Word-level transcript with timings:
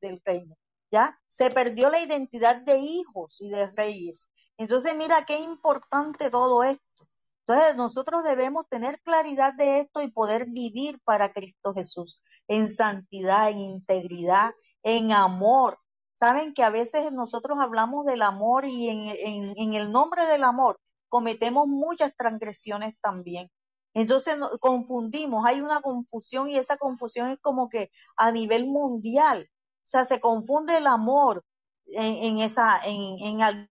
del 0.00 0.20
reino, 0.24 0.56
¿ya? 0.90 1.18
Se 1.26 1.50
perdió 1.50 1.90
la 1.90 2.00
identidad 2.00 2.56
de 2.62 2.78
hijos 2.78 3.40
y 3.40 3.50
de 3.50 3.70
reyes. 3.70 4.30
Entonces, 4.56 4.96
mira 4.96 5.24
qué 5.24 5.38
importante 5.38 6.30
todo 6.30 6.62
esto. 6.64 7.08
Entonces, 7.46 7.76
nosotros 7.76 8.22
debemos 8.24 8.68
tener 8.68 9.00
claridad 9.00 9.54
de 9.54 9.80
esto 9.80 10.02
y 10.02 10.10
poder 10.10 10.46
vivir 10.48 11.00
para 11.04 11.32
Cristo 11.32 11.74
Jesús 11.74 12.22
en 12.48 12.68
santidad, 12.68 13.50
en 13.50 13.58
integridad, 13.58 14.52
en 14.82 15.12
amor. 15.12 15.78
Saben 16.14 16.54
que 16.54 16.62
a 16.62 16.70
veces 16.70 17.10
nosotros 17.12 17.58
hablamos 17.60 18.06
del 18.06 18.22
amor 18.22 18.64
y 18.66 18.88
en 18.88 19.74
el 19.74 19.90
nombre 19.90 20.26
del 20.26 20.44
amor 20.44 20.78
cometemos 21.08 21.66
muchas 21.66 22.14
transgresiones 22.16 22.94
también. 23.00 23.50
Entonces 23.94 24.36
confundimos, 24.60 25.44
hay 25.46 25.60
una 25.60 25.80
confusión 25.82 26.48
y 26.48 26.56
esa 26.56 26.76
confusión 26.78 27.30
es 27.30 27.38
como 27.40 27.68
que 27.68 27.90
a 28.16 28.32
nivel 28.32 28.66
mundial. 28.66 29.48
O 29.50 29.86
sea, 29.90 30.04
se 30.04 30.20
confunde 30.20 30.76
el 30.78 30.86
amor 30.86 31.44
en, 31.86 32.38
esa, 32.38 32.80
en, 32.84 33.18
en 33.20 33.68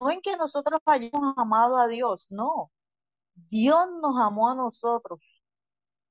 no 0.00 0.10
en 0.10 0.20
que 0.22 0.36
nosotros 0.36 0.80
hayamos 0.86 1.34
amado 1.38 1.78
a 1.78 1.88
Dios, 1.88 2.26
no. 2.30 2.70
Dios 3.50 3.86
nos 4.02 4.16
amó 4.20 4.50
a 4.50 4.54
nosotros. 4.54 5.20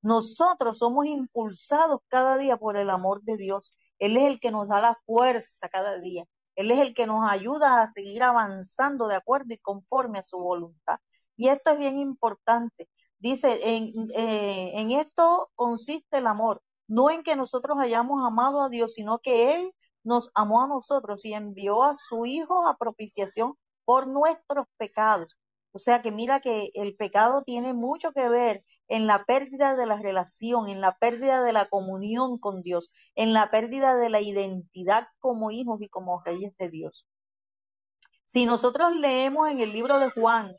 Nosotros 0.02 0.80
somos 0.80 1.06
impulsados 1.08 2.02
cada 2.10 2.38
día 2.38 2.58
por 2.58 2.78
el 2.78 2.90
amor 2.90 3.22
de 3.24 3.38
Dios. 3.38 3.78
Él 4.00 4.18
es 4.18 4.24
el 4.26 4.40
que 4.40 4.52
nos 4.52 4.68
da 4.68 4.82
la 4.82 5.00
fuerza 5.06 5.70
cada 5.70 6.00
día. 6.00 6.26
Él 6.56 6.72
es 6.72 6.80
el 6.80 6.94
que 6.94 7.08
nos 7.08 7.30
ayuda 7.30 7.82
a 7.82 7.88
seguir 7.88 8.24
avanzando 8.24 9.08
de 9.08 9.16
acuerdo 9.16 9.54
y 9.54 9.58
conforme 9.58 10.20
a 10.20 10.24
su 10.24 10.38
voluntad. 10.38 11.00
Y 11.36 11.50
esto 11.50 11.72
es 11.72 11.78
bien 11.78 11.98
importante. 11.98 12.90
Dice, 13.20 13.60
en, 13.64 13.94
eh, 14.16 14.72
en 14.76 14.92
esto 14.92 15.50
consiste 15.56 16.18
el 16.18 16.28
amor, 16.28 16.62
no 16.88 17.10
en 17.10 17.24
que 17.24 17.36
nosotros 17.36 17.78
hayamos 17.80 18.26
amado 18.26 18.62
a 18.62 18.70
Dios, 18.70 18.94
sino 18.94 19.20
que 19.20 19.56
Él 19.56 19.74
nos 20.04 20.32
amó 20.36 20.62
a 20.62 20.68
nosotros 20.68 21.24
y 21.26 21.34
envió 21.34 21.84
a 21.84 21.96
su 21.96 22.26
Hijo 22.26 22.68
a 22.68 22.78
propiciación 22.78 23.54
por 23.86 24.08
nuestros 24.08 24.68
pecados. 24.78 25.38
O 25.72 25.80
sea 25.80 26.02
que 26.02 26.12
mira 26.12 26.40
que 26.40 26.70
el 26.76 26.96
pecado 26.96 27.44
tiene 27.44 27.74
mucho 27.74 28.12
que 28.12 28.30
ver 28.30 28.64
en 28.88 29.08
la 29.08 29.26
pérdida 29.26 29.76
de 29.76 29.86
la 29.86 29.98
relación, 30.02 30.70
en 30.70 30.82
la 30.82 30.98
pérdida 30.98 31.42
de 31.42 31.54
la 31.54 31.68
comunión 31.70 32.38
con 32.38 32.62
Dios, 32.62 32.92
en 33.16 33.34
la 33.34 33.50
pérdida 33.50 33.96
de 33.96 34.10
la 34.10 34.22
identidad 34.22 35.08
como 35.20 35.52
hijos 35.52 35.82
y 35.82 35.90
como 35.90 36.22
reyes 36.24 36.56
de 36.58 36.70
Dios. 36.70 37.08
Si 38.26 38.46
nosotros 38.46 38.96
leemos 38.96 39.50
en 39.50 39.62
el 39.62 39.74
libro 39.74 40.00
de 40.00 40.10
Juan, 40.12 40.56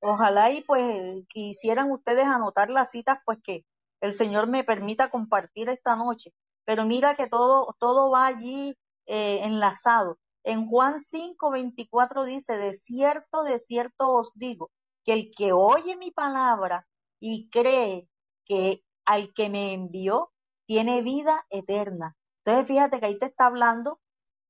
ojalá 0.00 0.50
y 0.50 0.62
pues 0.62 0.82
quisieran 1.28 1.90
ustedes 1.90 2.24
anotar 2.24 2.70
las 2.70 2.90
citas, 2.90 3.18
pues 3.24 3.38
que 3.42 3.64
el 4.00 4.14
Señor 4.14 4.46
me 4.46 4.64
permita 4.64 5.10
compartir 5.10 5.68
esta 5.68 5.96
noche. 5.96 6.32
Pero 6.64 6.84
mira 6.84 7.14
que 7.14 7.26
todo, 7.28 7.74
todo 7.78 8.10
va 8.10 8.26
allí 8.26 8.76
eh, 9.06 9.40
enlazado. 9.44 10.18
En 10.44 10.66
Juan 10.68 11.00
5, 11.00 11.50
24 11.50 12.24
dice, 12.24 12.58
de 12.58 12.72
cierto, 12.72 13.42
de 13.42 13.58
cierto 13.58 14.14
os 14.14 14.32
digo, 14.34 14.70
que 15.04 15.12
el 15.12 15.30
que 15.36 15.52
oye 15.52 15.96
mi 15.96 16.10
palabra 16.10 16.86
y 17.20 17.48
cree 17.50 18.08
que 18.44 18.82
al 19.04 19.32
que 19.34 19.50
me 19.50 19.72
envió 19.72 20.32
tiene 20.66 21.02
vida 21.02 21.46
eterna. 21.50 22.16
Entonces 22.44 22.66
fíjate 22.66 23.00
que 23.00 23.06
ahí 23.06 23.18
te 23.18 23.26
está 23.26 23.46
hablando 23.46 24.00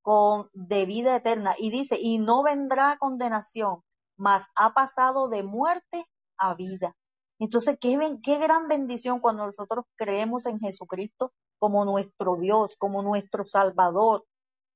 con 0.03 0.49
de 0.55 0.87
vida 0.87 1.17
eterna 1.17 1.55
y 1.59 1.71
dice, 1.71 1.99
y 2.01 2.19
no 2.19 2.43
vendrá 2.43 2.97
condenación, 2.99 3.83
mas 4.17 4.49
ha 4.55 4.73
pasado 4.73 5.29
de 5.29 5.43
muerte 5.43 6.05
a 6.39 6.55
vida. 6.55 6.97
Entonces, 7.39 7.79
qué, 7.81 7.99
qué 8.23 8.39
gran 8.39 8.69
bendición 8.69 9.21
cuando 9.21 9.47
nosotros 9.47 9.87
creemos 9.97 10.45
en 10.47 10.61
Jesucristo 10.61 11.33
como 11.59 11.87
nuestro 11.87 12.37
Dios, 12.37 12.77
como 12.77 13.03
nuestro 13.03 13.47
Salvador. 13.47 14.27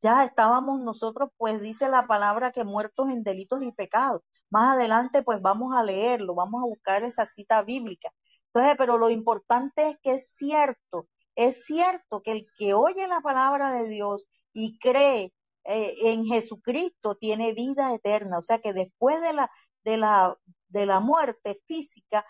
Ya 0.04 0.22
estábamos 0.22 0.82
nosotros, 0.82 1.30
pues 1.38 1.62
dice 1.62 1.88
la 1.88 2.06
palabra 2.06 2.52
que 2.52 2.62
muertos 2.62 3.08
en 3.08 3.22
delitos 3.22 3.62
y 3.62 3.72
pecados. 3.72 4.20
Más 4.50 4.76
adelante, 4.76 5.22
pues 5.22 5.40
vamos 5.40 5.74
a 5.74 5.82
leerlo, 5.82 6.34
vamos 6.34 6.62
a 6.62 6.66
buscar 6.66 7.02
esa 7.04 7.24
cita 7.24 7.62
bíblica. 7.62 8.10
Entonces, 8.52 8.76
pero 8.76 8.98
lo 8.98 9.08
importante 9.08 9.88
es 9.88 9.96
que 10.02 10.12
es 10.12 10.36
cierto, 10.36 11.08
es 11.36 11.64
cierto 11.64 12.20
que 12.22 12.32
el 12.32 12.46
que 12.58 12.74
oye 12.74 13.08
la 13.08 13.20
palabra 13.22 13.70
de 13.70 13.88
Dios 13.88 14.28
y 14.52 14.78
cree 14.78 15.32
eh, 15.64 15.94
en 16.12 16.26
Jesucristo 16.26 17.14
tiene 17.14 17.54
vida 17.54 17.94
eterna. 17.94 18.36
O 18.38 18.42
sea 18.42 18.58
que 18.58 18.74
después 18.74 19.22
de 19.22 19.32
la, 19.32 19.50
de 19.84 19.96
la, 19.96 20.36
de 20.68 20.84
la 20.84 21.00
muerte 21.00 21.62
física 21.66 22.26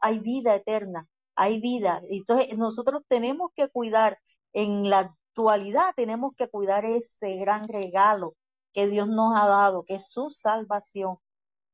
hay 0.00 0.18
vida 0.20 0.54
eterna, 0.54 1.06
hay 1.34 1.60
vida. 1.60 2.00
Entonces 2.08 2.56
nosotros 2.56 3.02
tenemos 3.06 3.50
que 3.54 3.68
cuidar 3.68 4.18
en 4.54 4.88
la 4.88 5.14
actualidad, 5.38 5.94
tenemos 5.94 6.34
que 6.36 6.48
cuidar 6.48 6.84
ese 6.84 7.36
gran 7.36 7.68
regalo 7.68 8.34
que 8.72 8.86
Dios 8.88 9.08
nos 9.08 9.36
ha 9.36 9.46
dado, 9.46 9.84
que 9.84 9.94
es 9.94 10.10
su 10.10 10.30
salvación 10.30 11.18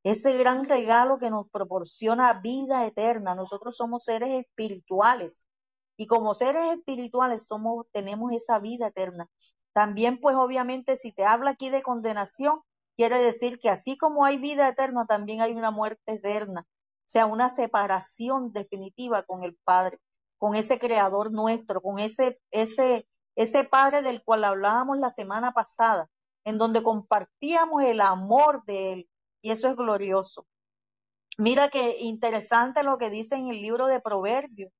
ese 0.04 0.36
gran 0.36 0.64
regalo 0.64 1.18
que 1.18 1.30
nos 1.30 1.48
proporciona 1.48 2.40
vida 2.40 2.86
eterna. 2.86 3.34
Nosotros 3.34 3.76
somos 3.76 4.04
seres 4.04 4.44
espirituales 4.44 5.46
y 5.96 6.06
como 6.06 6.34
seres 6.34 6.76
espirituales 6.76 7.46
somos, 7.46 7.86
tenemos 7.90 8.32
esa 8.32 8.58
vida 8.58 8.88
eterna. 8.88 9.28
También, 9.72 10.20
pues 10.20 10.36
obviamente, 10.36 10.96
si 10.98 11.12
te 11.12 11.24
habla 11.24 11.52
aquí 11.52 11.70
de 11.70 11.82
condenación, 11.82 12.60
quiere 12.96 13.18
decir 13.18 13.58
que 13.58 13.70
así 13.70 13.96
como 13.96 14.26
hay 14.26 14.36
vida 14.36 14.68
eterna, 14.68 15.06
también 15.06 15.40
hay 15.40 15.52
una 15.52 15.70
muerte 15.70 16.12
eterna. 16.12 16.66
O 16.66 17.06
sea, 17.06 17.24
una 17.24 17.48
separación 17.48 18.52
definitiva 18.52 19.22
con 19.22 19.42
el 19.42 19.56
Padre, 19.64 19.98
con 20.36 20.54
ese 20.54 20.78
Creador 20.78 21.32
nuestro, 21.32 21.80
con 21.80 21.98
ese, 21.98 22.38
ese, 22.50 23.08
ese 23.36 23.64
Padre 23.64 24.02
del 24.02 24.22
cual 24.22 24.44
hablábamos 24.44 24.98
la 24.98 25.10
semana 25.10 25.52
pasada, 25.52 26.08
en 26.44 26.58
donde 26.58 26.82
compartíamos 26.82 27.82
el 27.84 28.00
amor 28.00 28.64
de 28.64 28.92
Él, 28.92 29.10
y 29.42 29.50
eso 29.50 29.68
es 29.68 29.76
glorioso. 29.76 30.46
Mira 31.36 31.68
qué 31.68 31.96
interesante 32.00 32.84
lo 32.84 32.96
que 32.96 33.10
dice 33.10 33.34
en 33.34 33.48
el 33.48 33.60
libro 33.60 33.86
de 33.86 34.00
Proverbios 34.00 34.72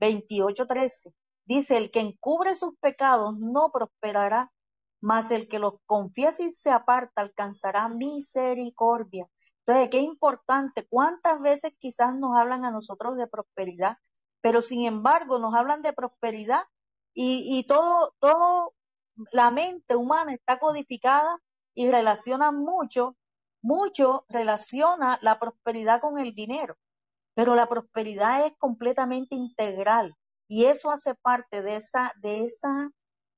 28:13. 0.00 1.12
Dice, 1.44 1.76
el 1.76 1.90
que 1.90 2.00
encubre 2.00 2.54
sus 2.54 2.76
pecados 2.78 3.38
no 3.38 3.70
prosperará, 3.72 4.52
mas 5.00 5.30
el 5.30 5.48
que 5.48 5.58
los 5.58 5.74
confiesa 5.86 6.42
y 6.42 6.50
se 6.50 6.70
aparta 6.70 7.22
alcanzará 7.22 7.88
misericordia. 7.88 9.28
Entonces, 9.66 9.88
qué 9.90 10.00
importante, 10.00 10.86
cuántas 10.88 11.40
veces 11.40 11.72
quizás 11.78 12.14
nos 12.16 12.38
hablan 12.38 12.64
a 12.64 12.70
nosotros 12.70 13.16
de 13.16 13.26
prosperidad, 13.26 13.98
pero 14.40 14.62
sin 14.62 14.86
embargo 14.86 15.38
nos 15.38 15.54
hablan 15.54 15.82
de 15.82 15.92
prosperidad 15.92 16.62
y, 17.14 17.58
y 17.58 17.66
todo, 17.66 18.14
todo, 18.20 18.74
la 19.32 19.50
mente 19.50 19.96
humana 19.96 20.34
está 20.34 20.58
codificada 20.58 21.38
y 21.74 21.90
relaciona 21.90 22.52
mucho 22.52 23.16
mucho 23.60 24.24
relaciona 24.28 25.18
la 25.22 25.38
prosperidad 25.38 26.00
con 26.00 26.18
el 26.18 26.34
dinero, 26.34 26.76
pero 27.34 27.54
la 27.54 27.68
prosperidad 27.68 28.46
es 28.46 28.52
completamente 28.58 29.34
integral 29.34 30.14
y 30.48 30.66
eso 30.66 30.90
hace 30.90 31.14
parte 31.14 31.62
de 31.62 31.76
esa, 31.76 32.12
de 32.22 32.44
esa 32.44 32.90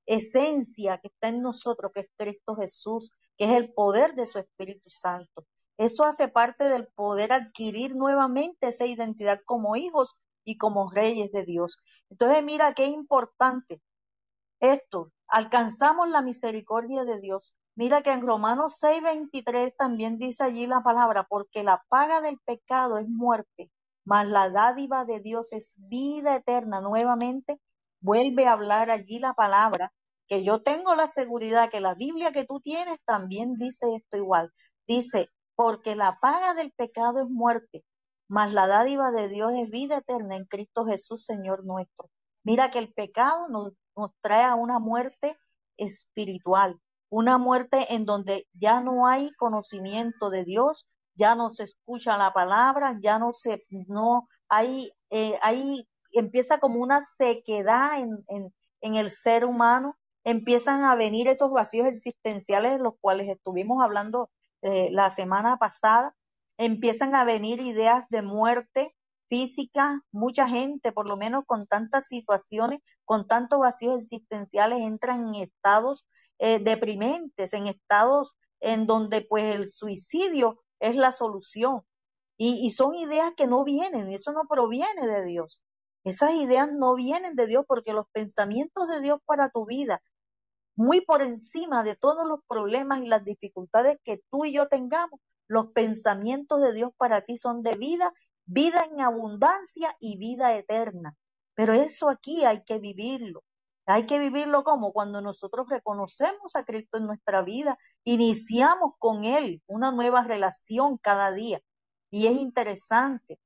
esencia 0.07 0.99
que 0.99 1.09
está 1.09 1.29
en 1.29 1.43
nosotros, 1.43 1.91
que 1.95 2.01
es 2.01 2.09
Cristo 2.17 2.55
Jesús, 2.57 3.13
que 3.37 3.47
es 3.47 3.53
el 3.53 3.73
poder 3.73 4.15
de 4.15 4.27
su 4.27 4.39
Espíritu 4.39 4.89
Santo. 4.91 5.47
Eso 5.79 6.05
hace 6.05 6.29
parte 6.29 6.65
del 6.65 6.87
poder 6.89 7.33
adquirir 7.33 7.97
nuevamente 7.97 8.69
esa 8.69 8.87
identidad 8.87 9.41
como 9.47 9.77
hijos 9.77 10.15
y 10.45 10.59
como 10.59 10.91
reyes 10.91 11.33
de 11.33 11.45
Dios. 11.45 11.79
Entonces, 12.11 12.45
mira 12.45 12.75
qué 12.75 12.87
importante 12.87 13.81
esto. 14.61 15.13
Alcanzamos 15.29 16.09
la 16.09 16.23
misericordia 16.23 17.05
de 17.05 17.21
Dios 17.21 17.55
Mira 17.81 18.03
que 18.03 18.13
en 18.13 18.21
Romanos 18.21 18.79
6:23 18.79 19.75
también 19.75 20.19
dice 20.19 20.45
allí 20.45 20.67
la 20.67 20.83
palabra, 20.83 21.25
porque 21.25 21.63
la 21.65 21.83
paga 21.89 22.21
del 22.21 22.39
pecado 22.45 22.99
es 22.99 23.09
muerte, 23.09 23.71
mas 24.05 24.27
la 24.27 24.51
dádiva 24.51 25.07
de 25.07 25.21
Dios 25.21 25.55
es 25.55 25.77
vida 25.79 26.37
eterna. 26.37 26.83
Nuevamente 26.83 27.59
vuelve 28.01 28.47
a 28.47 28.53
hablar 28.53 28.91
allí 28.91 29.19
la 29.19 29.33
palabra, 29.33 29.95
que 30.29 30.45
yo 30.45 30.63
tengo 30.63 30.95
la 30.95 31.07
seguridad 31.07 31.71
que 31.71 31.81
la 31.81 31.95
Biblia 31.95 32.33
que 32.33 32.45
tú 32.45 32.61
tienes 32.61 32.99
también 33.07 33.55
dice 33.55 33.95
esto 33.97 34.19
igual. 34.19 34.53
Dice, 34.87 35.29
porque 35.55 35.97
la 35.97 36.19
paga 36.21 36.53
del 36.53 36.73
pecado 36.73 37.21
es 37.21 37.31
muerte, 37.31 37.83
mas 38.31 38.53
la 38.53 38.67
dádiva 38.67 39.11
de 39.11 39.29
Dios 39.29 39.53
es 39.55 39.69
vida 39.71 39.99
eterna 39.99 40.37
en 40.37 40.47
Cristo 40.47 40.87
Jesús, 40.87 41.25
Señor 41.25 41.65
nuestro. 41.65 42.09
Mira 42.45 42.71
que 42.71 42.79
el 42.79 42.93
pecado 42.93 43.49
nos, 43.49 43.75
nos 43.97 44.13
trae 44.23 44.45
a 44.45 44.55
una 44.55 44.79
muerte 44.79 45.37
espiritual 45.77 46.81
una 47.11 47.39
muerte 47.39 47.93
en 47.93 48.05
donde 48.07 48.47
ya 48.55 48.81
no 48.81 49.07
hay 49.07 49.33
conocimiento 49.33 50.31
de 50.31 50.45
Dios, 50.45 50.87
ya 51.15 51.35
no 51.35 51.51
se 51.51 51.65
escucha 51.65 52.17
la 52.17 52.33
palabra, 52.33 52.99
ya 53.03 53.19
no 53.19 53.33
se, 53.33 53.65
no 53.69 54.29
hay, 54.49 54.93
eh, 55.11 55.39
ahí 55.43 55.87
empieza 56.13 56.61
como 56.61 56.81
una 56.81 57.01
sequedad 57.03 57.99
en, 57.99 58.25
en, 58.29 58.55
en 58.81 58.95
el 58.95 59.11
ser 59.11 59.45
humano, 59.45 59.97
empiezan 60.25 60.85
a 60.85 60.95
venir 60.95 61.29
esos 61.29 61.51
vacíos 61.51 61.89
existenciales 61.89 62.73
de 62.73 62.79
los 62.79 62.95
cuales 63.01 63.29
estuvimos 63.29 63.83
hablando 63.83 64.31
eh, 64.63 64.89
la 64.93 65.11
semana 65.11 65.57
pasada, 65.57 66.15
empiezan 66.61 67.15
a 67.15 67.25
venir 67.25 67.59
ideas 67.61 68.07
de 68.11 68.21
muerte 68.21 68.95
física, 69.31 70.03
mucha 70.13 70.47
gente, 70.47 70.93
por 70.93 71.07
lo 71.07 71.17
menos 71.17 71.45
con 71.47 71.67
tantas 71.67 72.07
situaciones, 72.07 72.81
con 73.07 73.27
tantos 73.27 73.61
vacíos 73.61 73.99
existenciales, 73.99 74.81
entran 74.83 75.27
en 75.29 75.37
estados 75.37 76.07
eh, 76.39 76.59
deprimentes, 76.59 77.55
en 77.55 77.67
estados 77.67 78.37
en 78.61 78.87
donde 78.87 79.23
pues 79.23 79.57
el 79.57 79.67
suicidio 79.67 80.61
es 80.81 80.97
la 80.97 81.13
solución. 81.13 81.81
Y, 82.37 82.67
y 82.67 82.71
son 82.73 82.95
ideas 82.95 83.33
que 83.39 83.47
no 83.47 83.65
vienen, 83.65 84.13
eso 84.13 84.33
no 84.33 84.43
proviene 84.47 85.07
de 85.07 85.25
Dios. 85.25 85.63
Esas 86.05 86.35
ideas 86.35 86.69
no 86.71 86.95
vienen 86.95 87.37
de 87.37 87.47
Dios 87.47 87.65
porque 87.67 87.95
los 87.95 88.07
pensamientos 88.13 88.87
de 88.87 89.01
Dios 89.01 89.19
para 89.25 89.49
tu 89.49 89.65
vida, 89.65 90.03
muy 90.77 91.01
por 91.01 91.23
encima 91.23 91.83
de 91.85 91.97
todos 91.97 92.27
los 92.27 92.41
problemas 92.47 93.01
y 93.01 93.07
las 93.07 93.25
dificultades 93.25 93.97
que 94.05 94.21
tú 94.31 94.45
y 94.45 94.53
yo 94.53 94.69
tengamos, 94.69 95.21
los 95.51 95.73
pensamientos 95.73 96.61
de 96.63 96.73
Dios 96.73 96.93
para 96.97 97.23
ti 97.23 97.37
son 97.37 97.63
de 97.63 97.75
vida, 97.75 98.15
vida 98.47 98.85
en 98.85 99.01
abundancia 99.01 99.97
y 99.99 100.17
vida 100.17 100.57
eterna. 100.57 101.17
Pero 101.57 101.73
eso 101.73 102.09
aquí 102.09 102.45
hay 102.45 102.63
que 102.63 102.79
vivirlo. 102.79 103.43
Hay 103.85 104.07
que 104.07 104.21
vivirlo 104.21 104.63
como 104.63 104.93
cuando 104.93 105.21
nosotros 105.21 105.67
reconocemos 105.69 106.55
a 106.55 106.63
Cristo 106.63 106.99
en 106.99 107.07
nuestra 107.07 107.43
vida, 107.43 107.77
iniciamos 108.05 108.95
con 109.01 109.25
Él 109.25 109.61
una 109.67 109.91
nueva 109.91 110.23
relación 110.23 110.99
cada 110.99 111.33
día. 111.33 111.61
Y 112.13 112.29
es 112.29 112.35
interesante. 112.35 113.41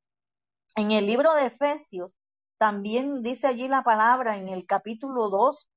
En 0.76 0.90
el 0.90 1.06
libro 1.06 1.32
de 1.32 1.46
Efesios 1.46 2.18
también 2.58 3.22
dice 3.22 3.46
allí 3.46 3.66
la 3.66 3.82
palabra 3.82 4.36
en 4.36 4.50
el 4.50 4.66
capítulo 4.66 5.30
2, 5.30 5.70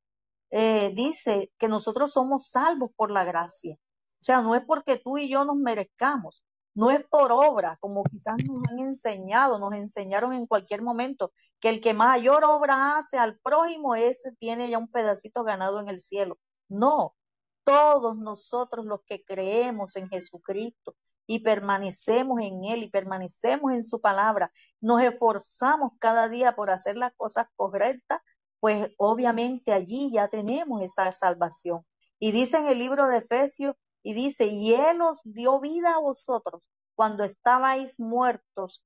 eh, 0.51 0.91
dice 0.93 1.53
que 1.57 1.69
nosotros 1.69 2.11
somos 2.11 2.49
salvos 2.49 2.91
por 2.97 3.11
la 3.11 3.23
gracia. 3.23 3.77
O 4.19 4.23
sea, 4.27 4.41
no 4.41 4.55
es 4.55 4.65
porque 4.65 4.97
tú 4.97 5.17
y 5.17 5.29
yo 5.29 5.45
nos 5.45 5.57
merezcamos, 5.57 6.43
no 6.73 6.91
es 6.91 7.03
por 7.07 7.31
obra, 7.31 7.77
como 7.79 8.03
quizás 8.03 8.37
nos 8.45 8.67
han 8.69 8.79
enseñado, 8.79 9.59
nos 9.59 9.73
enseñaron 9.73 10.33
en 10.33 10.47
cualquier 10.47 10.81
momento, 10.81 11.31
que 11.59 11.69
el 11.69 11.81
que 11.81 11.93
mayor 11.93 12.43
obra 12.43 12.97
hace 12.97 13.17
al 13.17 13.39
prójimo, 13.39 13.95
ese 13.95 14.31
tiene 14.39 14.69
ya 14.69 14.77
un 14.77 14.87
pedacito 14.87 15.43
ganado 15.43 15.79
en 15.79 15.89
el 15.89 15.99
cielo. 15.99 16.37
No, 16.69 17.15
todos 17.63 18.17
nosotros 18.17 18.85
los 18.85 19.01
que 19.05 19.23
creemos 19.23 19.95
en 19.95 20.07
Jesucristo 20.09 20.95
y 21.25 21.39
permanecemos 21.39 22.41
en 22.41 22.63
Él 22.63 22.83
y 22.83 22.89
permanecemos 22.89 23.73
en 23.73 23.83
su 23.83 23.99
palabra, 23.99 24.51
nos 24.79 25.01
esforzamos 25.01 25.91
cada 25.99 26.29
día 26.29 26.55
por 26.55 26.69
hacer 26.69 26.95
las 26.95 27.13
cosas 27.15 27.47
correctas, 27.55 28.21
pues 28.59 28.91
obviamente 28.97 29.73
allí 29.73 30.11
ya 30.11 30.29
tenemos 30.29 30.81
esa 30.81 31.11
salvación. 31.11 31.85
Y 32.19 32.31
dice 32.31 32.57
en 32.57 32.67
el 32.67 32.79
libro 32.79 33.07
de 33.07 33.17
Efesios, 33.17 33.75
y 34.03 34.13
dice, 34.13 34.45
y 34.45 34.73
Él 34.73 35.01
os 35.01 35.21
dio 35.23 35.59
vida 35.59 35.95
a 35.95 35.99
vosotros 35.99 36.61
cuando 36.95 37.23
estabais 37.23 37.99
muertos, 37.99 38.83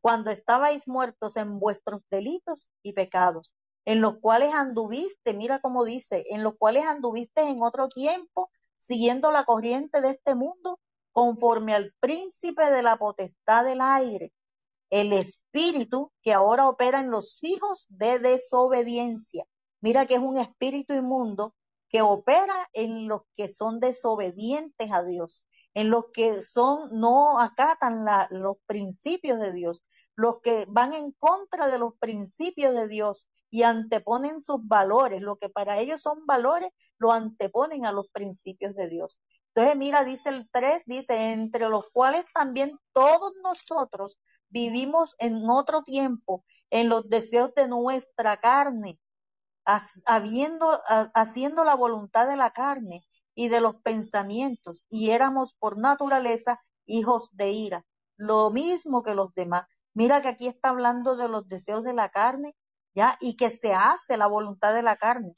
cuando 0.00 0.30
estabais 0.30 0.86
muertos 0.88 1.36
en 1.36 1.58
vuestros 1.58 2.02
delitos 2.10 2.68
y 2.82 2.92
pecados, 2.92 3.54
en 3.86 4.00
los 4.00 4.18
cuales 4.20 4.52
anduviste, 4.52 5.32
mira 5.34 5.60
cómo 5.60 5.84
dice, 5.84 6.24
en 6.30 6.42
los 6.42 6.54
cuales 6.58 6.84
anduviste 6.84 7.48
en 7.48 7.62
otro 7.62 7.88
tiempo, 7.88 8.50
siguiendo 8.76 9.30
la 9.30 9.44
corriente 9.44 10.00
de 10.00 10.10
este 10.10 10.34
mundo, 10.34 10.78
conforme 11.12 11.74
al 11.74 11.94
príncipe 11.98 12.70
de 12.70 12.82
la 12.82 12.98
potestad 12.98 13.64
del 13.64 13.80
aire, 13.80 14.32
el 14.90 15.12
espíritu 15.12 16.12
que 16.22 16.32
ahora 16.32 16.68
opera 16.68 17.00
en 17.00 17.10
los 17.10 17.42
hijos 17.42 17.86
de 17.88 18.18
desobediencia. 18.18 19.46
Mira 19.80 20.04
que 20.06 20.14
es 20.14 20.20
un 20.20 20.36
espíritu 20.38 20.92
inmundo 20.92 21.54
que 21.88 22.02
opera 22.02 22.68
en 22.72 23.08
los 23.08 23.22
que 23.36 23.48
son 23.48 23.80
desobedientes 23.80 24.90
a 24.92 25.02
Dios, 25.02 25.46
en 25.74 25.90
los 25.90 26.06
que 26.12 26.42
son 26.42 26.88
no 26.92 27.40
acatan 27.40 28.04
los 28.30 28.56
principios 28.66 29.38
de 29.38 29.52
Dios, 29.52 29.82
los 30.16 30.40
que 30.42 30.64
van 30.68 30.94
en 30.94 31.12
contra 31.12 31.68
de 31.68 31.78
los 31.78 31.94
principios 31.98 32.74
de 32.74 32.88
Dios 32.88 33.28
y 33.50 33.62
anteponen 33.62 34.40
sus 34.40 34.66
valores, 34.66 35.20
lo 35.20 35.36
que 35.36 35.48
para 35.48 35.78
ellos 35.78 36.00
son 36.00 36.24
valores, 36.26 36.70
lo 36.98 37.12
anteponen 37.12 37.86
a 37.86 37.92
los 37.92 38.08
principios 38.08 38.74
de 38.74 38.88
Dios. 38.88 39.20
Entonces, 39.54 39.76
mira, 39.76 40.04
dice 40.04 40.30
el 40.30 40.48
3, 40.50 40.84
dice, 40.86 41.32
entre 41.32 41.68
los 41.68 41.84
cuales 41.92 42.24
también 42.34 42.78
todos 42.92 43.32
nosotros 43.42 44.18
vivimos 44.48 45.14
en 45.18 45.48
otro 45.48 45.82
tiempo, 45.82 46.44
en 46.70 46.88
los 46.88 47.08
deseos 47.08 47.54
de 47.54 47.68
nuestra 47.68 48.38
carne, 48.38 48.98
habiendo, 50.06 50.80
haciendo 51.14 51.64
la 51.64 51.74
voluntad 51.74 52.26
de 52.26 52.36
la 52.36 52.50
carne 52.50 53.04
y 53.34 53.48
de 53.48 53.60
los 53.60 53.76
pensamientos, 53.82 54.84
y 54.88 55.10
éramos 55.10 55.54
por 55.54 55.78
naturaleza 55.78 56.60
hijos 56.86 57.30
de 57.36 57.50
ira, 57.50 57.84
lo 58.16 58.50
mismo 58.50 59.02
que 59.02 59.14
los 59.14 59.34
demás. 59.34 59.66
Mira 59.92 60.22
que 60.22 60.28
aquí 60.28 60.46
está 60.46 60.70
hablando 60.70 61.16
de 61.16 61.28
los 61.28 61.48
deseos 61.48 61.82
de 61.84 61.92
la 61.92 62.10
carne, 62.10 62.54
¿ya? 62.94 63.16
Y 63.20 63.36
que 63.36 63.50
se 63.50 63.74
hace 63.74 64.16
la 64.16 64.26
voluntad 64.26 64.74
de 64.74 64.82
la 64.82 64.96
carne. 64.96 65.34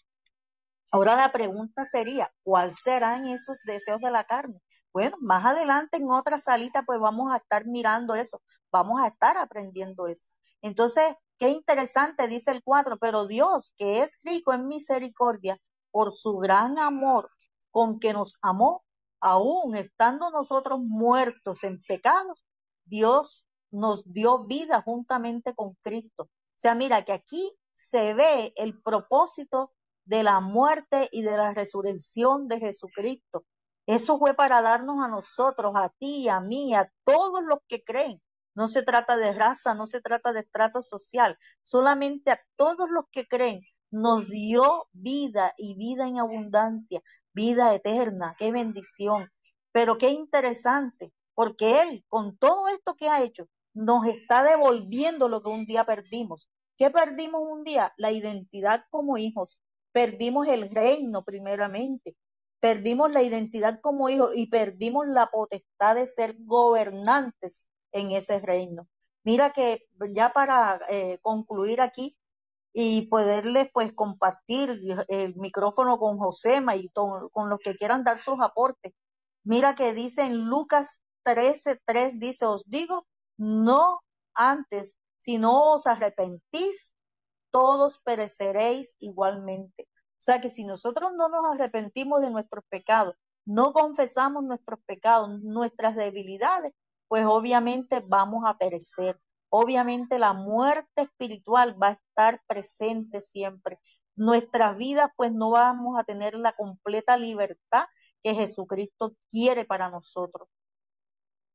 Ahora 0.91 1.17
la 1.17 1.33
pregunta 1.33 1.85
sería, 1.85 2.33
¿cuáles 2.43 2.81
serán 2.81 3.27
esos 3.27 3.59
deseos 3.65 4.01
de 4.01 4.11
la 4.11 4.25
carne? 4.25 4.61
Bueno, 4.93 5.17
más 5.21 5.45
adelante 5.45 5.99
en 5.99 6.11
otra 6.11 6.39
salita 6.39 6.83
pues 6.83 6.99
vamos 6.99 7.33
a 7.33 7.37
estar 7.37 7.67
mirando 7.67 8.15
eso, 8.15 8.43
vamos 8.73 9.03
a 9.03 9.09
estar 9.09 9.37
aprendiendo 9.37 10.07
eso. 10.07 10.31
Entonces, 10.63 11.15
Qué 11.39 11.51
interesante, 11.51 12.27
dice 12.27 12.51
el 12.51 12.63
4, 12.63 12.99
pero 12.99 13.27
Dios, 13.27 13.73
que 13.77 14.03
es 14.03 14.19
rico 14.23 14.53
en 14.53 14.67
misericordia, 14.67 15.61
por 15.91 16.13
su 16.13 16.39
gran 16.39 16.79
amor 16.79 17.31
con 17.71 18.01
que 18.01 18.13
nos 18.13 18.37
amó, 18.43 18.85
aún 19.21 19.77
estando 19.77 20.31
nosotros 20.31 20.81
muertos 20.81 21.65
en 21.65 21.81
pecados, 21.83 22.45
Dios 22.85 23.47
nos 23.71 24.13
dio 24.13 24.45
vida 24.45 24.83
juntamente 24.83 25.55
con 25.55 25.75
Cristo. 25.83 26.25
O 26.25 26.61
sea, 26.61 26.75
mira 26.75 27.05
que 27.05 27.13
aquí 27.13 27.53
se 27.73 28.15
ve 28.15 28.53
el 28.57 28.81
propósito 28.83 29.73
de 30.05 30.23
la 30.23 30.41
muerte 30.41 31.09
y 31.13 31.23
de 31.23 31.37
la 31.37 31.55
resurrección 31.55 32.49
de 32.49 32.59
Jesucristo. 32.59 33.45
Eso 33.87 34.19
fue 34.19 34.35
para 34.35 34.61
darnos 34.63 35.05
a 35.05 35.09
nosotros, 35.09 35.73
a 35.77 35.91
ti, 35.91 36.29
a 36.29 36.41
mí, 36.41 36.75
a 36.75 36.91
todos 37.05 37.43
los 37.45 37.59
que 37.69 37.83
creen, 37.85 38.21
no 38.59 38.67
se 38.67 38.83
trata 38.83 39.17
de 39.17 39.33
raza, 39.35 39.77
no 39.77 39.87
se 39.87 40.01
trata 40.01 40.33
de 40.33 40.41
estrato 40.41 40.83
social, 40.83 41.39
solamente 41.63 42.33
a 42.33 42.43
todos 42.57 42.91
los 42.91 43.05
que 43.13 43.25
creen 43.29 43.61
nos 43.93 44.29
dio 44.29 44.89
vida 44.91 45.55
y 45.57 45.77
vida 45.77 46.09
en 46.09 46.19
abundancia, 46.19 47.01
vida 47.33 47.73
eterna, 47.73 48.35
qué 48.37 48.51
bendición. 48.51 49.31
Pero 49.71 49.97
qué 49.97 50.11
interesante, 50.11 51.13
porque 51.35 51.83
Él, 51.83 52.05
con 52.09 52.37
todo 52.37 52.67
esto 52.67 52.97
que 52.97 53.09
ha 53.09 53.23
hecho, 53.23 53.47
nos 53.75 54.09
está 54.09 54.43
devolviendo 54.43 55.29
lo 55.29 55.41
que 55.41 55.51
un 55.51 55.65
día 55.65 55.85
perdimos. 55.85 56.51
¿Qué 56.77 56.91
perdimos 56.91 57.43
un 57.49 57.63
día? 57.63 57.95
La 57.97 58.11
identidad 58.11 58.87
como 58.91 59.19
hijos. 59.19 59.61
Perdimos 59.93 60.49
el 60.49 60.69
reino 60.69 61.23
primeramente. 61.23 62.17
Perdimos 62.59 63.13
la 63.13 63.23
identidad 63.23 63.79
como 63.81 64.09
hijos 64.09 64.33
y 64.35 64.49
perdimos 64.49 65.07
la 65.07 65.29
potestad 65.29 65.95
de 65.95 66.09
ser 66.09 66.35
gobernantes 66.41 67.69
en 67.93 68.13
ese 68.13 68.41
reino. 68.41 68.89
Mira 69.25 69.51
que 69.51 69.87
ya 70.15 70.31
para 70.31 70.81
eh, 70.91 71.19
concluir 71.23 71.81
aquí 71.81 72.17
y 72.73 73.09
poderles 73.09 73.69
pues 73.73 73.93
compartir 73.93 74.81
el 75.09 75.35
micrófono 75.37 75.99
con 75.99 76.19
Josema 76.19 76.77
y 76.77 76.89
con, 76.91 77.29
los 77.51 77.59
que 77.61 77.77
quieran 77.77 78.05
dar 78.05 78.19
sus 78.19 78.37
aportes. 78.41 78.93
Mira 79.45 79.75
que 79.75 79.93
dice 79.93 80.23
en 80.23 80.45
Lucas 80.45 81.01
13, 81.25 81.81
3 81.85 82.21
dice, 82.21 82.47
os 82.47 82.65
digo, 82.67 83.07
no 83.37 84.01
antes, 84.35 84.95
si 85.17 85.39
no 85.39 85.75
os 85.75 85.87
arrepentís, 85.87 86.93
todos 87.51 87.99
pereceréis 87.99 88.97
igualmente. 89.01 89.89
O 89.91 90.21
sea 90.21 90.41
que 90.41 90.51
si 90.51 90.65
nosotros 90.65 91.13
no 91.17 91.29
nos 91.29 91.45
arrepentimos 91.55 92.21
de 92.21 92.31
nuestros 92.31 92.65
pecados, 92.69 93.15
no 93.45 93.73
confesamos 93.73 94.45
nuestros 94.45 94.81
pecados, 94.87 95.41
nuestras 95.43 95.97
debilidades, 95.97 96.75
pues 97.09 97.25
obviamente 97.27 98.03
vamos 98.07 98.45
a 98.47 98.57
perecer. 98.59 99.21
Obviamente 99.51 100.19
la 100.19 100.35
muerte 100.35 101.03
espiritual 101.03 101.81
va 101.83 101.89
a 101.89 101.93
estar 101.93 102.43
presente 102.47 103.21
siempre. 103.21 103.79
Nuestras 104.15 104.77
vidas 104.77 105.11
pues 105.17 105.33
no 105.33 105.51
vamos 105.51 105.99
a 105.99 106.05
tener 106.05 106.35
la 106.35 106.55
completa 106.55 107.17
libertad 107.17 107.85
que 108.23 108.35
Jesucristo 108.35 109.15
quiere 109.31 109.65
para 109.65 109.91
nosotros. 109.91 110.49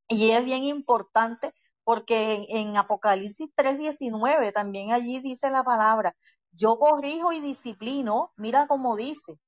Y 0.07 0.31
es 0.31 0.43
bien 0.43 0.63
importante 0.63 1.53
porque 1.83 2.36
en, 2.36 2.69
en 2.69 2.77
Apocalipsis 2.77 3.50
3:19 3.55 4.51
también 4.53 4.91
allí 4.91 5.19
dice 5.22 5.50
la 5.50 5.63
palabra, 5.63 6.15
yo 6.51 6.77
corrijo 6.77 7.31
y 7.33 7.39
disciplino, 7.39 8.31
mira 8.38 8.67
cómo 8.67 8.95
dice, 8.95 9.39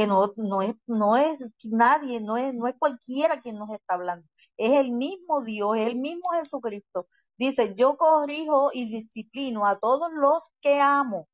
que 0.00 0.06
no, 0.06 0.32
no, 0.36 0.62
es, 0.62 0.74
no 0.86 1.18
es 1.18 1.38
nadie, 1.64 2.22
no 2.22 2.38
es, 2.38 2.54
no 2.54 2.66
es 2.66 2.74
cualquiera 2.78 3.42
quien 3.42 3.56
nos 3.56 3.68
está 3.68 3.96
hablando, 3.96 4.26
es 4.56 4.72
el 4.78 4.92
mismo 4.92 5.42
Dios, 5.42 5.76
el 5.76 5.96
mismo 5.96 6.30
Jesucristo. 6.32 7.06
Dice, 7.36 7.74
yo 7.76 7.98
corrijo 7.98 8.70
y 8.72 8.90
disciplino 8.90 9.66
a 9.66 9.78
todos 9.78 10.08
los 10.14 10.52
que 10.62 10.80
amo. 10.80 11.28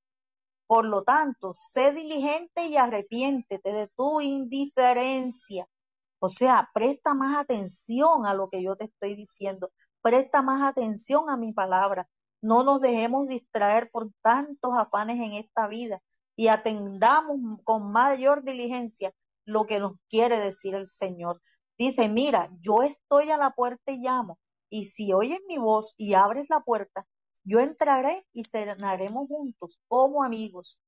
Por 0.67 0.85
lo 0.85 1.05
tanto, 1.05 1.53
sé 1.55 1.93
diligente 1.93 2.67
y 2.67 2.77
arrepiéntete 2.77 3.73
de 3.73 3.87
tu 3.87 4.21
indiferencia. 4.21 5.69
O 6.19 6.29
sea, 6.29 6.69
presta 6.75 7.15
más 7.15 7.37
atención 7.39 8.27
a 8.27 8.35
lo 8.35 8.49
que 8.51 8.65
yo 8.65 8.75
te 8.75 8.87
estoy 8.87 9.15
diciendo, 9.15 9.71
presta 10.03 10.43
más 10.43 10.69
atención 10.69 11.31
a 11.31 11.37
mi 11.37 11.53
palabra. 11.53 12.09
No 12.43 12.65
nos 12.65 12.81
dejemos 12.81 13.29
distraer 13.29 13.93
por 13.93 14.11
tantos 14.23 14.73
afanes 14.77 15.21
en 15.21 15.35
esta 15.35 15.69
vida 15.69 16.03
y 16.37 16.49
atendamos 16.49 17.39
con 17.65 17.91
mayor 17.91 18.45
diligencia 18.45 19.13
lo 19.47 19.67
que 19.67 19.81
nos 19.81 19.95
quiere 20.09 20.39
decir 20.39 20.75
el 20.75 20.87
Señor. 20.87 21.41
Dice, 21.79 22.09
mira, 22.09 22.51
yo 22.61 22.83
estoy 22.83 23.31
a 23.31 23.37
la 23.37 23.51
puerta 23.51 23.93
y 23.93 23.99
llamo, 23.99 24.39
y 24.71 24.85
si 24.85 25.13
oyes 25.13 25.41
mi 25.49 25.59
voz 25.59 25.95
y 25.97 26.15
abres 26.15 26.47
la 26.49 26.61
puerta, 26.61 27.07
yo 27.45 27.61
entraré 27.61 28.27
y 28.33 28.45
cenaremos 28.45 29.29
juntos 29.29 29.79
como 29.89 30.25
amigos. 30.25 30.79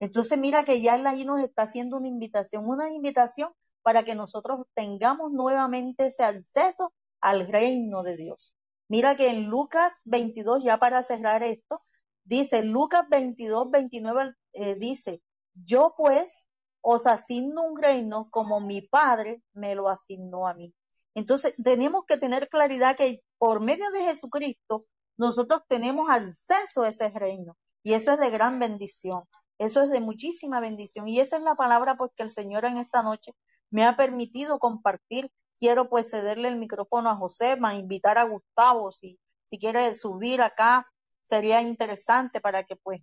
Entonces 0.00 0.38
mira 0.38 0.64
que 0.64 0.80
ya 0.80 0.94
él 0.94 1.06
ahí 1.06 1.24
nos 1.24 1.40
está 1.40 1.62
haciendo 1.62 1.96
una 1.96 2.08
invitación, 2.08 2.68
una 2.68 2.90
invitación 2.90 3.52
para 3.82 4.04
que 4.04 4.14
nosotros 4.14 4.66
tengamos 4.74 5.32
nuevamente 5.32 6.08
ese 6.08 6.24
acceso 6.24 6.92
al 7.20 7.46
reino 7.48 8.02
de 8.02 8.16
Dios. 8.16 8.54
Mira 8.88 9.16
que 9.16 9.28
en 9.28 9.48
Lucas 9.48 10.02
22, 10.06 10.64
ya 10.64 10.78
para 10.78 11.02
cerrar 11.02 11.42
esto, 11.42 11.82
dice 12.28 12.62
Lucas 12.62 13.08
22, 13.08 13.70
29, 13.70 14.34
eh, 14.52 14.74
dice, 14.76 15.22
yo 15.54 15.94
pues 15.96 16.46
os 16.82 17.06
asigno 17.06 17.64
un 17.64 17.80
reino 17.80 18.28
como 18.30 18.60
mi 18.60 18.82
Padre 18.82 19.42
me 19.54 19.74
lo 19.74 19.88
asignó 19.88 20.46
a 20.46 20.54
mí. 20.54 20.74
Entonces 21.14 21.54
tenemos 21.62 22.04
que 22.06 22.18
tener 22.18 22.48
claridad 22.48 22.96
que 22.96 23.22
por 23.38 23.60
medio 23.60 23.90
de 23.90 24.02
Jesucristo 24.02 24.84
nosotros 25.16 25.62
tenemos 25.68 26.10
acceso 26.10 26.82
a 26.82 26.90
ese 26.90 27.10
reino 27.10 27.56
y 27.82 27.94
eso 27.94 28.12
es 28.12 28.20
de 28.20 28.30
gran 28.30 28.58
bendición. 28.58 29.24
Eso 29.58 29.82
es 29.82 29.90
de 29.90 30.00
muchísima 30.00 30.60
bendición 30.60 31.08
y 31.08 31.18
esa 31.18 31.38
es 31.38 31.42
la 31.42 31.56
palabra 31.56 31.96
pues 31.96 32.12
que 32.14 32.22
el 32.22 32.30
Señor 32.30 32.64
en 32.66 32.76
esta 32.76 33.02
noche 33.02 33.32
me 33.70 33.84
ha 33.84 33.96
permitido 33.96 34.58
compartir. 34.58 35.32
Quiero 35.58 35.88
pues 35.88 36.10
cederle 36.10 36.48
el 36.48 36.58
micrófono 36.58 37.10
a 37.10 37.16
José, 37.16 37.58
a 37.60 37.74
invitar 37.74 38.18
a 38.18 38.24
Gustavo 38.24 38.92
si, 38.92 39.18
si 39.46 39.58
quiere 39.58 39.92
subir 39.94 40.40
acá, 40.40 40.86
sería 41.28 41.60
interesante 41.62 42.40
para 42.40 42.62
que 42.62 42.76
pues, 42.76 43.02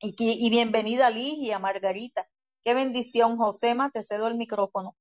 y, 0.00 0.14
y 0.18 0.50
bienvenida 0.50 1.10
Ligia, 1.10 1.58
Margarita. 1.58 2.26
Qué 2.64 2.72
bendición, 2.74 3.36
Josema, 3.36 3.90
te 3.90 4.02
cedo 4.02 4.26
el 4.26 4.36
micrófono. 4.36 4.96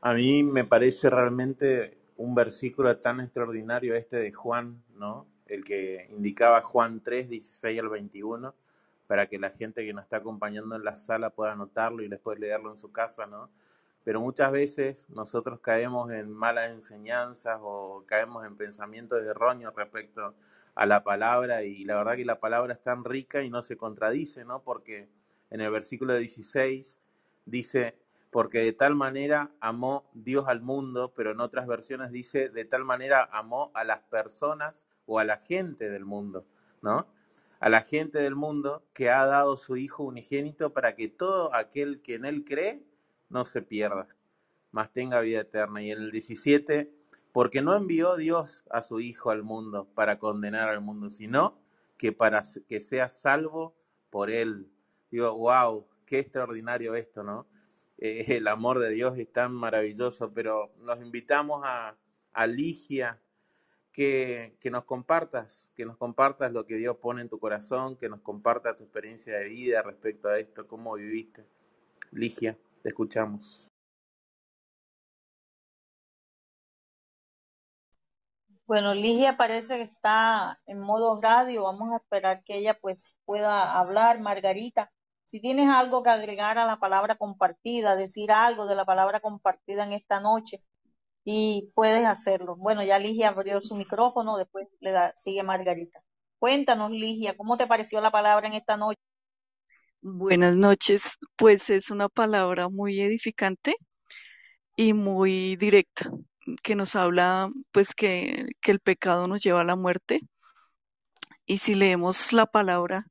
A 0.00 0.14
mí 0.14 0.44
me 0.44 0.64
parece 0.64 1.10
realmente 1.10 1.98
un 2.16 2.34
versículo 2.34 2.96
tan 2.98 3.20
extraordinario 3.20 3.96
este 3.96 4.18
de 4.18 4.32
Juan, 4.32 4.84
¿no? 4.94 5.26
El 5.46 5.64
que 5.64 6.06
indicaba 6.10 6.62
Juan 6.62 7.02
3, 7.02 7.28
16 7.28 7.80
al 7.80 7.88
21 7.88 8.54
para 9.08 9.26
que 9.26 9.38
la 9.38 9.50
gente 9.50 9.84
que 9.84 9.92
nos 9.92 10.04
está 10.04 10.18
acompañando 10.18 10.76
en 10.76 10.84
la 10.84 10.96
sala 10.96 11.30
pueda 11.30 11.52
anotarlo 11.52 12.02
y 12.02 12.08
después 12.08 12.38
leerlo 12.38 12.70
en 12.70 12.78
su 12.78 12.92
casa, 12.92 13.26
¿no? 13.26 13.50
Pero 14.04 14.20
muchas 14.20 14.52
veces 14.52 15.10
nosotros 15.10 15.60
caemos 15.60 16.12
en 16.12 16.30
malas 16.30 16.70
enseñanzas 16.70 17.58
o 17.62 18.04
caemos 18.06 18.46
en 18.46 18.56
pensamientos 18.56 19.20
erróneos 19.22 19.74
respecto 19.74 20.34
a 20.78 20.86
la 20.86 21.02
palabra 21.02 21.64
y 21.64 21.84
la 21.84 21.96
verdad 21.96 22.14
que 22.14 22.24
la 22.24 22.38
palabra 22.38 22.72
es 22.72 22.80
tan 22.80 23.04
rica 23.04 23.42
y 23.42 23.50
no 23.50 23.62
se 23.62 23.76
contradice, 23.76 24.44
¿no? 24.44 24.62
Porque 24.62 25.08
en 25.50 25.60
el 25.60 25.72
versículo 25.72 26.16
16 26.16 27.00
dice, 27.46 27.98
porque 28.30 28.60
de 28.60 28.72
tal 28.72 28.94
manera 28.94 29.50
amó 29.60 30.08
Dios 30.14 30.46
al 30.46 30.60
mundo, 30.60 31.12
pero 31.16 31.32
en 31.32 31.40
otras 31.40 31.66
versiones 31.66 32.12
dice, 32.12 32.48
de 32.48 32.64
tal 32.64 32.84
manera 32.84 33.28
amó 33.32 33.72
a 33.74 33.82
las 33.82 34.02
personas 34.02 34.86
o 35.04 35.18
a 35.18 35.24
la 35.24 35.38
gente 35.38 35.90
del 35.90 36.04
mundo, 36.04 36.46
¿no? 36.80 37.08
a 37.58 37.68
la 37.68 37.80
gente 37.80 38.20
del 38.20 38.36
mundo 38.36 38.84
que 38.92 39.10
ha 39.10 39.26
dado 39.26 39.56
su 39.56 39.76
Hijo 39.76 40.04
unigénito 40.04 40.72
para 40.72 40.94
que 40.94 41.08
todo 41.08 41.52
aquel 41.56 42.02
que 42.02 42.14
en 42.14 42.24
Él 42.24 42.44
cree 42.44 42.84
no 43.30 43.44
se 43.44 43.62
pierda, 43.62 44.06
mas 44.70 44.92
tenga 44.92 45.20
vida 45.22 45.40
eterna. 45.40 45.82
Y 45.82 45.90
en 45.90 45.98
el 45.98 46.12
17, 46.12 46.92
porque 47.32 47.62
no 47.62 47.76
envió 47.76 48.16
Dios 48.16 48.64
a 48.70 48.82
su 48.82 49.00
Hijo 49.00 49.30
al 49.30 49.42
mundo 49.42 49.88
para 49.94 50.18
condenar 50.18 50.68
al 50.68 50.80
mundo, 50.80 51.10
sino 51.10 51.58
que 51.96 52.12
para 52.12 52.42
que 52.68 52.80
sea 52.80 53.08
salvo 53.08 53.74
por 54.10 54.30
Él. 54.30 54.70
Digo, 55.10 55.36
wow, 55.36 55.86
qué 56.06 56.18
extraordinario 56.18 56.94
esto, 56.94 57.22
¿no? 57.22 57.46
Eh, 57.98 58.24
el 58.36 58.48
amor 58.48 58.78
de 58.78 58.90
Dios 58.90 59.18
es 59.18 59.30
tan 59.32 59.52
maravilloso, 59.52 60.32
pero 60.32 60.72
nos 60.78 61.00
invitamos 61.00 61.60
a, 61.64 61.96
a 62.32 62.46
Ligia, 62.46 63.20
que, 63.98 64.70
nos 64.70 64.84
compartas, 64.84 65.72
que 65.74 65.84
nos 65.84 65.96
compartas 65.96 66.52
lo 66.52 66.64
que 66.66 66.76
Dios 66.76 66.98
pone 66.98 67.20
en 67.20 67.28
tu 67.28 67.40
corazón, 67.40 67.96
que 67.96 68.08
nos 68.08 68.20
compartas 68.20 68.76
tu 68.76 68.84
experiencia 68.84 69.36
de 69.38 69.48
vida 69.48 69.82
respecto 69.82 70.28
a 70.28 70.38
esto, 70.38 70.68
cómo 70.68 70.94
viviste. 70.94 71.44
Ligia, 72.12 72.56
te 72.82 72.90
escuchamos. 72.90 73.67
Bueno, 78.68 78.92
Ligia 78.92 79.38
parece 79.38 79.78
que 79.78 79.84
está 79.84 80.60
en 80.66 80.78
modo 80.78 81.18
radio. 81.22 81.64
Vamos 81.64 81.90
a 81.90 81.96
esperar 81.96 82.42
que 82.44 82.58
ella 82.58 82.78
pues 82.78 83.16
pueda 83.24 83.72
hablar. 83.78 84.20
Margarita, 84.20 84.92
si 85.24 85.40
tienes 85.40 85.70
algo 85.70 86.02
que 86.02 86.10
agregar 86.10 86.58
a 86.58 86.66
la 86.66 86.78
palabra 86.78 87.14
compartida, 87.16 87.96
decir 87.96 88.30
algo 88.30 88.66
de 88.66 88.74
la 88.76 88.84
palabra 88.84 89.20
compartida 89.20 89.84
en 89.84 89.94
esta 89.94 90.20
noche, 90.20 90.62
y 91.24 91.72
puedes 91.74 92.04
hacerlo. 92.04 92.56
Bueno, 92.56 92.82
ya 92.82 92.98
Ligia 92.98 93.28
abrió 93.28 93.62
su 93.62 93.74
micrófono, 93.74 94.36
después 94.36 94.68
le 94.80 94.92
da, 94.92 95.14
sigue 95.16 95.42
Margarita. 95.42 96.02
Cuéntanos, 96.38 96.90
Ligia, 96.90 97.38
¿cómo 97.38 97.56
te 97.56 97.66
pareció 97.66 98.02
la 98.02 98.10
palabra 98.10 98.48
en 98.48 98.52
esta 98.52 98.76
noche? 98.76 99.00
Buenas 100.02 100.56
noches, 100.56 101.16
pues 101.36 101.70
es 101.70 101.90
una 101.90 102.10
palabra 102.10 102.68
muy 102.68 103.00
edificante 103.00 103.76
y 104.76 104.92
muy 104.92 105.56
directa, 105.56 106.10
que 106.62 106.74
nos 106.74 106.96
habla 106.96 107.50
pues 107.72 107.94
que, 107.94 108.46
que 108.60 108.70
el 108.72 108.80
pecado 108.80 109.26
nos 109.28 109.42
lleva 109.42 109.62
a 109.62 109.64
la 109.64 109.76
muerte. 109.76 110.20
Y 111.46 111.58
si 111.58 111.74
leemos 111.74 112.32
la 112.32 112.46
palabra 112.46 113.06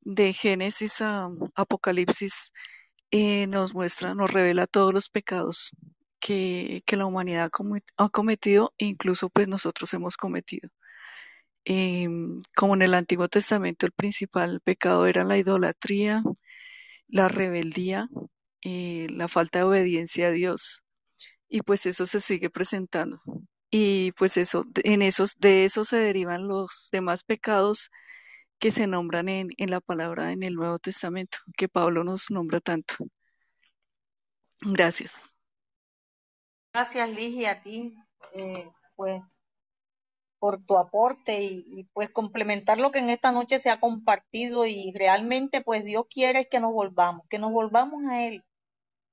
de 0.00 0.32
Génesis 0.32 1.00
a 1.02 1.28
Apocalipsis, 1.54 2.52
eh, 3.10 3.46
nos 3.46 3.74
muestra, 3.74 4.14
nos 4.14 4.30
revela 4.30 4.66
todos 4.66 4.92
los 4.92 5.08
pecados 5.08 5.72
que, 6.20 6.82
la 6.88 7.06
humanidad 7.06 7.50
ha 7.96 8.08
cometido 8.08 8.74
e 8.78 8.86
incluso 8.86 9.28
pues 9.30 9.48
nosotros 9.48 9.92
hemos 9.94 10.16
cometido. 10.16 10.70
Em, 11.64 12.42
como 12.56 12.74
en 12.74 12.82
el 12.82 12.94
Antiguo 12.94 13.28
Testamento 13.28 13.86
el 13.86 13.92
principal 13.92 14.60
pecado 14.60 15.06
era 15.06 15.24
la 15.24 15.38
idolatría, 15.38 16.22
la 17.08 17.28
rebeldía, 17.28 18.08
eh, 18.62 19.08
la 19.10 19.28
falta 19.28 19.60
de 19.60 19.64
obediencia 19.64 20.28
a 20.28 20.30
Dios 20.30 20.83
y 21.48 21.62
pues 21.62 21.86
eso 21.86 22.06
se 22.06 22.20
sigue 22.20 22.50
presentando 22.50 23.20
y 23.70 24.12
pues 24.12 24.36
eso 24.36 24.64
en 24.84 25.02
esos 25.02 25.34
de 25.38 25.64
eso 25.64 25.84
se 25.84 25.96
derivan 25.96 26.48
los 26.48 26.88
demás 26.92 27.24
pecados 27.24 27.90
que 28.58 28.70
se 28.70 28.86
nombran 28.86 29.28
en, 29.28 29.50
en 29.56 29.70
la 29.70 29.80
palabra 29.80 30.32
en 30.32 30.42
el 30.42 30.54
Nuevo 30.54 30.78
Testamento 30.78 31.38
que 31.56 31.68
Pablo 31.68 32.04
nos 32.04 32.30
nombra 32.30 32.60
tanto. 32.60 32.94
Gracias. 34.60 35.34
Gracias, 36.72 37.10
Ligia, 37.10 37.50
a 37.52 37.62
ti, 37.62 37.96
eh, 38.32 38.68
pues, 38.96 39.22
por 40.38 40.62
tu 40.64 40.76
aporte 40.76 41.42
y, 41.42 41.88
pues 41.92 42.10
complementar 42.10 42.78
lo 42.78 42.90
que 42.90 42.98
en 42.98 43.10
esta 43.10 43.32
noche 43.32 43.58
se 43.58 43.70
ha 43.70 43.80
compartido 43.80 44.66
y 44.66 44.92
realmente 44.92 45.62
pues 45.62 45.84
Dios 45.84 46.06
quiere 46.10 46.48
que 46.48 46.60
nos 46.60 46.72
volvamos, 46.72 47.26
que 47.28 47.38
nos 47.38 47.52
volvamos 47.52 48.04
a 48.10 48.26
Él. 48.26 48.44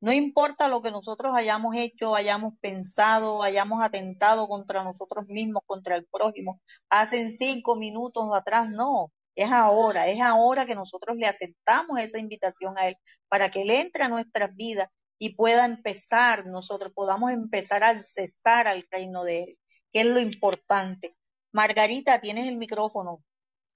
No 0.02 0.12
importa 0.12 0.68
lo 0.68 0.82
que 0.82 0.90
nosotros 0.90 1.34
hayamos 1.36 1.76
hecho, 1.76 2.16
hayamos 2.16 2.56
pensado, 2.60 3.44
hayamos 3.44 3.84
atentado 3.84 4.48
contra 4.48 4.84
nosotros 4.84 5.28
mismos, 5.28 5.62
contra 5.68 5.96
el 5.96 6.06
prójimo, 6.06 6.60
hace 6.90 7.32
cinco 7.32 7.76
minutos 7.76 8.26
atrás, 8.34 8.68
no, 8.68 9.12
es 9.36 9.52
ahora, 9.52 10.08
es 10.08 10.20
ahora 10.20 10.66
que 10.66 10.74
nosotros 10.74 11.18
le 11.18 11.28
aceptamos 11.28 12.00
esa 12.00 12.18
invitación 12.18 12.80
a 12.80 12.88
Él 12.88 12.98
para 13.30 13.52
que 13.52 13.62
Él 13.62 13.70
entre 13.70 14.04
a 14.04 14.10
nuestras 14.10 14.56
vidas 14.56 14.90
y 15.20 15.36
pueda 15.36 15.66
empezar, 15.66 16.48
nosotros 16.48 16.92
podamos 16.96 17.32
empezar 17.32 17.84
a 17.84 17.96
cesar 18.02 18.68
al 18.68 18.88
reino 18.90 19.24
de 19.24 19.44
Él, 19.44 19.58
que 19.94 20.02
es 20.02 20.08
lo 20.08 20.20
importante. 20.20 21.16
Margarita, 21.54 22.20
tienes 22.20 22.48
el 22.48 22.58
micrófono. 22.58 23.24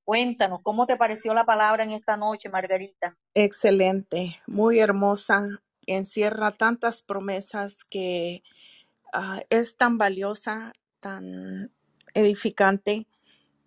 Cuéntanos, 0.04 0.62
¿cómo 0.64 0.88
te 0.88 0.98
pareció 0.98 1.36
la 1.36 1.46
palabra 1.46 1.84
en 1.84 1.92
esta 1.92 2.18
noche, 2.18 2.50
Margarita? 2.50 3.16
Excelente, 3.36 4.40
muy 4.48 4.80
hermosa, 4.80 5.48
encierra 5.88 6.52
tantas 6.52 7.02
promesas 7.02 7.84
que 7.86 8.44
ah, 9.14 9.42
es 9.50 9.78
tan 9.78 9.98
valiosa, 9.98 10.74
tan 11.00 11.72
edificante 12.14 13.08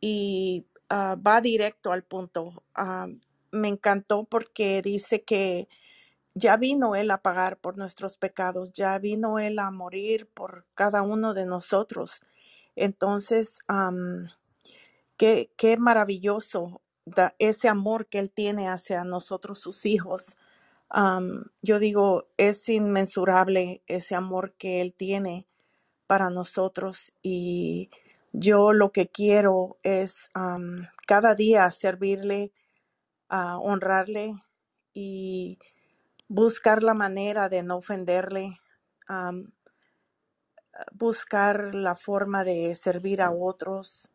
y 0.00 0.66
ah, 0.88 1.16
va 1.16 1.40
directo 1.40 1.92
al 1.92 2.04
punto. 2.04 2.64
Ah, 2.74 3.08
me 3.50 3.68
encantó 3.68 4.24
porque 4.24 4.82
dice 4.82 5.22
que 5.22 5.68
ya 6.34 6.56
vino 6.56 6.94
Él 6.94 7.10
a 7.10 7.22
pagar 7.22 7.58
por 7.58 7.76
nuestros 7.76 8.16
pecados, 8.16 8.72
ya 8.72 8.98
vino 8.98 9.38
Él 9.38 9.58
a 9.58 9.70
morir 9.70 10.28
por 10.28 10.66
cada 10.74 11.02
uno 11.02 11.34
de 11.34 11.46
nosotros. 11.46 12.22
Entonces, 12.76 13.58
qué, 15.16 15.76
maravilloso 15.78 16.80
ese 17.38 17.68
amor 17.68 18.06
que 18.06 18.18
Él 18.18 18.30
tiene 18.30 18.68
hacia 18.68 19.04
nosotros, 19.04 19.58
sus 19.58 19.84
hijos. 19.86 20.36
Yo 21.62 21.78
digo, 21.78 22.28
es 22.36 22.68
inmensurable 22.68 23.82
ese 23.86 24.14
amor 24.14 24.54
que 24.54 24.80
Él 24.80 24.94
tiene 24.94 25.46
para 26.06 26.30
nosotros 26.30 27.12
y 27.22 27.90
yo 28.32 28.72
lo 28.72 28.92
que 28.92 29.08
quiero 29.08 29.78
es 29.82 30.30
cada 31.06 31.34
día 31.34 31.70
servirle, 31.70 32.52
a 33.28 33.58
honrarle 33.58 34.32
y 34.94 35.58
buscar 36.28 36.82
la 36.82 36.94
manera 36.94 37.50
de 37.50 37.62
no 37.62 37.76
ofenderle, 37.76 38.58
buscar 40.92 41.74
la 41.74 41.94
forma 41.94 42.44
de 42.44 42.74
servir 42.74 43.20
a 43.20 43.30
otros, 43.30 44.10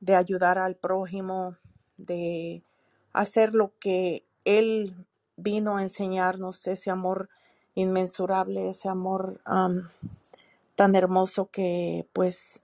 de 0.00 0.14
ayudar 0.14 0.58
al 0.58 0.76
prójimo, 0.76 1.56
de 1.98 2.64
hacer 3.12 3.54
lo 3.54 3.74
que 3.78 4.24
Él 4.44 5.06
vino 5.36 5.76
a 5.76 5.82
enseñarnos, 5.82 6.66
ese 6.66 6.90
amor 6.90 7.28
inmensurable, 7.74 8.70
ese 8.70 8.88
amor 8.88 9.40
am, 9.44 9.90
tan 10.74 10.94
hermoso 10.94 11.50
que 11.50 12.06
pues 12.12 12.62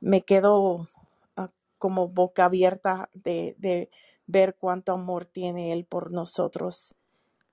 me 0.00 0.22
quedo 0.22 0.88
ah, 1.36 1.50
como 1.78 2.08
boca 2.08 2.44
abierta 2.44 3.10
de, 3.14 3.54
de 3.58 3.90
ver 4.26 4.56
cuánto 4.58 4.92
amor 4.92 5.26
tiene 5.26 5.72
Él 5.72 5.84
por 5.84 6.10
nosotros. 6.10 6.94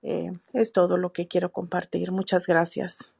Eh, 0.02 0.32
es 0.52 0.72
todo 0.72 0.96
lo 0.98 1.12
que 1.12 1.26
quiero 1.26 1.50
compartir. 1.50 2.12
Muchas 2.12 2.46
gracias. 2.46 3.12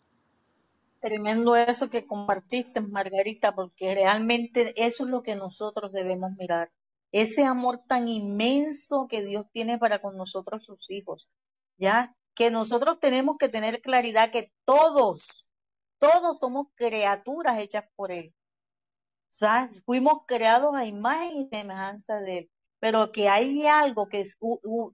Tremendo 1.01 1.57
eso 1.57 1.91
que 1.91 2.07
compartiste, 2.07 2.81
Margarita, 2.81 3.55
porque 3.55 3.95
realmente 3.95 4.73
eso 4.77 5.05
es 5.05 5.11
lo 5.11 5.23
que 5.23 5.37
nosotros 5.37 5.93
debemos 5.93 6.33
mirar. 6.37 6.71
Ese 7.14 7.44
amor 7.44 7.80
tan 7.87 8.09
inmenso 8.09 9.06
que 9.09 9.23
Dios 9.25 9.47
tiene 9.52 9.78
para 9.78 10.00
con 10.00 10.16
nosotros, 10.16 10.64
sus 10.64 10.90
hijos. 10.90 11.28
¿Ya? 11.78 12.12
Que 12.35 12.50
nosotros 12.50 12.99
tenemos 13.00 13.37
que 13.38 13.49
tener 13.49 13.80
claridad 13.80 14.33
que 14.33 14.50
todos, 14.64 15.49
todos 16.00 16.40
somos 16.40 16.66
criaturas 16.75 17.61
hechas 17.61 17.85
por 17.94 18.11
Él. 18.11 18.35
O 19.30 19.68
fuimos 19.87 20.25
creados 20.26 20.75
a 20.75 20.87
imagen 20.87 21.37
y 21.37 21.49
semejanza 21.49 22.16
de 22.16 22.38
Él, 22.38 22.50
pero 22.80 23.12
que 23.12 23.28
hay 23.28 23.64
algo 23.64 24.09
que 24.09 24.25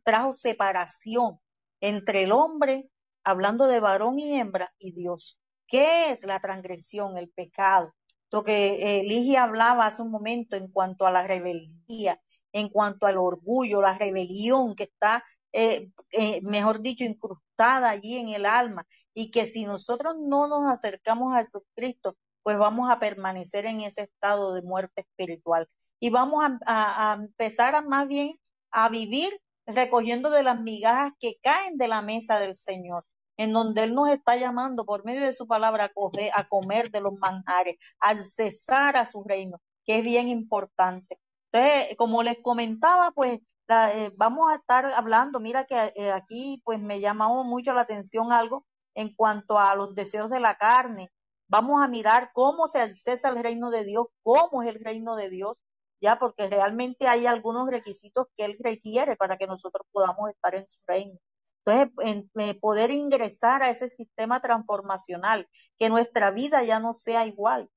trajo 0.05 0.35
separación 0.35 1.41
entre 1.81 2.25
el 2.25 2.33
hombre, 2.33 2.91
hablando 3.25 3.67
de 3.67 3.81
varón 3.81 4.19
y 4.19 4.39
hembra, 4.39 4.75
y 4.79 4.93
Dios. 4.93 5.39
¿Qué 5.67 6.11
es 6.11 6.27
la 6.27 6.39
transgresión, 6.39 7.17
el 7.17 7.31
pecado? 7.31 7.95
Lo 8.33 8.43
que 8.45 9.01
eh, 9.01 9.03
Ligia 9.05 9.45
hablaba 9.45 9.87
hace 9.87 10.03
un 10.03 10.11
momento 10.11 10.57
en 10.57 10.69
cuanto 10.69 11.07
a 11.07 11.11
la 11.11 11.23
rebeldía, 11.27 12.21
en 12.53 12.69
cuanto 12.69 13.07
al 13.07 13.19
orgullo, 13.19 13.81
la 13.81 13.97
rebelión 13.99 14.75
que 14.77 14.85
está, 14.85 15.25
eh, 15.53 15.91
eh, 16.13 16.41
mejor 16.43 16.81
dicho, 16.81 17.05
incrustada 17.05 17.91
allí 17.91 18.17
en 18.17 18.29
el 18.29 18.47
alma, 18.47 18.87
y 19.15 19.31
que 19.31 19.47
si 19.47 19.65
nosotros 19.65 20.15
no 20.19 20.47
nos 20.49 20.71
acercamos 20.71 21.35
a 21.35 21.39
Jesucristo, 21.39 22.17
pues 22.43 22.57
vamos 22.59 22.91
a 22.91 22.99
permanecer 23.01 23.67
en 23.67 23.81
ese 23.83 24.03
estado 24.03 24.55
de 24.55 24.63
muerte 24.63 25.03
espiritual. 25.03 25.69
Y 25.99 26.11
vamos 26.11 26.45
a, 26.67 27.13
a- 27.13 27.15
empezar 27.15 27.75
a 27.75 27.83
más 27.83 28.09
bien 28.09 28.39
a 28.71 28.89
vivir 28.89 29.29
recogiendo 29.67 30.31
de 30.31 30.43
las 30.43 30.61
migajas 30.61 31.13
que 31.21 31.37
caen 31.43 31.77
de 31.77 31.89
la 31.89 32.03
mesa 32.03 32.39
del 32.39 32.55
Señor, 32.55 33.05
en 33.41 33.53
donde 33.53 33.85
Él 33.85 33.95
nos 33.95 34.09
está 34.11 34.37
llamando 34.37 34.85
por 34.85 35.05
medio 35.05 35.23
de 35.23 35.33
su 35.33 35.47
palabra 35.47 35.85
a 35.85 35.89
comer, 35.89 36.31
a 36.35 36.49
comer 36.49 36.91
de 36.91 37.01
los 37.01 37.15
manjares, 37.15 37.77
a 38.01 38.15
cesar 38.17 38.97
a 38.97 39.07
su 39.07 39.23
reino, 39.25 39.61
que 39.85 39.99
es 39.99 40.05
bien 40.05 40.29
importante. 40.29 41.19
Entonces, 41.53 41.97
como 41.97 42.23
les 42.23 42.39
comentaba, 42.43 43.13
pues 43.13 43.41
eh, 43.69 44.13
vamos 44.17 44.53
a 44.53 44.57
estar 44.57 44.93
hablando, 44.95 45.41
mira 45.41 45.65
que 45.65 45.93
eh, 45.97 46.13
aquí 46.13 46.61
pues 46.65 46.81
me 46.81 47.01
llamó 47.01 47.45
mucho 47.45 47.73
la 47.73 47.83
atención 47.83 48.33
algo 48.33 48.67
en 48.95 49.15
cuanto 49.15 49.59
a 49.59 49.75
los 49.75 49.95
deseos 49.95 50.31
de 50.31 50.41
la 50.41 50.57
carne 50.57 51.11
Vamos 51.51 51.83
a 51.83 51.89
mirar 51.89 52.31
cómo 52.33 52.69
se 52.69 52.79
accesa 52.79 53.29
al 53.29 53.43
reino 53.43 53.71
de 53.71 53.85
Dios, 53.85 54.07
cómo 54.23 54.63
es 54.63 54.69
el 54.69 54.85
reino 54.85 55.17
de 55.17 55.29
Dios, 55.29 55.65
ya, 56.01 56.17
porque 56.17 56.49
realmente 56.49 57.09
hay 57.09 57.27
algunos 57.27 57.69
requisitos 57.69 58.29
que 58.37 58.45
Él 58.45 58.57
requiere 58.63 59.17
para 59.17 59.37
que 59.37 59.49
nosotros 59.49 59.85
podamos 59.91 60.31
estar 60.31 60.55
en 60.55 60.69
su 60.69 60.79
reino. 60.87 61.19
Entonces, 61.67 61.93
en- 62.05 62.31
eh, 62.41 62.55
poder 62.59 62.91
ingresar 62.91 63.63
a 63.63 63.71
ese 63.71 63.91
sistema 63.91 64.41
transformacional, 64.41 65.49
que 65.79 65.91
nuestra 65.91 66.31
vida 66.31 66.63
ya 66.63 66.81
no 66.81 66.95
sea 66.95 67.27
igual, 67.27 67.69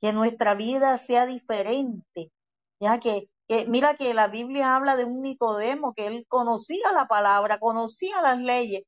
que 0.00 0.12
nuestra 0.12 0.54
vida 0.54 0.98
sea 0.98 1.26
diferente, 1.26 2.30
ya 2.80 2.98
que, 3.00 3.28
mira 3.68 3.94
que 3.96 4.14
la 4.14 4.28
Biblia 4.28 4.74
habla 4.76 4.96
de 4.96 5.04
un 5.04 5.22
Nicodemo, 5.22 5.94
que 5.94 6.06
él 6.06 6.26
conocía 6.28 6.92
la 6.92 7.06
palabra, 7.06 7.58
conocía 7.58 8.22
las 8.22 8.38
leyes 8.38 8.84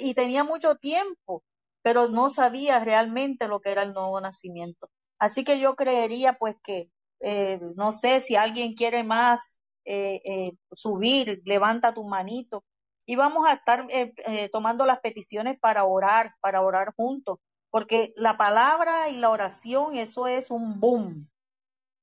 y 0.00 0.14
tenía 0.14 0.44
mucho 0.44 0.76
tiempo, 0.76 1.42
pero 1.82 2.08
no 2.08 2.30
sabía 2.30 2.80
realmente 2.80 3.48
lo 3.48 3.60
que 3.60 3.70
era 3.72 3.82
el 3.82 3.92
nuevo 3.92 4.20
nacimiento. 4.20 4.88
Así 5.18 5.44
que 5.44 5.60
yo 5.60 5.74
creería 5.76 6.34
pues 6.34 6.56
que, 6.62 6.90
eh, 7.20 7.60
no 7.76 7.92
sé 7.92 8.20
si 8.20 8.36
alguien 8.36 8.74
quiere 8.74 9.04
más 9.04 9.58
eh, 9.84 10.20
eh, 10.24 10.52
subir, 10.72 11.42
levanta 11.44 11.94
tu 11.94 12.04
manito 12.04 12.64
y 13.10 13.16
vamos 13.16 13.46
a 13.46 13.54
estar 13.54 13.86
eh, 13.90 14.12
eh, 14.26 14.48
tomando 14.50 14.86
las 14.86 15.00
peticiones 15.00 15.58
para 15.58 15.84
orar, 15.84 16.34
para 16.40 16.62
orar 16.62 16.94
juntos 16.94 17.38
porque 17.70 18.12
la 18.16 18.36
palabra 18.36 19.08
y 19.08 19.16
la 19.16 19.30
oración, 19.30 19.96
eso 19.96 20.26
es 20.26 20.50
un 20.50 20.80
boom, 20.80 21.30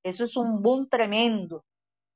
eso 0.02 0.24
es 0.24 0.36
un 0.36 0.62
boom 0.62 0.88
tremendo. 0.88 1.64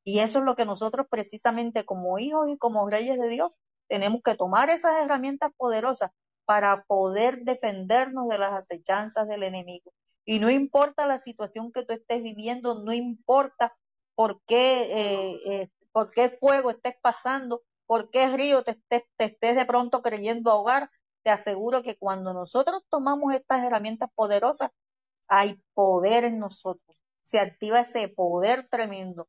Y 0.04 0.18
eso 0.18 0.40
es 0.40 0.44
lo 0.44 0.56
que 0.56 0.64
nosotros 0.64 1.06
precisamente 1.08 1.84
como 1.84 2.18
hijos 2.18 2.48
y 2.48 2.58
como 2.58 2.88
reyes 2.88 3.20
de 3.20 3.28
Dios 3.28 3.52
tenemos 3.88 4.20
que 4.24 4.34
tomar 4.34 4.68
esas 4.70 5.04
herramientas 5.04 5.52
poderosas 5.56 6.10
para 6.44 6.84
poder 6.84 7.42
defendernos 7.44 8.28
de 8.28 8.38
las 8.38 8.52
acechanzas 8.52 9.28
del 9.28 9.44
enemigo. 9.44 9.92
Y 10.24 10.40
no 10.40 10.50
importa 10.50 11.06
la 11.06 11.18
situación 11.18 11.72
que 11.72 11.84
tú 11.84 11.92
estés 11.92 12.22
viviendo, 12.22 12.82
no 12.82 12.92
importa 12.92 13.76
por 14.16 14.40
qué, 14.46 15.42
eh, 15.52 15.70
por 15.92 16.10
qué 16.10 16.30
fuego 16.30 16.70
estés 16.70 16.94
pasando, 17.00 17.62
por 17.92 18.08
qué 18.08 18.26
río 18.34 18.64
te 18.64 18.70
estés, 18.70 19.02
te 19.18 19.26
estés 19.26 19.54
de 19.54 19.66
pronto 19.66 20.00
creyendo 20.00 20.50
ahogar, 20.50 20.90
te 21.22 21.30
aseguro 21.30 21.82
que 21.82 21.98
cuando 21.98 22.32
nosotros 22.32 22.82
tomamos 22.88 23.34
estas 23.34 23.66
herramientas 23.66 24.08
poderosas, 24.14 24.70
hay 25.28 25.60
poder 25.74 26.24
en 26.24 26.38
nosotros. 26.38 26.96
Se 27.20 27.38
activa 27.38 27.80
ese 27.80 28.08
poder 28.08 28.66
tremendo 28.70 29.28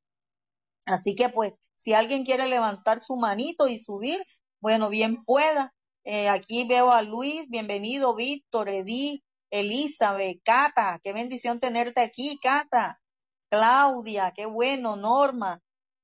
Así 0.86 1.13
que 1.13 1.28
pues, 1.28 1.52
si 1.76 1.91
alguien 1.91 2.23
quiere 2.23 2.47
levantar 2.47 3.02
su 3.02 3.17
manito 3.17 3.67
y 3.67 3.80
subir, 3.80 4.23
bueno, 4.62 4.88
bien 4.89 5.26
pueda. 5.26 5.73
Eh, 6.06 6.30
aquí 6.30 6.65
veo 6.65 6.93
a 6.93 7.02
Luis, 7.02 7.49
bienvenido, 7.49 8.15
Víctor, 8.15 8.69
Edith, 8.69 9.26
Elizabeth, 9.49 10.39
Cata, 10.45 11.02
qué 11.04 11.12
bendición 11.12 11.60
tenerte 11.60 11.99
aquí, 11.99 12.39
Cata, 12.41 13.02
Claudia, 13.49 14.32
qué 14.34 14.45
bueno, 14.45 14.95
Norma, 14.95 15.62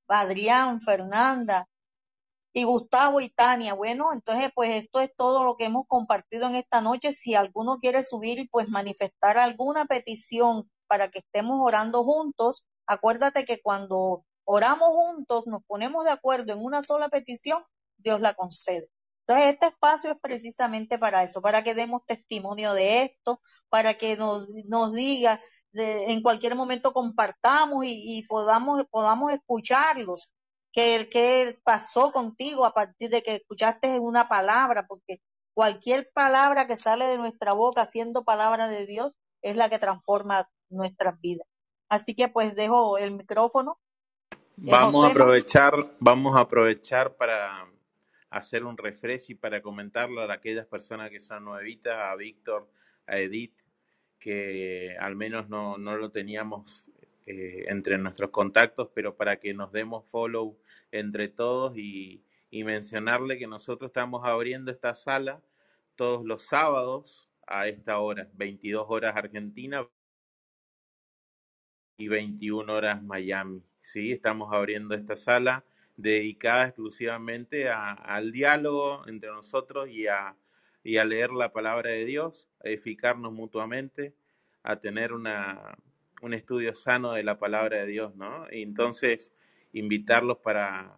Adrián, 0.09 0.81
Fernanda, 0.81 1.68
y 2.53 2.63
Gustavo 2.63 3.21
y 3.21 3.29
Tania. 3.29 3.73
Bueno, 3.73 4.11
entonces 4.13 4.51
pues 4.55 4.69
esto 4.75 4.99
es 4.99 5.11
todo 5.15 5.43
lo 5.43 5.55
que 5.55 5.65
hemos 5.65 5.85
compartido 5.87 6.47
en 6.47 6.55
esta 6.55 6.81
noche. 6.81 7.13
Si 7.13 7.35
alguno 7.35 7.79
quiere 7.79 8.03
subir 8.03 8.39
y 8.39 8.47
pues 8.47 8.67
manifestar 8.69 9.37
alguna 9.37 9.85
petición 9.85 10.69
para 10.87 11.09
que 11.09 11.19
estemos 11.19 11.59
orando 11.61 12.03
juntos, 12.03 12.65
acuérdate 12.87 13.45
que 13.45 13.61
cuando 13.61 14.25
oramos 14.45 14.89
juntos, 14.89 15.45
nos 15.47 15.63
ponemos 15.65 16.05
de 16.05 16.11
acuerdo 16.11 16.53
en 16.53 16.63
una 16.63 16.81
sola 16.81 17.09
petición, 17.09 17.63
Dios 17.97 18.19
la 18.21 18.33
concede. 18.33 18.89
Entonces 19.27 19.53
este 19.53 19.67
espacio 19.67 20.11
es 20.11 20.17
precisamente 20.19 20.97
para 20.97 21.23
eso, 21.23 21.41
para 21.41 21.63
que 21.63 21.75
demos 21.75 22.03
testimonio 22.07 22.73
de 22.73 23.03
esto, 23.03 23.39
para 23.69 23.93
que 23.93 24.17
nos, 24.17 24.47
nos 24.65 24.91
diga, 24.93 25.39
de- 25.71 26.05
en 26.11 26.23
cualquier 26.23 26.55
momento 26.55 26.93
compartamos 26.93 27.85
y, 27.85 28.17
y 28.17 28.25
podamos, 28.25 28.83
podamos 28.89 29.31
escucharlos 29.31 30.29
que 30.71 30.95
el 30.95 31.09
que 31.09 31.59
pasó 31.63 32.11
contigo 32.11 32.65
a 32.65 32.73
partir 32.73 33.09
de 33.09 33.23
que 33.23 33.35
escuchaste 33.35 33.99
una 33.99 34.27
palabra, 34.27 34.85
porque 34.87 35.21
cualquier 35.53 36.09
palabra 36.13 36.67
que 36.67 36.77
sale 36.77 37.05
de 37.05 37.17
nuestra 37.17 37.53
boca 37.53 37.85
siendo 37.85 38.23
palabra 38.23 38.67
de 38.67 38.85
Dios 38.85 39.17
es 39.41 39.55
la 39.55 39.69
que 39.69 39.79
transforma 39.79 40.49
nuestras 40.69 41.19
vidas. 41.19 41.47
Así 41.89 42.15
que 42.15 42.29
pues 42.29 42.55
dejo 42.55 42.97
el 42.97 43.11
micrófono. 43.11 43.79
Eh, 44.31 44.35
Vamos 44.57 45.05
a 45.05 45.09
aprovechar, 45.09 45.73
vamos 45.99 46.35
a 46.35 46.41
aprovechar 46.41 47.15
para 47.15 47.67
hacer 48.29 48.63
un 48.63 48.77
refresh 48.77 49.31
y 49.31 49.35
para 49.35 49.61
comentarlo 49.61 50.21
a 50.21 50.33
aquellas 50.33 50.67
personas 50.67 51.09
que 51.09 51.19
son 51.19 51.45
nuevitas, 51.45 51.97
a 51.97 52.15
Víctor, 52.15 52.69
a 53.07 53.17
Edith, 53.17 53.61
que 54.19 54.95
al 54.99 55.15
menos 55.15 55.49
no, 55.49 55.77
no 55.77 55.95
lo 55.95 56.11
teníamos 56.11 56.85
eh, 57.31 57.65
entre 57.67 57.99
nuestros 57.99 58.31
contactos, 58.31 58.89
pero 58.95 59.15
para 59.15 59.39
que 59.39 59.53
nos 59.53 59.71
demos 59.71 60.03
follow 60.09 60.57
entre 60.91 61.27
todos 61.27 61.77
y, 61.77 62.25
mencionarle 62.51 63.37
que 63.37 63.45
nosotros 63.45 63.89
estamos 63.89 64.25
abriendo 64.25 64.71
esta 64.71 64.95
sala 64.95 65.39
todos 65.93 66.25
los 66.25 66.41
sábados 66.41 67.29
a 67.45 67.67
esta 67.67 67.99
hora, 67.99 68.27
22 68.33 68.83
horas 68.89 69.15
Argentina 69.15 69.87
y 71.97 72.07
21 72.07 72.73
horas 72.73 73.03
Miami. 73.03 73.63
¿sí? 73.79 74.11
Estamos 74.11 74.51
abriendo 74.51 74.95
esta 74.95 75.15
sala 75.15 75.63
dedicada 75.97 76.65
exclusivamente 76.65 77.69
al 77.69 78.31
diálogo 78.31 79.07
entre 79.07 79.29
nosotros 79.29 79.87
y 79.87 80.07
a, 80.07 80.35
y 80.83 80.97
a 80.97 81.05
leer 81.05 81.29
la 81.29 81.53
palabra 81.53 81.91
de 81.91 82.05
Dios, 82.05 82.49
a 82.63 82.69
edificarnos 82.69 83.31
mutuamente, 83.31 84.15
a 84.63 84.79
tener 84.79 85.13
una, 85.13 85.77
un 86.21 86.33
estudio 86.33 86.73
sano 86.73 87.13
de 87.13 87.23
la 87.23 87.39
palabra 87.39 87.77
de 87.77 87.85
Dios, 87.87 88.15
¿no? 88.15 88.47
Y 88.51 88.61
entonces 88.61 89.33
invitarlos 89.73 90.39
para, 90.39 90.97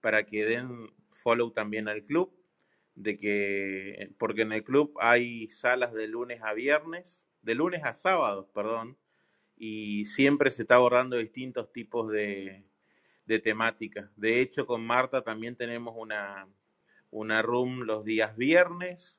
para 0.00 0.24
que 0.24 0.44
den 0.44 0.90
follow 1.12 1.50
también 1.50 1.88
al 1.88 2.04
club, 2.04 2.32
de 2.94 3.16
que, 3.16 4.12
porque 4.18 4.42
en 4.42 4.52
el 4.52 4.64
club 4.64 4.96
hay 5.00 5.48
salas 5.48 5.92
de 5.92 6.08
lunes 6.08 6.40
a 6.42 6.52
viernes, 6.52 7.22
de 7.42 7.54
lunes 7.54 7.84
a 7.84 7.94
sábados, 7.94 8.48
perdón, 8.52 8.98
y 9.56 10.06
siempre 10.06 10.50
se 10.50 10.62
está 10.62 10.76
abordando 10.76 11.16
distintos 11.16 11.72
tipos 11.72 12.10
de, 12.10 12.64
de 13.26 13.38
temáticas. 13.38 14.10
De 14.16 14.40
hecho, 14.40 14.66
con 14.66 14.84
Marta 14.84 15.22
también 15.22 15.56
tenemos 15.56 15.94
una, 15.96 16.48
una 17.10 17.42
room 17.42 17.82
los 17.82 18.04
días 18.04 18.36
viernes, 18.36 19.18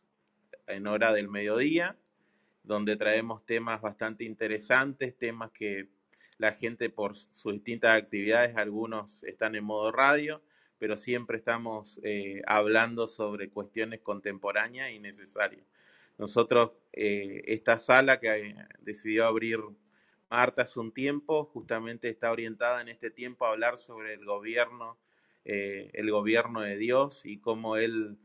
en 0.67 0.87
hora 0.87 1.13
del 1.13 1.27
mediodía, 1.27 1.97
donde 2.63 2.95
traemos 2.95 3.45
temas 3.45 3.81
bastante 3.81 4.23
interesantes, 4.23 5.17
temas 5.17 5.51
que 5.51 5.89
la 6.37 6.53
gente 6.53 6.89
por 6.89 7.15
sus 7.15 7.53
distintas 7.53 7.95
actividades, 7.97 8.55
algunos 8.55 9.23
están 9.23 9.55
en 9.55 9.63
modo 9.63 9.91
radio, 9.91 10.41
pero 10.79 10.97
siempre 10.97 11.37
estamos 11.37 11.99
eh, 12.03 12.41
hablando 12.47 13.07
sobre 13.07 13.51
cuestiones 13.51 14.01
contemporáneas 14.01 14.89
y 14.89 14.99
necesarias. 14.99 15.63
Nosotros, 16.17 16.71
eh, 16.93 17.43
esta 17.45 17.77
sala 17.77 18.19
que 18.19 18.35
eh, 18.35 18.55
decidió 18.79 19.27
abrir 19.27 19.59
Marta 20.31 20.63
hace 20.63 20.79
un 20.79 20.91
tiempo, 20.91 21.45
justamente 21.45 22.09
está 22.09 22.31
orientada 22.31 22.81
en 22.81 22.89
este 22.89 23.11
tiempo 23.11 23.45
a 23.45 23.49
hablar 23.49 23.77
sobre 23.77 24.13
el 24.13 24.25
gobierno, 24.25 24.97
el 25.43 26.09
gobierno 26.09 26.61
de 26.61 26.77
Dios 26.77 27.21
y 27.25 27.37
cómo 27.39 27.75
Él 27.75 28.17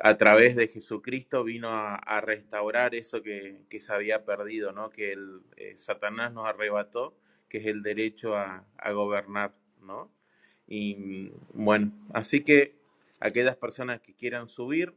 a 0.00 0.16
través 0.16 0.56
de 0.56 0.68
Jesucristo 0.68 1.44
vino 1.44 1.68
a, 1.70 2.20
restaurar 2.20 2.94
eso 2.94 3.22
que, 3.22 3.62
que 3.68 3.80
se 3.80 3.92
había 3.92 4.24
perdido, 4.24 4.72
¿no? 4.72 4.90
que 4.90 5.12
el, 5.12 5.40
eh, 5.56 5.76
Satanás 5.76 6.32
nos 6.32 6.46
arrebató, 6.46 7.16
que 7.48 7.58
es 7.58 7.66
el 7.66 7.82
derecho 7.82 8.36
a, 8.36 8.64
gobernar. 8.92 9.54
¿no? 9.80 10.10
Y 10.66 11.30
bueno, 11.52 11.92
así 12.12 12.42
que 12.42 12.76
aquellas 13.20 13.56
personas 13.56 14.00
que 14.00 14.14
quieran 14.14 14.48
subir 14.48 14.94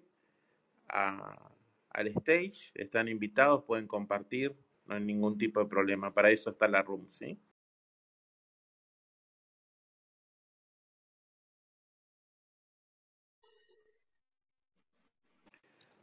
a- 0.88 1.52
al 1.92 2.08
stage 2.08 2.72
están 2.76 3.08
invitados, 3.08 3.64
pueden 3.64 3.88
compartir, 3.88 4.56
no 4.86 4.96
hay 4.96 5.02
ningún 5.02 5.38
tipo 5.38 5.60
de 5.60 5.68
problema, 5.68 6.14
para 6.14 6.32
eso 6.32 6.50
está 6.50 6.68
la 6.68 6.82
room, 6.82 7.08
¿sí? 7.10 7.40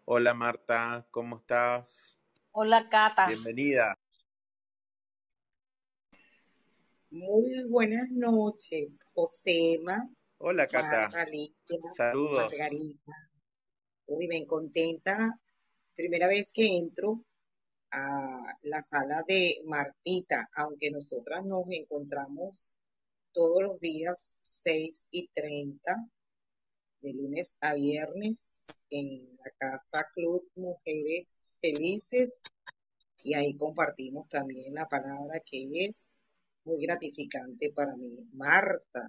Hola 0.09 0.35
Marta, 0.35 1.05
¿cómo 1.11 1.39
estás? 1.39 2.17
Hola, 2.53 2.89
Cata. 2.89 3.27
Bienvenida. 3.27 3.99
Muy 7.11 7.65
buenas 7.65 8.09
noches, 8.13 9.11
Josema, 9.15 10.09
Hola 10.39 10.69
Cata, 10.69 11.11
saludos. 11.97 12.39
Margarita. 12.39 13.13
Muy 14.07 14.29
bien 14.29 14.47
contenta. 14.47 15.33
Primera 15.97 16.29
vez 16.29 16.53
que 16.53 16.69
entro 16.69 17.25
a 17.91 18.57
la 18.63 18.83
sala 18.83 19.25
de 19.27 19.61
Martita, 19.65 20.49
aunque 20.55 20.93
nosotras 20.93 21.45
nos 21.45 21.65
encontramos 21.69 22.77
todos 23.33 23.61
los 23.61 23.81
días 23.81 24.39
6 24.43 25.09
y 25.11 25.27
30, 25.35 25.97
de 27.07 27.13
lunes 27.13 27.57
a 27.61 27.75
viernes, 27.75 28.85
en 28.91 29.37
la 29.37 29.53
Casa 29.59 30.11
Club 30.13 30.43
Mujeres 30.57 31.55
Felices, 31.61 32.43
y 33.23 33.35
ahí 33.35 33.57
compartimos 33.57 34.29
también 34.29 34.75
la 34.75 34.89
palabra 34.89 35.41
que 35.49 35.69
es 35.87 36.21
muy 36.65 36.85
gratificante 36.85 37.73
para 37.73 37.95
mí. 37.95 38.29
Marta, 38.33 39.09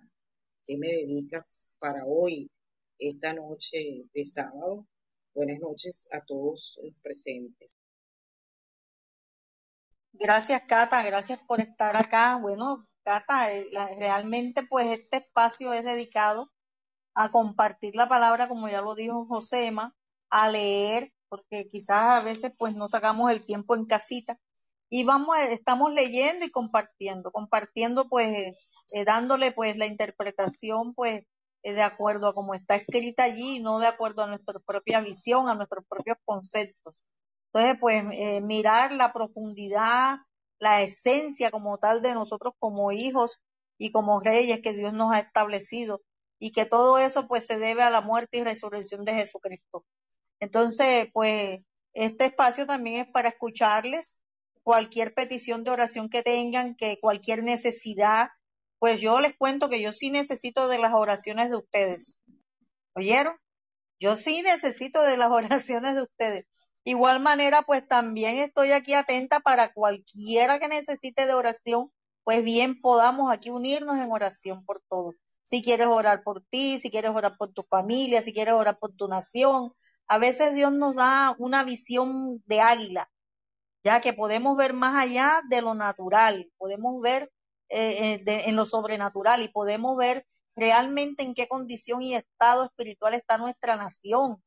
¿qué 0.64 0.78
me 0.78 0.90
dedicas 0.90 1.76
para 1.80 2.06
hoy, 2.06 2.52
esta 3.00 3.34
noche 3.34 4.06
de 4.14 4.26
sábado? 4.26 4.86
Buenas 5.34 5.60
noches 5.60 6.08
a 6.12 6.22
todos 6.24 6.78
los 6.84 6.94
presentes. 7.02 7.76
Gracias, 10.14 10.62
Cata, 10.68 11.04
gracias 11.04 11.40
por 11.48 11.62
estar 11.62 11.98
acá. 11.98 12.38
Bueno, 12.40 12.88
Cata, 13.04 13.52
eh, 13.52 13.68
realmente 14.00 14.62
pues 14.70 14.86
este 14.86 15.18
espacio 15.18 15.74
es 15.74 15.84
dedicado 15.84 16.52
a 17.18 17.30
compartir 17.32 17.96
la 17.96 18.08
palabra, 18.08 18.48
como 18.48 18.70
ya 18.70 18.82
lo 18.82 18.94
dijo 18.94 19.26
Josema, 19.26 19.96
a 20.30 20.50
leer, 20.50 21.12
porque 21.30 21.68
quizás 21.68 22.22
a 22.22 22.24
veces 22.24 22.52
pues 22.58 22.76
no 22.76 22.88
sacamos 22.88 23.32
el 23.32 23.44
tiempo 23.44 23.76
en 23.76 23.86
casita 23.86 24.40
y 24.90 25.04
vamos, 25.04 25.36
estamos 25.50 25.92
leyendo 25.94 26.46
y 26.46 26.52
compartiendo, 26.52 27.32
compartiendo 27.32 28.08
pues, 28.08 28.56
eh, 28.92 29.04
dándole 29.04 29.52
pues 29.52 29.76
la 29.78 29.88
interpretación 29.88 30.94
pues 30.94 31.24
eh, 31.64 31.74
de 31.74 31.82
acuerdo 31.82 32.28
a 32.28 32.36
cómo 32.36 32.54
está 32.54 32.76
escrita 32.76 33.24
allí, 33.24 33.62
no 33.62 33.80
de 33.80 33.88
acuerdo 33.88 34.22
a 34.22 34.28
nuestra 34.28 34.60
propia 34.60 35.02
visión, 35.02 35.50
a 35.50 35.56
nuestros 35.56 35.86
propios 35.90 36.18
conceptos. 36.24 37.02
Entonces, 37.52 37.80
pues 37.82 38.04
eh, 38.14 38.42
mirar 38.42 38.92
la 38.92 39.12
profundidad, 39.12 40.18
la 40.60 40.84
esencia 40.84 41.50
como 41.50 41.80
tal 41.80 42.04
de 42.04 42.14
nosotros 42.14 42.54
como 42.60 42.92
hijos 42.92 43.40
y 43.80 43.92
como 43.92 44.20
reyes 44.20 44.62
que 44.62 44.74
Dios 44.74 44.94
nos 44.94 45.14
ha 45.14 45.20
establecido 45.20 46.02
y 46.40 46.52
que 46.52 46.66
todo 46.66 46.98
eso 46.98 47.28
pues 47.28 47.46
se 47.46 47.58
debe 47.58 47.84
a 47.84 47.90
la 47.90 48.02
muerte 48.02 48.38
y 48.38 48.44
resurrección 48.44 49.06
de 49.06 49.14
Jesucristo. 49.14 49.86
Entonces, 50.40 51.10
pues 51.14 51.62
este 51.94 52.26
espacio 52.26 52.66
también 52.68 52.98
es 52.98 53.12
para 53.12 53.30
escucharles 53.30 54.22
cualquier 54.64 55.14
petición 55.14 55.64
de 55.64 55.72
oración 55.72 56.10
que 56.10 56.24
tengan, 56.24 56.76
que 56.76 57.00
cualquier 57.00 57.44
necesidad, 57.44 58.30
pues 58.80 59.02
yo 59.02 59.20
les 59.20 59.36
cuento 59.36 59.70
que 59.70 59.82
yo 59.82 59.94
sí 59.94 60.12
necesito 60.12 60.68
de 60.68 60.78
las 60.78 60.94
oraciones 60.94 61.50
de 61.50 61.58
ustedes. 61.58 62.22
¿Oyeron? 62.94 63.36
Yo 64.00 64.16
sí 64.16 64.42
necesito 64.44 65.02
de 65.04 65.18
las 65.18 65.32
oraciones 65.32 65.96
de 65.96 66.04
ustedes. 66.04 66.46
Igual 66.84 67.20
manera, 67.22 67.64
pues 67.64 67.86
también 67.88 68.38
estoy 68.38 68.72
aquí 68.72 68.94
atenta 68.94 69.40
para 69.40 69.74
cualquiera 69.74 70.60
que 70.60 70.68
necesite 70.68 71.26
de 71.26 71.34
oración, 71.34 71.92
pues 72.24 72.44
bien 72.44 72.80
podamos 72.80 73.34
aquí 73.34 73.50
unirnos 73.50 73.98
en 73.98 74.12
oración 74.12 74.64
por 74.66 74.82
todos. 74.90 75.16
Si 75.48 75.64
quieres 75.64 75.88
orar 75.88 76.24
por 76.24 76.44
ti, 76.50 76.78
si 76.78 76.92
quieres 76.92 77.12
orar 77.12 77.38
por 77.38 77.54
tu 77.54 77.64
familia, 77.64 78.22
si 78.22 78.34
quieres 78.34 78.54
orar 78.54 78.78
por 78.80 78.92
tu 78.92 79.08
nación. 79.08 79.74
A 80.06 80.18
veces 80.18 80.54
Dios 80.54 80.74
nos 80.74 80.94
da 80.94 81.36
una 81.40 81.64
visión 81.64 82.44
de 82.48 82.60
águila, 82.60 83.10
ya 83.82 84.02
que 84.02 84.12
podemos 84.12 84.58
ver 84.58 84.74
más 84.74 85.02
allá 85.02 85.42
de 85.50 85.62
lo 85.62 85.74
natural, 85.74 86.52
podemos 86.58 87.02
ver 87.02 87.32
eh, 87.70 88.22
eh, 88.28 88.44
en 88.50 88.58
lo 88.58 88.66
sobrenatural 88.66 89.42
y 89.42 89.48
podemos 89.48 89.96
ver 89.96 90.28
realmente 90.54 91.24
en 91.24 91.34
qué 91.34 91.48
condición 91.48 92.02
y 92.02 92.14
estado 92.14 92.66
espiritual 92.66 93.14
está 93.14 93.38
nuestra 93.38 93.78
nación, 93.78 94.44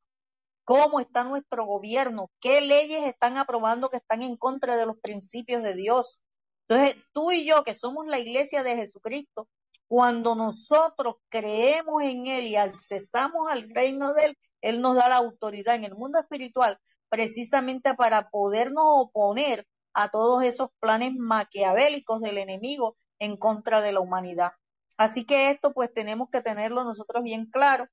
cómo 0.65 1.01
está 1.01 1.25
nuestro 1.25 1.65
gobierno, 1.65 2.31
qué 2.43 2.61
leyes 2.61 3.07
están 3.07 3.39
aprobando 3.39 3.89
que 3.89 3.97
están 3.97 4.21
en 4.21 4.37
contra 4.37 4.77
de 4.77 4.85
los 4.85 4.99
principios 4.99 5.63
de 5.63 5.73
Dios. 5.73 6.21
Entonces, 6.69 7.03
tú 7.15 7.33
y 7.33 7.47
yo, 7.47 7.65
que 7.65 7.73
somos 7.73 8.07
la 8.07 8.19
iglesia 8.19 8.63
de 8.63 8.77
Jesucristo, 8.77 9.49
cuando 9.89 10.35
nosotros 10.35 11.17
creemos 11.29 12.03
en 12.03 12.27
Él 12.27 12.47
y 12.47 12.57
accesamos 12.57 13.51
al 13.51 13.69
reino 13.75 14.13
de 14.15 14.27
Él, 14.27 14.39
Él 14.61 14.81
nos 14.81 14.95
da 14.95 15.09
la 15.09 15.17
autoridad 15.17 15.75
en 15.75 15.85
el 15.85 15.95
mundo 15.95 16.19
espiritual 16.21 16.79
precisamente 17.09 17.95
para 17.95 18.31
podernos 18.31 18.85
oponer 18.87 19.67
a 19.93 20.09
todos 20.09 20.45
esos 20.45 20.71
planes 20.79 21.13
maquiavélicos 21.17 22.21
del 22.21 22.39
enemigo 22.39 22.97
en 23.19 23.37
contra 23.37 23.81
de 23.81 23.93
la 23.93 24.01
humanidad. 24.01 24.53
Así 24.97 25.25
que 25.25 25.51
esto 25.51 25.73
pues 25.73 25.93
tenemos 25.93 26.29
que 26.31 26.41
tenerlo 26.41 26.85
nosotros 26.85 27.23
bien 27.25 27.47
claro 27.51 27.89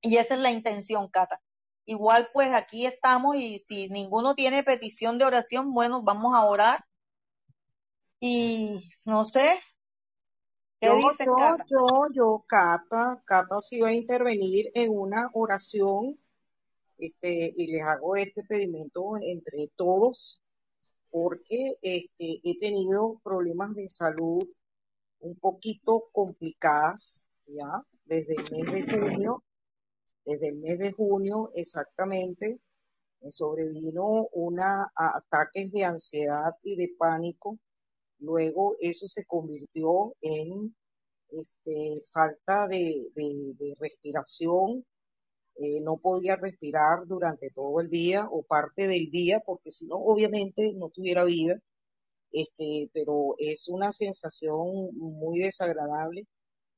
y 0.00 0.16
esa 0.16 0.34
es 0.34 0.40
la 0.40 0.50
intención, 0.50 1.08
Cata. 1.08 1.40
Igual 1.84 2.30
pues 2.32 2.52
aquí 2.52 2.86
estamos 2.86 3.36
y 3.36 3.58
si 3.58 3.88
ninguno 3.88 4.34
tiene 4.34 4.62
petición 4.62 5.18
de 5.18 5.24
oración, 5.24 5.74
bueno, 5.74 6.02
vamos 6.02 6.34
a 6.34 6.44
orar 6.44 6.84
y 8.20 8.88
no 9.04 9.24
sé, 9.24 9.60
¿qué 10.82 10.88
Yo, 10.88 10.96
dices, 10.96 11.26
yo, 11.26 11.36
Cata? 11.36 11.64
yo, 11.70 12.06
yo, 12.12 12.44
Cata, 12.48 13.22
Cata 13.24 13.60
sí 13.60 13.80
va 13.80 13.88
a 13.88 13.92
intervenir 13.92 14.70
en 14.74 14.90
una 14.90 15.30
oración, 15.32 16.18
este, 16.98 17.52
y 17.56 17.68
les 17.68 17.82
hago 17.82 18.16
este 18.16 18.42
pedimento 18.42 19.12
entre 19.20 19.68
todos, 19.76 20.42
porque 21.10 21.76
este, 21.82 22.40
he 22.42 22.58
tenido 22.58 23.20
problemas 23.22 23.74
de 23.74 23.88
salud 23.88 24.42
un 25.20 25.36
poquito 25.38 26.08
complicadas, 26.12 27.28
ya, 27.46 27.84
desde 28.04 28.34
el 28.34 28.42
mes 28.50 28.72
de 28.72 28.82
junio, 28.82 29.44
desde 30.24 30.48
el 30.48 30.56
mes 30.56 30.78
de 30.78 30.92
junio 30.92 31.50
exactamente, 31.54 32.58
me 33.20 33.30
sobrevino 33.30 34.26
una 34.32 34.82
a- 34.96 35.18
ataques 35.18 35.70
de 35.70 35.84
ansiedad 35.84 36.56
y 36.64 36.74
de 36.74 36.92
pánico 36.98 37.58
Luego 38.22 38.76
eso 38.80 39.08
se 39.08 39.24
convirtió 39.24 40.12
en 40.20 40.74
este, 41.30 42.00
falta 42.12 42.68
de, 42.68 43.10
respiración, 43.80 44.84
eh, 45.56 45.80
no 45.82 45.98
podía 45.98 46.36
respirar 46.36 47.06
durante 47.06 47.50
todo 47.50 47.80
el 47.80 47.90
día 47.90 48.28
o 48.30 48.44
parte 48.44 48.86
del 48.88 49.10
día, 49.10 49.40
porque 49.44 49.70
si 49.70 49.86
no, 49.88 49.96
obviamente 49.96 50.72
no 50.74 50.90
tuviera 50.90 51.24
vida, 51.24 51.58
este, 52.32 52.90
pero 52.94 53.34
es 53.38 53.68
una 53.68 53.92
sensación 53.92 54.96
muy 54.96 55.40
desagradable. 55.40 56.26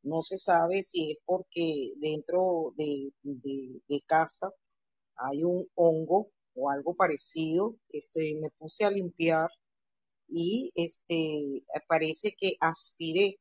No 0.03 0.23
se 0.23 0.39
sabe 0.39 0.83
si 0.83 1.13
es 1.13 1.19
porque 1.27 1.91
dentro 1.99 2.73
de, 2.77 3.13
de, 3.23 3.81
de 3.89 4.01
casa 4.07 4.51
hay 5.17 5.45
un 5.45 5.69
hongo 5.75 6.31
o 6.55 6.71
algo 6.71 6.95
parecido. 6.95 7.77
Este, 7.91 8.35
me 8.41 8.51
puse 8.59 8.85
a 8.85 8.91
limpiar 8.91 9.49
y 10.29 10.73
este, 10.75 11.65
parece 11.89 12.35
que 12.39 12.57
aspiré 12.61 13.39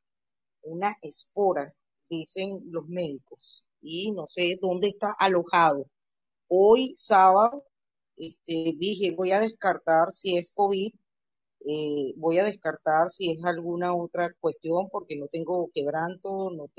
una 0.63 0.97
espora, 1.01 1.73
dicen 2.09 2.61
los 2.71 2.87
médicos, 2.87 3.67
y 3.81 4.11
no 4.11 4.27
sé 4.27 4.57
dónde 4.61 4.89
está 4.89 5.13
alojado. 5.19 5.87
Hoy 6.47 6.93
sábado, 6.95 7.65
este, 8.17 8.73
dije, 8.77 9.11
voy 9.15 9.31
a 9.31 9.39
descartar 9.39 10.11
si 10.11 10.37
es 10.37 10.53
COVID, 10.53 10.93
eh, 11.65 12.13
voy 12.17 12.39
a 12.39 12.45
descartar 12.45 13.09
si 13.09 13.31
es 13.31 13.43
alguna 13.43 13.95
otra 13.95 14.33
cuestión, 14.39 14.89
porque 14.89 15.15
no 15.17 15.27
tengo 15.27 15.69
quebranto, 15.73 16.51
no 16.51 16.69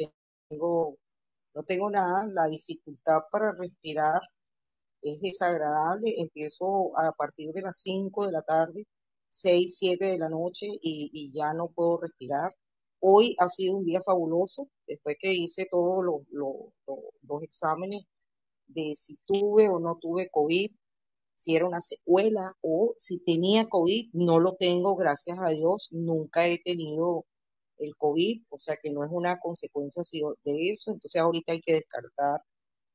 tengo, 0.49 0.99
no 1.55 1.62
tengo 1.64 1.90
nada, 1.90 2.27
la 2.27 2.47
dificultad 2.47 3.21
para 3.31 3.53
respirar 3.53 4.21
es 5.03 5.21
desagradable, 5.21 6.14
empiezo 6.19 6.99
a 6.99 7.12
partir 7.12 7.53
de 7.53 7.62
las 7.62 7.79
5 7.81 8.27
de 8.27 8.33
la 8.33 8.43
tarde, 8.43 8.87
6 9.35 9.77
7 9.79 10.05
de 10.05 10.18
la 10.18 10.29
noche 10.29 10.68
y, 10.81 11.33
ya 11.35 11.53
no 11.55 11.68
puedo 11.68 11.99
respirar. 11.99 12.55
Hoy 13.01 13.35
ha 13.38 13.49
sido 13.49 13.77
un 13.77 13.85
día 13.85 14.01
fabuloso, 14.01 14.68
después 14.87 15.16
que 15.20 15.33
hice 15.33 15.66
todos 15.70 16.05
los, 16.05 16.23
los, 16.31 16.73
los 17.23 17.42
exámenes 17.42 18.05
de 18.68 18.94
si 18.94 19.16
tuve 19.27 19.68
o 19.68 19.81
no 19.81 19.99
tuve 20.01 20.31
COVID, 20.31 20.70
si 21.37 21.57
era 21.57 21.66
una 21.66 21.81
secuela 21.81 22.57
o 22.62 22.94
si 22.97 23.23
tenía 23.25 23.68
COVID, 23.68 24.11
no 24.12 24.38
lo 24.40 24.55
tengo, 24.55 24.94
gracias 24.97 25.38
a 25.42 25.49
Dios, 25.49 25.88
nunca 25.90 26.47
he 26.47 26.62
tenido 26.62 27.27
el 27.79 27.97
COVID, 27.97 28.42
o 28.51 28.59
sea 28.59 28.77
que 28.81 28.90
no 28.90 29.05
es 29.05 29.11
una 29.12 29.40
consecuencia 29.40 30.03
de 30.44 30.70
eso, 30.70 30.92
entonces 30.92 31.20
ahorita 31.20 31.53
hay 31.53 31.61
que 31.61 31.75
descartar 31.75 32.40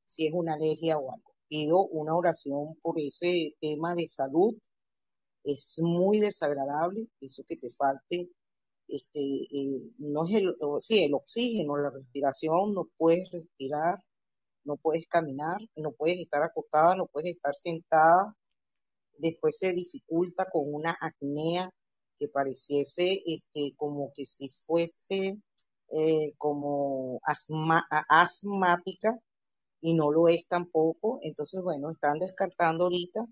si 0.06 0.26
es 0.26 0.32
una 0.34 0.54
alergia 0.54 0.96
o 0.98 1.12
algo. 1.12 1.34
Pido 1.48 1.86
una 1.86 2.16
oración 2.16 2.76
por 2.82 2.98
ese 2.98 3.54
tema 3.60 3.94
de 3.94 4.08
salud. 4.08 4.54
Es 5.44 5.80
muy 5.82 6.20
desagradable 6.20 7.08
eso 7.20 7.42
que 7.46 7.56
te 7.56 7.70
falte. 7.70 8.30
Este, 8.88 9.20
eh, 9.20 9.82
no 9.98 10.24
es 10.24 10.34
el, 10.34 10.56
sí, 10.80 11.04
el 11.04 11.14
oxígeno, 11.14 11.76
la 11.76 11.90
respiración, 11.90 12.74
no 12.74 12.88
puedes 12.96 13.30
respirar, 13.30 14.02
no 14.64 14.76
puedes 14.76 15.06
caminar, 15.06 15.58
no 15.76 15.92
puedes 15.92 16.18
estar 16.20 16.42
acostada, 16.42 16.96
no 16.96 17.06
puedes 17.06 17.36
estar 17.36 17.54
sentada. 17.54 18.34
Después 19.18 19.58
se 19.58 19.72
dificulta 19.72 20.46
con 20.50 20.74
una 20.74 20.96
acnea 21.00 21.70
que 22.18 22.28
pareciese 22.28 23.22
este, 23.26 23.74
como 23.76 24.12
que 24.14 24.26
si 24.26 24.50
fuese 24.66 25.38
eh, 25.92 26.34
como 26.38 27.20
asma, 27.24 27.86
asmática 28.08 29.18
y 29.80 29.94
no 29.94 30.10
lo 30.12 30.28
es 30.28 30.46
tampoco. 30.46 31.18
Entonces, 31.22 31.62
bueno, 31.62 31.90
están 31.90 32.18
descartando 32.18 32.84
ahorita. 32.84 33.26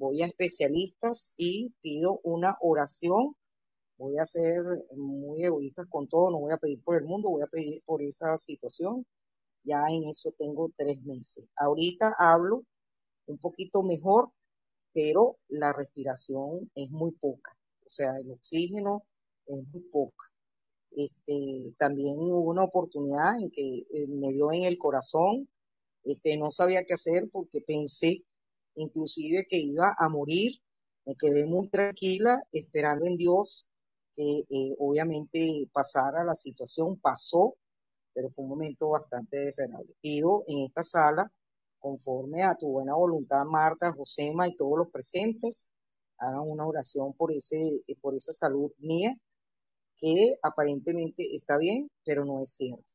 Voy 0.00 0.22
a 0.22 0.26
especialistas 0.26 1.34
y 1.36 1.74
pido 1.82 2.20
una 2.22 2.56
oración. 2.62 3.36
Voy 3.98 4.16
a 4.16 4.24
ser 4.24 4.62
muy 4.96 5.44
egoísta 5.44 5.84
con 5.90 6.08
todo, 6.08 6.30
no 6.30 6.38
voy 6.38 6.54
a 6.54 6.56
pedir 6.56 6.82
por 6.82 6.96
el 6.96 7.04
mundo, 7.04 7.28
voy 7.28 7.42
a 7.42 7.48
pedir 7.48 7.82
por 7.84 8.02
esa 8.02 8.34
situación. 8.38 9.04
Ya 9.62 9.84
en 9.90 10.08
eso 10.08 10.32
tengo 10.38 10.72
tres 10.74 11.02
meses. 11.02 11.44
Ahorita 11.54 12.16
hablo 12.18 12.64
un 13.26 13.36
poquito 13.36 13.82
mejor, 13.82 14.30
pero 14.94 15.36
la 15.48 15.74
respiración 15.74 16.70
es 16.74 16.90
muy 16.90 17.10
poca. 17.12 17.54
O 17.84 17.90
sea, 17.90 18.16
el 18.16 18.30
oxígeno 18.30 19.04
es 19.44 19.66
muy 19.68 19.82
poca. 19.82 20.24
Este, 20.92 21.74
también 21.76 22.18
hubo 22.20 22.40
una 22.50 22.64
oportunidad 22.64 23.38
en 23.38 23.50
que 23.50 23.84
me 24.08 24.32
dio 24.32 24.50
en 24.50 24.64
el 24.64 24.78
corazón 24.78 25.46
este, 26.04 26.38
no 26.38 26.50
sabía 26.50 26.84
qué 26.84 26.94
hacer 26.94 27.28
porque 27.30 27.60
pensé 27.60 28.24
inclusive 28.80 29.46
que 29.48 29.58
iba 29.58 29.94
a 29.98 30.08
morir. 30.08 30.52
Me 31.06 31.14
quedé 31.16 31.46
muy 31.46 31.68
tranquila 31.68 32.42
esperando 32.52 33.06
en 33.06 33.16
Dios 33.16 33.68
que 34.14 34.40
eh, 34.48 34.76
obviamente 34.78 35.68
pasara 35.72 36.24
la 36.24 36.34
situación. 36.34 36.98
Pasó, 37.00 37.56
pero 38.12 38.30
fue 38.30 38.44
un 38.44 38.50
momento 38.50 38.90
bastante 38.90 39.38
desagradable. 39.38 39.94
Pido 40.00 40.44
en 40.46 40.58
esta 40.60 40.82
sala, 40.82 41.32
conforme 41.78 42.42
a 42.42 42.54
tu 42.56 42.68
buena 42.68 42.94
voluntad, 42.94 43.44
Marta, 43.44 43.92
Josema 43.92 44.48
y 44.48 44.56
todos 44.56 44.78
los 44.78 44.90
presentes, 44.90 45.70
hagan 46.18 46.42
una 46.42 46.66
oración 46.66 47.14
por, 47.14 47.32
ese, 47.32 47.82
por 48.00 48.14
esa 48.14 48.32
salud 48.32 48.70
mía, 48.78 49.16
que 49.96 50.34
aparentemente 50.42 51.34
está 51.34 51.56
bien, 51.58 51.90
pero 52.04 52.24
no 52.24 52.42
es 52.42 52.50
cierto. 52.54 52.92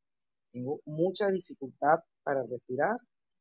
Tengo 0.52 0.80
mucha 0.86 1.28
dificultad 1.28 2.00
para 2.24 2.44
respirar 2.44 2.98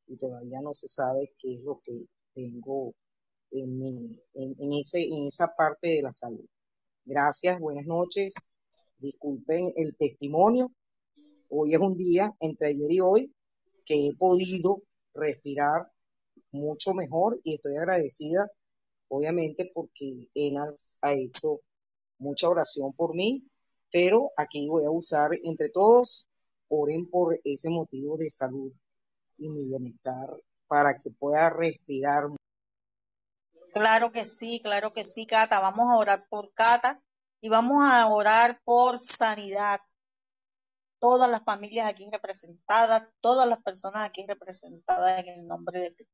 y 0.07 0.17
todavía 0.17 0.61
no 0.61 0.75
se 0.75 0.89
sabe 0.89 1.33
qué 1.39 1.55
es 1.55 1.63
lo 1.63 1.81
que 1.83 2.07
tengo 2.35 2.95
en, 3.51 4.73
ese, 4.73 5.05
en 5.05 5.27
esa 5.27 5.55
parte 5.57 5.89
de 5.89 6.03
la 6.03 6.13
salud. 6.13 6.45
Gracias, 7.05 7.59
buenas 7.61 7.87
noches. 7.87 8.35
Disculpen 8.99 9.73
el 9.77 9.97
testimonio. 9.97 10.73
Hoy 11.49 11.75
es 11.75 11.81
un 11.81 11.97
día, 11.97 12.33
entre 12.41 12.69
ayer 12.69 12.93
y 12.93 13.01
hoy, 13.01 13.35
que 13.85 14.09
he 14.09 14.15
podido 14.15 14.83
respirar 15.15 15.89
mucho 16.51 16.95
mejor 16.95 17.41
y 17.45 17.55
estoy 17.55 17.77
agradecida, 17.77 18.51
obviamente, 19.09 19.71
porque 19.73 20.29
Enas 20.35 20.99
ha 21.03 21.13
hecho 21.13 21.61
mucha 22.19 22.49
oración 22.49 22.93
por 22.93 23.15
mí, 23.15 23.45
pero 23.93 24.33
aquí 24.37 24.67
voy 24.69 24.85
a 24.85 24.91
usar 24.91 25.31
entre 25.45 25.69
todos 25.69 26.29
oren 26.69 27.09
por 27.09 27.39
ese 27.45 27.71
motivo 27.71 28.17
de 28.17 28.31
salud 28.31 28.73
y 29.37 29.49
mi 29.51 29.67
bienestar 29.67 30.29
para 30.75 30.99
que 30.99 31.09
pueda 31.09 31.51
respirar. 31.51 32.25
Claro 33.73 34.11
que 34.11 34.25
sí, 34.25 34.61
claro 34.61 34.93
que 34.93 35.05
sí, 35.05 35.25
Cata. 35.25 35.61
Vamos 35.61 35.87
a 35.89 35.97
orar 35.97 36.27
por 36.29 36.53
Cata 36.53 37.01
y 37.41 37.49
vamos 37.49 37.85
a 37.85 38.09
orar 38.09 38.61
por 38.65 38.99
sanidad. 38.99 39.79
Todas 40.99 41.31
las 41.31 41.45
familias 41.45 41.87
aquí 41.87 42.09
representadas, 42.11 43.07
todas 43.21 43.49
las 43.49 43.63
personas 43.63 44.05
aquí 44.05 44.27
representadas 44.27 45.21
en 45.21 45.29
el 45.29 45.47
nombre 45.47 45.79
de 45.79 45.95
Cristo. 45.95 46.13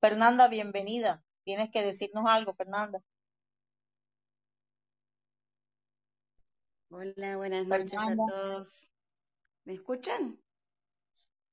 Fernanda, 0.00 0.48
bienvenida. 0.48 1.22
Tienes 1.44 1.70
que 1.70 1.82
decirnos 1.82 2.24
algo, 2.26 2.54
Fernanda. 2.54 3.02
Hola, 6.88 7.36
buenas 7.36 7.66
noches 7.66 7.90
Fernanda. 7.90 8.24
a 8.24 8.28
todos. 8.28 8.92
¿Me 9.64 9.74
escuchan? 9.74 10.40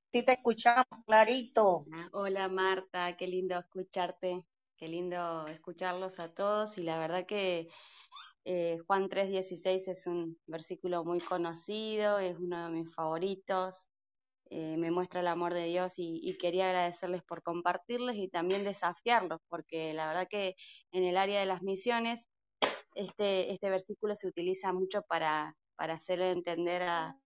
Sí, 0.09 0.23
te 0.23 0.33
escuchamos 0.33 0.85
clarito. 1.05 1.85
Ah, 1.91 2.09
hola 2.13 2.47
Marta, 2.47 3.17
qué 3.17 3.27
lindo 3.27 3.59
escucharte, 3.59 4.45
qué 4.77 4.87
lindo 4.87 5.45
escucharlos 5.47 6.19
a 6.19 6.33
todos 6.33 6.77
y 6.77 6.83
la 6.83 6.97
verdad 6.97 7.25
que 7.25 7.67
eh, 8.45 8.77
Juan 8.87 9.09
3:16 9.09 9.89
es 9.89 10.07
un 10.07 10.39
versículo 10.47 11.03
muy 11.03 11.19
conocido, 11.19 12.19
es 12.19 12.37
uno 12.39 12.65
de 12.65 12.71
mis 12.71 12.95
favoritos, 12.95 13.89
eh, 14.49 14.77
me 14.77 14.91
muestra 14.91 15.19
el 15.19 15.27
amor 15.27 15.53
de 15.53 15.65
Dios 15.65 15.95
y, 15.97 16.37
quería 16.37 16.67
agradecerles 16.67 17.23
por 17.23 17.43
compartirles 17.43 18.15
y 18.15 18.29
también 18.29 18.63
desafiarlos, 18.63 19.41
porque 19.49 19.93
la 19.93 20.07
verdad 20.07 20.27
que 20.29 20.55
en 20.91 21.03
el 21.03 21.17
área 21.17 21.41
de 21.41 21.47
las 21.47 21.63
misiones 21.63 22.29
este, 22.95 23.51
este 23.51 23.69
versículo 23.69 24.15
se 24.15 24.27
utiliza 24.27 24.71
mucho 24.71 25.01
para, 25.01 25.57
para 25.75 25.95
hacerle 25.95 26.31
entender 26.31 26.83
a, 26.83 27.19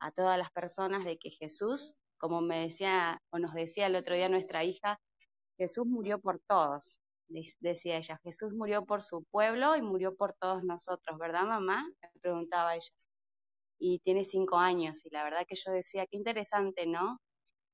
a 0.00 0.10
todas 0.12 0.38
las 0.38 0.50
personas 0.50 1.04
de 1.04 1.18
que 1.18 1.30
Jesús, 1.30 1.96
como 2.20 2.40
me 2.42 2.60
decía 2.60 3.20
o 3.30 3.38
nos 3.38 3.54
decía 3.54 3.86
el 3.86 3.96
otro 3.96 4.14
día 4.14 4.28
nuestra 4.28 4.62
hija, 4.64 5.00
Jesús 5.58 5.86
murió 5.86 6.20
por 6.20 6.40
todos, 6.46 6.98
decía 7.60 7.98
ella. 7.98 8.20
Jesús 8.22 8.52
murió 8.52 8.84
por 8.84 9.02
su 9.02 9.24
pueblo 9.24 9.76
y 9.76 9.82
murió 9.82 10.14
por 10.14 10.34
todos 10.34 10.62
nosotros, 10.64 11.18
¿verdad, 11.18 11.44
mamá? 11.44 11.86
Me 12.02 12.20
preguntaba 12.20 12.76
ella. 12.76 12.90
Y 13.78 14.00
tiene 14.00 14.24
cinco 14.24 14.56
años 14.58 15.04
y 15.04 15.10
la 15.10 15.24
verdad 15.24 15.46
que 15.48 15.56
yo 15.56 15.72
decía, 15.72 16.06
qué 16.06 16.16
interesante, 16.16 16.86
¿no? 16.86 17.18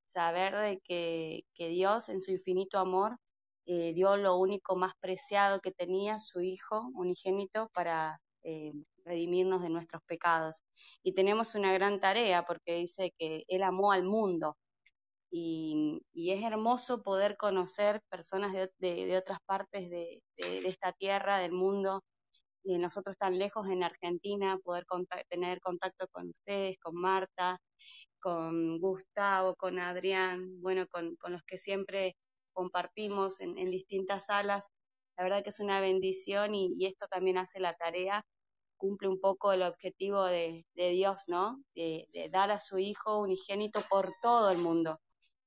Saber 0.06 0.54
de 0.56 0.80
que, 0.84 1.44
Dios 1.58 2.08
en 2.08 2.20
su 2.20 2.32
infinito 2.32 2.78
amor 2.78 3.18
eh, 3.66 3.92
dio 3.94 4.16
lo 4.16 4.36
único 4.36 4.76
más 4.76 4.92
preciado 5.00 5.60
que 5.60 5.72
tenía, 5.72 6.20
su 6.20 6.40
Hijo 6.40 6.90
unigénito, 6.94 7.68
para 7.74 8.20
eh, 8.44 8.72
redimirnos 9.06 9.62
de 9.62 9.70
nuestros 9.70 10.02
pecados. 10.04 10.64
Y 11.02 11.14
tenemos 11.14 11.54
una 11.54 11.72
gran 11.72 12.00
tarea 12.00 12.44
porque 12.44 12.76
dice 12.76 13.12
que 13.18 13.44
Él 13.48 13.62
amó 13.62 13.92
al 13.92 14.04
mundo. 14.04 14.56
Y, 15.30 16.02
es 16.14 16.42
hermoso 16.42 17.02
poder 17.02 17.36
conocer 17.36 18.00
personas 18.10 18.52
de, 18.52 19.16
otras 19.16 19.38
partes 19.46 19.90
de, 19.90 20.22
esta 20.36 20.92
tierra, 20.92 21.38
del 21.38 21.52
mundo, 21.52 22.02
nosotros 22.64 23.16
tan 23.16 23.38
lejos 23.38 23.68
en 23.68 23.82
Argentina, 23.82 24.58
poder 24.64 24.84
tener 25.28 25.60
contacto 25.60 26.08
con 26.08 26.28
ustedes, 26.30 26.78
con 26.78 26.94
Marta, 26.96 27.60
con 28.20 28.78
Gustavo, 28.80 29.54
con 29.56 29.78
Adrián, 29.78 30.60
bueno, 30.60 30.86
con, 30.88 31.16
los 31.28 31.42
que 31.44 31.58
siempre 31.58 32.16
compartimos 32.52 33.40
en, 33.40 33.54
distintas 33.66 34.26
salas. 34.26 34.66
La 35.16 35.24
verdad 35.24 35.42
que 35.42 35.50
es 35.50 35.60
una 35.60 35.80
bendición 35.80 36.54
y, 36.54 36.86
esto 36.86 37.06
también 37.08 37.38
hace 37.38 37.60
la 37.60 37.74
tarea, 37.74 38.24
cumple 38.76 39.08
un 39.08 39.20
poco 39.20 39.52
el 39.52 39.62
objetivo 39.62 40.24
de, 40.24 40.64
Dios, 40.74 41.22
¿no? 41.28 41.62
De, 41.74 42.08
dar 42.30 42.50
a 42.50 42.58
su 42.58 42.78
Hijo 42.78 43.18
unigénito 43.18 43.80
por 43.88 44.12
todo 44.22 44.50
el 44.50 44.58
mundo. 44.58 45.00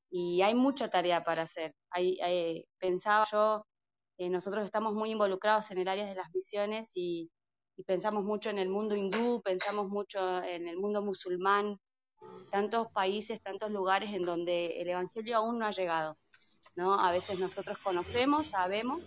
Y 0.10 0.42
hay 0.42 0.56
mucha 0.56 0.88
tarea 0.88 1.24
para 1.24 1.44
hacer. 1.44 1.74
pensaba 2.80 3.26
yo, 3.32 3.66
eh, 4.18 4.30
nosotros 4.30 4.66
estamos 4.66 4.94
muy 4.94 5.12
involucrados 5.12 5.72
en 5.72 5.80
el 5.80 5.88
área 5.88 6.06
de 6.06 6.16
las 6.16 6.30
misiones 6.34 6.92
y, 6.96 7.30
y 7.78 7.84
pensamos 7.84 8.24
mucho 8.24 8.50
en 8.50 8.60
el 8.60 8.70
mundo 8.70 8.96
hindú, 8.96 9.42
pensamos 9.42 9.88
mucho 9.88 10.44
en 10.44 10.68
el 10.68 10.78
mundo 10.78 11.02
musulmán, 11.02 11.80
tantos 12.52 12.92
países, 12.92 13.42
tantos 13.42 13.72
lugares 13.72 14.14
en 14.14 14.24
donde 14.24 14.82
el 14.82 14.90
Evangelio 14.90 15.38
aún 15.38 15.60
no 15.60 15.66
ha 15.66 15.72
llegado. 15.72 16.18
¿no? 16.76 17.00
A 17.00 17.12
veces 17.12 17.40
nosotros 17.40 17.78
conocemos, 17.80 18.48
sabemos, 18.48 19.02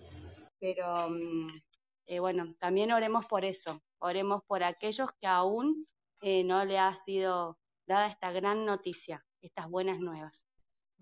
pero 0.58 1.08
mm, 1.10 1.48
eh, 2.06 2.20
bueno, 2.20 2.54
también 2.58 2.92
oremos 2.92 3.26
por 3.26 3.44
eso, 3.44 3.82
oremos 4.02 4.42
por 4.46 4.62
aquellos 4.62 5.10
que 5.18 5.26
aún 5.26 5.86
eh, 6.20 6.44
no 6.44 6.64
le 6.64 6.78
ha 6.78 6.94
sido 6.94 7.58
dada 7.86 8.06
esta 8.06 8.30
gran 8.30 8.64
noticia, 8.64 9.24
estas 9.40 9.68
buenas 9.68 9.98
nuevas. 9.98 10.44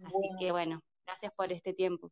Así 0.05 0.29
que 0.39 0.53
bueno, 0.53 0.81
gracias 1.07 1.33
por 1.35 1.53
este 1.53 1.75
tiempo. 1.75 2.11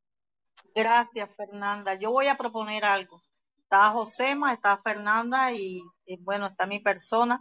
Gracias, 0.74 1.34
Fernanda. 1.36 1.94
Yo 1.94 2.10
voy 2.10 2.26
a 2.26 2.36
proponer 2.36 2.84
algo. 2.84 3.22
Está 3.56 3.90
Josema, 3.90 4.52
está 4.52 4.78
Fernanda 4.78 5.52
y 5.52 5.82
bueno, 6.20 6.46
está 6.46 6.66
mi 6.66 6.80
persona. 6.80 7.38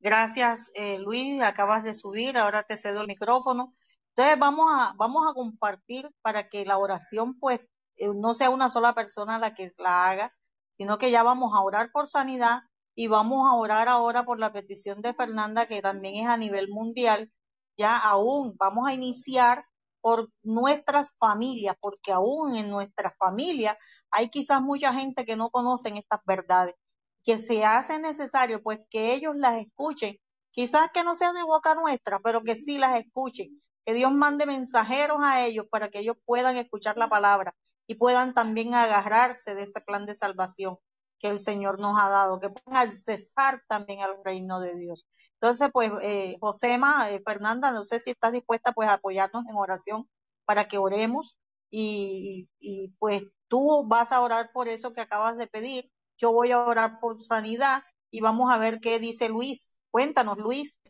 Gracias, 0.00 0.70
eh, 0.74 0.98
Luis, 0.98 1.42
acabas 1.42 1.82
de 1.82 1.94
subir, 1.94 2.38
ahora 2.38 2.62
te 2.62 2.76
cedo 2.76 3.00
el 3.00 3.08
micrófono. 3.08 3.74
Entonces 4.10 4.38
vamos 4.38 4.66
a, 4.72 4.94
vamos 4.96 5.26
a 5.28 5.34
compartir 5.34 6.08
para 6.22 6.48
que 6.48 6.64
la 6.64 6.78
oración 6.78 7.38
pues 7.38 7.60
eh, 7.96 8.08
no 8.14 8.34
sea 8.34 8.50
una 8.50 8.68
sola 8.68 8.94
persona 8.94 9.38
la 9.38 9.54
que 9.54 9.68
la 9.78 10.08
haga, 10.08 10.32
sino 10.76 10.98
que 10.98 11.10
ya 11.10 11.22
vamos 11.24 11.52
a 11.54 11.62
orar 11.62 11.90
por 11.90 12.08
sanidad 12.08 12.62
y 13.00 13.06
vamos 13.06 13.48
a 13.48 13.54
orar 13.54 13.86
ahora 13.86 14.24
por 14.24 14.40
la 14.40 14.52
petición 14.52 15.00
de 15.02 15.14
Fernanda, 15.14 15.66
que 15.66 15.80
también 15.80 16.16
es 16.16 16.28
a 16.28 16.36
nivel 16.36 16.66
mundial. 16.68 17.30
Ya 17.76 17.96
aún 17.96 18.56
vamos 18.58 18.88
a 18.88 18.92
iniciar 18.92 19.64
por 20.00 20.32
nuestras 20.42 21.14
familias, 21.16 21.76
porque 21.78 22.10
aún 22.10 22.56
en 22.56 22.68
nuestras 22.68 23.16
familias 23.16 23.76
hay 24.10 24.30
quizás 24.30 24.60
mucha 24.60 24.92
gente 24.92 25.24
que 25.24 25.36
no 25.36 25.50
conocen 25.50 25.96
estas 25.96 26.18
verdades 26.26 26.74
que 27.22 27.38
se 27.38 27.64
hace 27.64 28.00
necesario, 28.00 28.64
pues 28.64 28.80
que 28.90 29.14
ellos 29.14 29.36
las 29.36 29.60
escuchen, 29.60 30.16
quizás 30.50 30.90
que 30.92 31.04
no 31.04 31.14
sea 31.14 31.32
de 31.32 31.44
boca 31.44 31.76
nuestra, 31.76 32.18
pero 32.18 32.42
que 32.42 32.56
sí 32.56 32.78
las 32.78 32.98
escuchen, 32.98 33.62
que 33.86 33.94
Dios 33.94 34.12
mande 34.12 34.44
mensajeros 34.44 35.18
a 35.22 35.46
ellos 35.46 35.66
para 35.70 35.88
que 35.88 36.00
ellos 36.00 36.16
puedan 36.24 36.56
escuchar 36.56 36.96
la 36.96 37.08
palabra 37.08 37.54
y 37.86 37.94
puedan 37.94 38.34
también 38.34 38.74
agarrarse 38.74 39.54
de 39.54 39.62
ese 39.62 39.80
plan 39.82 40.04
de 40.04 40.16
salvación 40.16 40.78
que 41.18 41.28
el 41.28 41.40
Señor 41.40 41.78
nos 41.78 42.00
ha 42.00 42.08
dado, 42.08 42.40
que 42.40 42.50
puedan 42.50 42.88
accesar 42.88 43.62
también 43.68 44.00
al 44.00 44.22
reino 44.24 44.60
de 44.60 44.74
Dios. 44.74 45.06
Entonces, 45.34 45.70
pues, 45.72 45.90
eh, 46.02 46.36
Josema, 46.40 47.10
eh, 47.10 47.22
Fernanda, 47.24 47.72
no 47.72 47.84
sé 47.84 48.00
si 48.00 48.10
estás 48.10 48.32
dispuesta 48.32 48.72
pues 48.72 48.88
a 48.88 48.94
apoyarnos 48.94 49.44
en 49.48 49.56
oración 49.56 50.08
para 50.44 50.66
que 50.66 50.78
oremos 50.78 51.36
y, 51.70 52.48
y 52.58 52.88
pues 52.98 53.24
tú 53.48 53.86
vas 53.86 54.12
a 54.12 54.20
orar 54.20 54.50
por 54.52 54.68
eso 54.68 54.92
que 54.92 55.00
acabas 55.00 55.36
de 55.36 55.46
pedir 55.46 55.90
yo 56.18 56.32
voy 56.32 56.50
a 56.50 56.58
orar 56.58 56.98
por 57.00 57.22
sanidad 57.22 57.84
y 58.10 58.20
vamos 58.20 58.52
a 58.52 58.58
ver 58.58 58.80
qué 58.80 58.98
dice 58.98 59.28
Luis. 59.28 59.70
Cuéntanos, 59.90 60.36
Luis. 60.38 60.80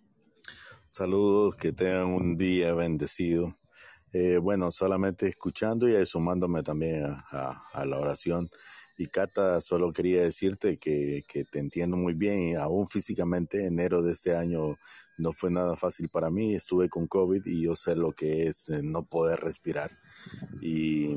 Saludos, 0.90 1.54
que 1.56 1.72
tengan 1.72 2.06
un 2.06 2.36
día 2.36 2.74
bendecido. 2.74 3.54
Eh, 4.14 4.38
bueno, 4.38 4.70
solamente 4.70 5.28
escuchando 5.28 5.86
y 5.86 6.06
sumándome 6.06 6.62
también 6.62 7.04
a, 7.04 7.84
la 7.84 7.98
oración. 7.98 8.48
Y 8.98 9.06
Cata, 9.06 9.60
solo 9.60 9.92
quería 9.92 10.22
decirte 10.22 10.76
que, 10.76 11.24
que, 11.26 11.44
te 11.44 11.60
entiendo 11.60 11.96
muy 11.96 12.14
bien. 12.14 12.58
Aún 12.58 12.88
físicamente, 12.88 13.64
enero 13.64 14.02
de 14.02 14.12
este 14.12 14.36
año 14.36 14.76
no 15.16 15.32
fue 15.32 15.50
nada 15.50 15.76
fácil 15.76 16.08
para 16.08 16.30
mí. 16.30 16.54
Estuve 16.54 16.88
con 16.88 17.06
COVID 17.06 17.46
y 17.46 17.62
yo 17.62 17.76
sé 17.76 17.94
lo 17.94 18.12
que 18.12 18.48
es 18.48 18.68
eh, 18.68 18.80
no 18.82 19.04
poder 19.04 19.38
respirar. 19.38 19.96
Y 20.60 21.16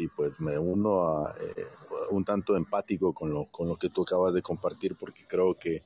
y 0.00 0.08
pues 0.08 0.40
me 0.40 0.58
uno 0.58 1.04
a, 1.06 1.34
eh, 1.40 1.66
un 2.10 2.24
tanto 2.24 2.56
empático 2.56 3.12
con 3.12 3.30
lo, 3.30 3.46
con 3.46 3.68
lo 3.68 3.76
que 3.76 3.90
tú 3.90 4.02
acabas 4.02 4.32
de 4.32 4.42
compartir 4.42 4.96
porque 4.96 5.26
creo 5.28 5.54
que, 5.54 5.84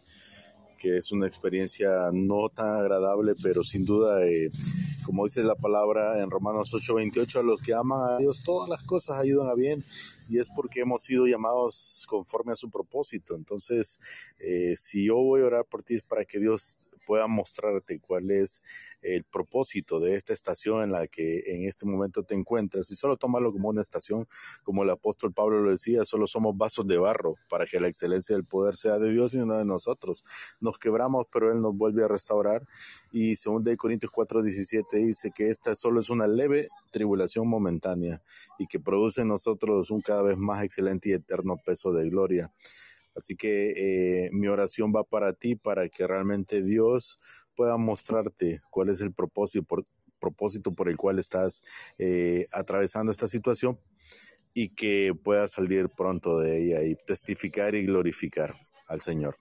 que 0.78 0.96
es 0.96 1.12
una 1.12 1.26
experiencia 1.26 2.10
no 2.12 2.48
tan 2.48 2.68
agradable, 2.80 3.34
pero 3.42 3.62
sin 3.62 3.84
duda, 3.84 4.24
eh, 4.26 4.50
como 5.04 5.24
dice 5.24 5.42
la 5.44 5.54
palabra 5.54 6.20
en 6.20 6.30
Romanos 6.30 6.72
8:28, 6.74 7.40
a 7.40 7.42
los 7.42 7.60
que 7.60 7.74
aman 7.74 8.10
a 8.10 8.18
Dios, 8.18 8.42
todas 8.42 8.68
las 8.68 8.82
cosas 8.82 9.18
ayudan 9.18 9.48
a 9.48 9.54
bien, 9.54 9.84
y 10.28 10.38
es 10.38 10.48
porque 10.50 10.80
hemos 10.80 11.02
sido 11.02 11.26
llamados 11.26 12.06
conforme 12.08 12.52
a 12.52 12.56
su 12.56 12.70
propósito. 12.70 13.34
Entonces, 13.34 13.98
eh, 14.38 14.74
si 14.76 15.06
yo 15.06 15.16
voy 15.16 15.42
a 15.42 15.46
orar 15.46 15.64
por 15.66 15.82
ti 15.82 15.94
es 15.94 16.02
para 16.02 16.24
que 16.24 16.38
Dios 16.38 16.86
pueda 17.04 17.26
mostrarte 17.26 18.00
cuál 18.00 18.30
es 18.30 18.62
el 19.02 19.24
propósito 19.24 20.00
de 20.00 20.16
esta 20.16 20.32
estación 20.32 20.82
en 20.82 20.92
la 20.92 21.06
que 21.06 21.42
en 21.54 21.68
este 21.68 21.86
momento 21.86 22.22
te 22.22 22.34
encuentras 22.34 22.90
y 22.90 22.96
solo 22.96 23.16
tómalo 23.16 23.52
como 23.52 23.68
una 23.68 23.82
estación, 23.82 24.26
como 24.62 24.82
el 24.82 24.90
apóstol 24.90 25.32
Pablo 25.32 25.60
lo 25.60 25.70
decía, 25.70 26.04
solo 26.04 26.26
somos 26.26 26.56
vasos 26.56 26.86
de 26.86 26.96
barro 26.96 27.36
para 27.48 27.66
que 27.66 27.80
la 27.80 27.88
excelencia 27.88 28.34
del 28.34 28.44
poder 28.44 28.76
sea 28.76 28.98
de 28.98 29.12
Dios 29.12 29.34
y 29.34 29.38
no 29.38 29.58
de 29.58 29.64
nosotros. 29.64 30.24
Nos 30.64 30.78
quebramos, 30.78 31.26
pero 31.30 31.52
Él 31.52 31.60
nos 31.60 31.76
vuelve 31.76 32.04
a 32.04 32.08
restaurar 32.08 32.66
y 33.12 33.36
según 33.36 33.62
de 33.62 33.76
Corintios 33.76 34.10
4:17 34.10 34.96
dice 34.96 35.30
que 35.34 35.50
esta 35.50 35.74
solo 35.74 36.00
es 36.00 36.08
una 36.08 36.26
leve 36.26 36.68
tribulación 36.90 37.46
momentánea 37.46 38.22
y 38.58 38.66
que 38.66 38.80
produce 38.80 39.20
en 39.20 39.28
nosotros 39.28 39.90
un 39.90 40.00
cada 40.00 40.22
vez 40.22 40.38
más 40.38 40.64
excelente 40.64 41.10
y 41.10 41.12
eterno 41.12 41.58
peso 41.62 41.92
de 41.92 42.08
gloria. 42.08 42.50
Así 43.14 43.36
que 43.36 43.72
eh, 43.76 44.30
mi 44.32 44.48
oración 44.48 44.90
va 44.90 45.04
para 45.04 45.34
ti, 45.34 45.54
para 45.54 45.86
que 45.90 46.06
realmente 46.06 46.62
Dios 46.62 47.18
pueda 47.54 47.76
mostrarte 47.76 48.62
cuál 48.70 48.88
es 48.88 49.02
el 49.02 49.12
propósito 49.12 50.72
por, 50.72 50.88
el 50.88 50.96
cual 50.96 51.18
estás 51.18 51.60
eh, 51.98 52.46
atravesando 52.52 53.12
esta 53.12 53.28
situación 53.28 53.78
y 54.54 54.70
que 54.70 55.12
puedas 55.22 55.52
salir 55.52 55.90
pronto 55.90 56.38
de 56.38 56.64
ella 56.64 56.82
y 56.84 56.94
testificar 56.94 57.74
y 57.74 57.84
glorificar 57.84 58.54
al 58.88 59.02
Señor. 59.02 59.36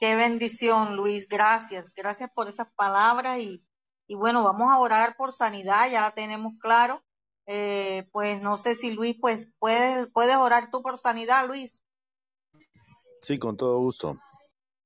Qué 0.00 0.16
bendición, 0.16 0.96
Luis. 0.96 1.28
Gracias. 1.28 1.94
Gracias 1.94 2.30
por 2.34 2.48
esas 2.48 2.72
palabras 2.72 3.38
y, 3.40 3.62
y 4.06 4.14
bueno, 4.14 4.42
vamos 4.42 4.70
a 4.70 4.78
orar 4.78 5.14
por 5.16 5.34
sanidad, 5.34 5.90
ya 5.90 6.10
tenemos 6.12 6.54
claro. 6.58 7.04
Eh, 7.46 8.08
pues 8.12 8.40
no 8.40 8.56
sé 8.56 8.74
si 8.74 8.92
Luis, 8.92 9.16
pues 9.20 9.52
puedes, 9.58 10.10
puedes 10.12 10.36
orar 10.36 10.70
tú 10.70 10.82
por 10.82 10.96
sanidad, 10.96 11.46
Luis. 11.46 11.84
Sí, 13.20 13.38
con 13.38 13.58
todo 13.58 13.78
gusto. 13.78 14.16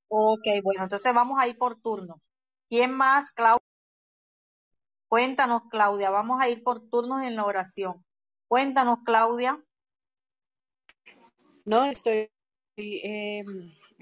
Ok, 0.09 0.46
bueno, 0.64 0.83
entonces 0.83 1.14
vamos 1.14 1.38
a 1.40 1.46
ir 1.46 1.57
por 1.59 1.81
turnos. 1.81 2.20
¿Quién 2.68 2.92
más? 2.92 3.31
Claudia. 3.31 3.64
Cuéntanos, 5.09 5.62
Claudia, 5.70 6.11
vamos 6.11 6.42
a 6.42 6.48
ir 6.48 6.64
por 6.64 6.88
turnos 6.88 7.22
en 7.22 7.37
la 7.37 7.44
oración. 7.44 8.05
Cuéntanos, 8.48 8.98
Claudia. 9.05 9.62
No, 11.64 11.85
estoy 11.85 12.31
eh, 12.77 13.44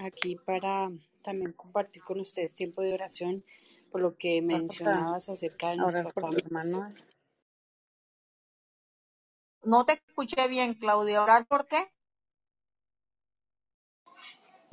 aquí 0.03 0.35
para 0.35 0.91
también 1.23 1.53
compartir 1.53 2.03
con 2.03 2.19
ustedes 2.19 2.53
tiempo 2.53 2.81
de 2.81 2.93
oración 2.93 3.43
por 3.91 4.01
lo 4.01 4.15
que 4.17 4.41
mencionabas 4.41 5.29
acerca 5.29 5.69
de 5.69 5.77
nuestra 5.77 6.11
hermano. 6.37 6.93
No 9.63 9.85
te 9.85 9.93
escuché 9.93 10.47
bien, 10.47 10.73
Claudia. 10.73 11.23
¿Orar 11.23 11.45
por 11.47 11.67
qué? 11.67 11.93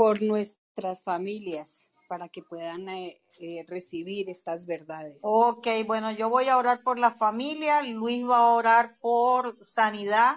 por 0.00 0.22
nuestras 0.22 1.02
familias 1.02 1.86
para 2.08 2.30
que 2.30 2.40
puedan 2.40 2.88
eh, 2.88 3.20
eh, 3.38 3.66
recibir 3.68 4.30
estas 4.30 4.64
verdades. 4.64 5.18
Ok, 5.20 5.66
bueno, 5.86 6.10
yo 6.10 6.30
voy 6.30 6.48
a 6.48 6.56
orar 6.56 6.82
por 6.82 6.98
la 6.98 7.10
familia, 7.10 7.82
Luis 7.82 8.24
va 8.24 8.38
a 8.38 8.54
orar 8.54 8.96
por 8.98 9.58
sanidad, 9.66 10.36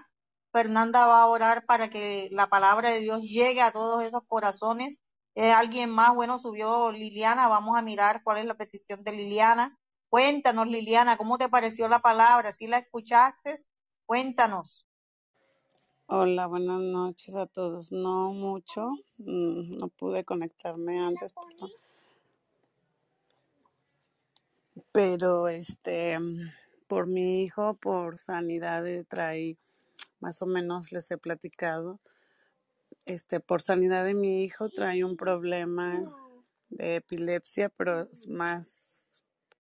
Fernanda 0.54 1.08
va 1.08 1.24
a 1.24 1.28
orar 1.28 1.66
para 1.66 1.90
que 1.90 2.30
la 2.32 2.48
palabra 2.48 2.90
de 2.90 3.00
Dios 3.00 3.24
llegue 3.24 3.62
a 3.62 3.72
todos 3.72 4.04
esos 4.04 4.22
corazones. 4.28 5.00
Eh, 5.34 5.52
alguien 5.52 5.90
más, 5.90 6.14
bueno, 6.14 6.38
subió 6.38 6.92
Liliana, 6.92 7.48
vamos 7.48 7.76
a 7.76 7.82
mirar 7.82 8.22
cuál 8.24 8.38
es 8.38 8.46
la 8.46 8.54
petición 8.54 9.04
de 9.04 9.14
Liliana. 9.14 9.80
Cuéntanos, 10.10 10.68
Liliana, 10.68 11.18
¿cómo 11.18 11.40
te 11.40 11.50
pareció 11.50 11.88
la 11.88 12.00
palabra? 12.00 12.52
¿Sí 12.52 12.68
la 12.68 12.78
escuchaste? 12.78 13.56
Cuéntanos. 14.06 14.86
Hola, 16.06 16.46
buenas 16.46 16.82
noches 16.82 17.36
a 17.36 17.48
todos. 17.48 17.92
No 17.92 18.32
mucho, 18.32 18.92
mm, 19.18 19.80
no 19.80 19.88
pude 19.88 20.24
conectarme 20.24 21.00
antes, 21.00 21.34
pero, 24.92 25.48
este, 25.48 26.20
por 26.88 27.08
mi 27.08 27.42
hijo, 27.42 27.74
por 27.74 28.20
sanidad, 28.20 28.84
trae, 29.10 29.58
más 30.24 30.42
o 30.42 30.46
menos 30.46 30.94
les 30.94 31.12
he 31.12 31.18
platicado. 31.18 32.00
este, 33.06 33.42
por 33.42 33.62
sanidad 33.62 34.06
de 34.06 34.14
mi 34.14 34.44
hijo, 34.44 34.70
trae 34.70 35.04
un 35.04 35.18
problema 35.18 36.00
de 36.70 36.96
epilepsia, 36.98 37.68
pero 37.70 38.04
es 38.10 38.28
más, 38.28 38.78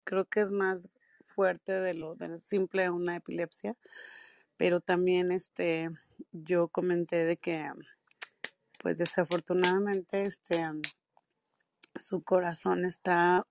creo 0.04 0.26
que 0.26 0.42
es 0.42 0.52
más 0.52 0.90
fuerte 1.28 1.74
de 1.74 1.94
lo 1.94 2.16
de 2.16 2.42
simple 2.42 2.90
una 2.90 3.18
epilepsia. 3.18 3.76
Pero 4.58 4.80
también, 4.80 5.32
este, 5.32 5.92
yo 6.32 6.70
comenté 6.70 7.26
de 7.26 7.38
que, 7.38 7.70
pues 8.80 8.98
desafortunadamente, 8.98 10.24
este, 10.24 10.64
su 12.00 12.24
corazón 12.24 12.84
está 12.84 13.46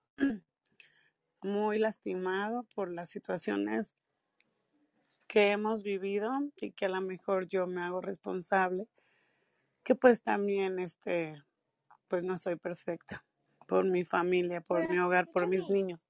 muy 1.41 1.79
lastimado 1.79 2.63
por 2.75 2.91
las 2.91 3.09
situaciones 3.09 3.93
que 5.27 5.51
hemos 5.51 5.83
vivido 5.83 6.31
y 6.55 6.71
que 6.71 6.85
a 6.85 6.89
lo 6.89 7.01
mejor 7.01 7.47
yo 7.47 7.67
me 7.67 7.83
hago 7.83 8.01
responsable, 8.01 8.87
que 9.83 9.95
pues 9.95 10.21
también 10.21 10.79
este 10.79 11.41
pues 12.07 12.23
no 12.23 12.37
soy 12.37 12.55
perfecta 12.55 13.25
por 13.67 13.85
mi 13.85 14.05
familia, 14.05 14.61
por 14.61 14.89
mi 14.89 14.97
hogar, 14.97 15.27
por 15.27 15.47
mis 15.47 15.69
niños. 15.69 16.07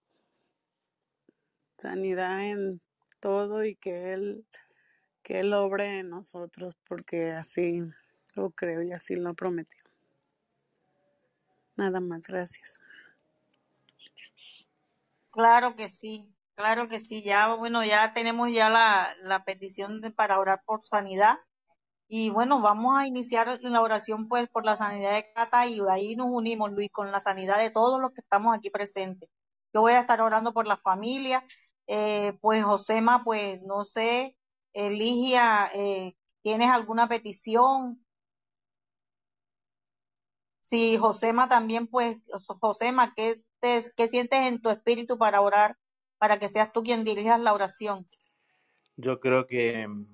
Sanidad 1.80 2.44
en 2.44 2.82
todo 3.20 3.66
y 3.66 3.76
que 3.76 4.14
él 4.14 4.46
que 5.24 5.40
él 5.42 5.54
obre 5.54 6.00
en 6.00 6.10
nosotros 6.10 6.78
porque 6.88 7.32
así 7.32 7.82
lo 8.36 8.52
creo 8.52 8.82
y 8.82 8.94
así 8.94 9.16
lo 9.16 9.34
prometió. 9.34 9.84
Nada 11.76 12.00
más, 12.00 12.22
gracias. 12.28 12.80
Claro 15.32 15.76
que 15.76 15.90
sí, 15.90 16.28
claro 16.58 16.90
que 16.90 17.00
sí. 17.00 17.24
Ya, 17.24 17.54
bueno, 17.56 17.86
ya 17.86 18.14
tenemos 18.14 18.50
ya 18.54 18.70
la, 18.70 19.44
petición 19.46 20.02
para 20.16 20.40
orar 20.40 20.62
por 20.66 20.84
sanidad. 20.86 21.38
Y 22.10 22.30
bueno, 22.32 22.62
vamos 22.62 22.98
a 22.98 23.08
iniciar 23.08 23.60
la 23.62 23.82
oración 23.82 24.28
pues 24.30 24.50
por 24.50 24.66
la 24.66 24.78
sanidad 24.78 25.14
de 25.14 25.32
Cata 25.34 25.68
y 25.68 25.82
ahí 25.90 26.16
nos 26.16 26.28
unimos, 26.32 26.72
Luis, 26.72 26.90
con 26.92 27.12
la 27.12 27.20
sanidad 27.22 27.60
de 27.60 27.72
todos 27.72 28.02
los 28.02 28.14
que 28.14 28.22
estamos 28.22 28.56
aquí 28.56 28.70
presentes. 28.70 29.30
Yo 29.74 29.82
voy 29.82 29.94
a 29.94 30.00
estar 30.02 30.22
orando 30.22 30.54
por 30.54 30.68
la 30.68 30.78
familia. 30.78 31.44
Eh, 31.88 32.34
pues 32.42 32.64
Josema, 32.64 33.24
pues 33.24 33.62
no 33.64 33.86
sé, 33.86 34.38
Eligia, 34.74 35.70
eh, 35.74 36.16
¿tienes 36.44 36.70
alguna 36.70 37.08
petición? 37.08 38.06
Si 40.60 40.98
Josema 40.98 41.48
también, 41.50 41.88
pues, 41.88 42.18
Josema, 42.62 43.14
¿qué, 43.16 43.42
te, 43.62 43.82
¿qué 43.96 44.08
sientes 44.10 44.40
en 44.40 44.62
tu 44.62 44.70
espíritu 44.70 45.18
para 45.18 45.42
orar, 45.42 45.78
para 46.20 46.40
que 46.40 46.50
seas 46.50 46.74
tú 46.74 46.84
quien 46.84 47.04
dirijas 47.04 47.40
la 47.40 47.54
oración? 47.54 48.06
Yo 48.98 49.20
creo 49.20 49.48
que 49.48 49.88
mm, 49.88 50.06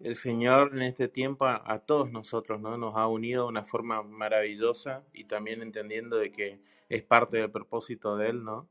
el 0.00 0.16
Señor 0.16 0.70
en 0.74 0.82
este 0.82 1.08
tiempo 1.08 1.46
a, 1.46 1.62
a 1.66 1.80
todos 1.80 2.12
nosotros, 2.12 2.60
¿no? 2.60 2.78
Nos 2.78 2.96
ha 2.96 3.08
unido 3.08 3.44
de 3.44 3.48
una 3.50 3.64
forma 3.64 4.02
maravillosa 4.02 5.04
y 5.14 5.24
también 5.26 5.62
entendiendo 5.62 6.16
de 6.18 6.32
que 6.32 6.60
es 6.88 7.02
parte 7.04 7.38
del 7.38 7.50
propósito 7.52 8.16
de 8.16 8.30
Él, 8.30 8.44
¿no? 8.44 8.68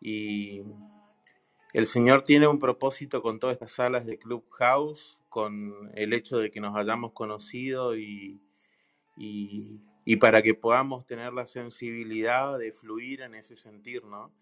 Y 0.00 0.62
el 1.74 1.86
Señor 1.86 2.24
tiene 2.24 2.48
un 2.48 2.58
propósito 2.58 3.22
con 3.22 3.40
todas 3.40 3.54
estas 3.56 3.72
salas 3.72 4.06
de 4.06 4.18
Clubhouse, 4.18 5.18
con 5.30 5.90
el 5.94 6.12
hecho 6.14 6.38
de 6.38 6.50
que 6.50 6.60
nos 6.60 6.76
hayamos 6.76 7.12
conocido 7.12 7.96
y, 7.96 8.40
y, 9.16 9.56
y 10.04 10.16
para 10.16 10.42
que 10.42 10.54
podamos 10.54 11.06
tener 11.06 11.32
la 11.32 11.46
sensibilidad 11.46 12.58
de 12.58 12.72
fluir 12.72 13.22
en 13.22 13.34
ese 13.36 13.56
sentir, 13.56 14.04
¿no? 14.04 14.32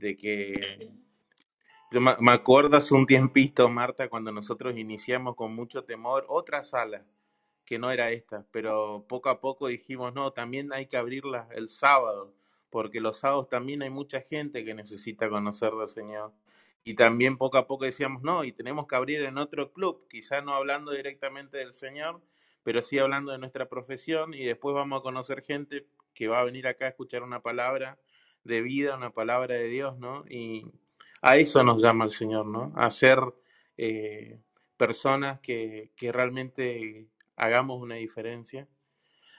De 0.00 0.16
que 0.16 0.90
yo 1.90 2.00
me 2.00 2.32
acuerdo 2.32 2.76
hace 2.78 2.94
un 2.94 3.06
tiempito, 3.06 3.68
Marta, 3.68 4.08
cuando 4.08 4.32
nosotros 4.32 4.78
iniciamos 4.78 5.36
con 5.36 5.54
mucho 5.54 5.84
temor 5.84 6.24
otra 6.28 6.62
sala 6.62 7.04
que 7.66 7.78
no 7.78 7.90
era 7.90 8.10
esta, 8.10 8.46
pero 8.50 9.04
poco 9.06 9.28
a 9.28 9.40
poco 9.40 9.66
dijimos, 9.66 10.14
no, 10.14 10.32
también 10.32 10.72
hay 10.72 10.86
que 10.86 10.96
abrirla 10.96 11.48
el 11.52 11.68
sábado, 11.68 12.32
porque 12.70 12.98
los 13.00 13.18
sábados 13.18 13.50
también 13.50 13.82
hay 13.82 13.90
mucha 13.90 14.22
gente 14.22 14.64
que 14.64 14.72
necesita 14.72 15.28
conocer 15.28 15.72
al 15.78 15.90
Señor. 15.90 16.32
Y 16.82 16.94
también 16.94 17.36
poco 17.36 17.58
a 17.58 17.66
poco 17.66 17.84
decíamos, 17.84 18.22
no, 18.22 18.42
y 18.44 18.52
tenemos 18.52 18.86
que 18.86 18.96
abrir 18.96 19.20
en 19.22 19.36
otro 19.36 19.70
club, 19.70 20.08
quizás 20.08 20.42
no 20.42 20.54
hablando 20.54 20.92
directamente 20.92 21.58
del 21.58 21.74
Señor, 21.74 22.22
pero 22.62 22.80
sí 22.80 22.98
hablando 22.98 23.32
de 23.32 23.38
nuestra 23.38 23.68
profesión, 23.68 24.32
y 24.32 24.44
después 24.46 24.74
vamos 24.74 25.00
a 25.00 25.02
conocer 25.02 25.42
gente 25.42 25.86
que 26.14 26.26
va 26.26 26.40
a 26.40 26.44
venir 26.44 26.66
acá 26.66 26.86
a 26.86 26.88
escuchar 26.88 27.22
una 27.22 27.40
palabra 27.40 27.98
de 28.44 28.60
vida, 28.62 28.96
una 28.96 29.10
palabra 29.10 29.54
de 29.54 29.68
Dios, 29.68 29.98
¿no? 29.98 30.24
Y 30.28 30.66
a 31.22 31.36
eso 31.36 31.62
nos 31.62 31.82
llama 31.82 32.04
el 32.04 32.10
Señor, 32.10 32.50
¿no? 32.50 32.72
A 32.76 32.90
ser 32.90 33.18
eh, 33.76 34.38
personas 34.76 35.40
que, 35.40 35.92
que 35.96 36.12
realmente 36.12 37.08
hagamos 37.36 37.80
una 37.80 37.96
diferencia, 37.96 38.66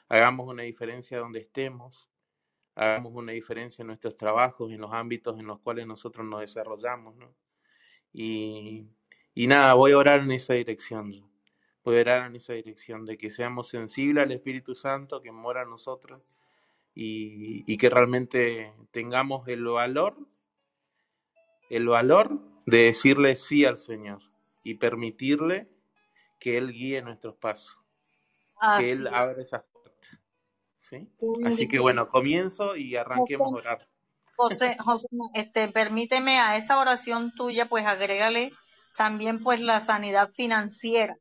hagamos 0.09 0.47
una 0.47 0.63
diferencia 0.63 1.19
donde 1.19 1.39
estemos, 1.39 2.09
hagamos 2.75 3.13
una 3.13 3.31
diferencia 3.31 3.83
en 3.83 3.87
nuestros 3.87 4.17
trabajos, 4.17 4.71
en 4.71 4.81
los 4.81 4.93
ámbitos 4.93 5.39
en 5.39 5.47
los 5.47 5.59
cuales 5.59 5.87
nosotros 5.87 6.25
nos 6.25 6.41
desarrollamos, 6.41 7.15
¿no? 7.15 7.33
Y, 8.13 8.85
y 9.33 9.47
nada, 9.47 9.73
voy 9.73 9.93
a 9.93 9.97
orar 9.97 10.19
en 10.19 10.31
esa 10.31 10.53
dirección, 10.53 11.11
voy 11.83 11.97
a 11.97 12.01
orar 12.01 12.27
en 12.27 12.35
esa 12.35 12.53
dirección, 12.53 13.05
de 13.05 13.17
que 13.17 13.31
seamos 13.31 13.69
sensibles 13.69 14.23
al 14.23 14.31
Espíritu 14.31 14.75
Santo 14.75 15.21
que 15.21 15.31
mora 15.31 15.63
en 15.63 15.69
nosotros 15.69 16.40
y, 16.93 17.63
y 17.71 17.77
que 17.77 17.89
realmente 17.89 18.73
tengamos 18.91 19.47
el 19.47 19.65
valor, 19.65 20.17
el 21.69 21.87
valor 21.87 22.39
de 22.65 22.83
decirle 22.83 23.35
sí 23.35 23.65
al 23.65 23.77
Señor 23.77 24.21
y 24.63 24.75
permitirle 24.75 25.69
que 26.39 26.57
Él 26.57 26.71
guíe 26.71 27.01
nuestros 27.01 27.35
pasos, 27.35 27.77
que 28.79 28.91
Él 28.91 29.07
es. 29.07 29.13
abra 29.13 29.41
esas 29.41 29.63
puertas. 29.71 30.19
¿sí? 30.89 31.09
Así 31.45 31.67
que 31.67 31.79
bueno, 31.79 32.07
comienzo 32.07 32.75
y 32.75 32.95
arranquemos 32.95 33.47
a 33.47 33.51
José, 33.51 33.59
orar. 33.59 33.87
José, 34.35 34.77
José, 34.79 35.07
este, 35.35 35.67
permíteme 35.69 36.39
a 36.39 36.57
esa 36.57 36.79
oración 36.79 37.31
tuya, 37.33 37.67
pues 37.67 37.85
agrégale 37.85 38.51
también 38.95 39.41
pues 39.41 39.59
la 39.59 39.81
sanidad 39.81 40.31
financiera. 40.33 41.15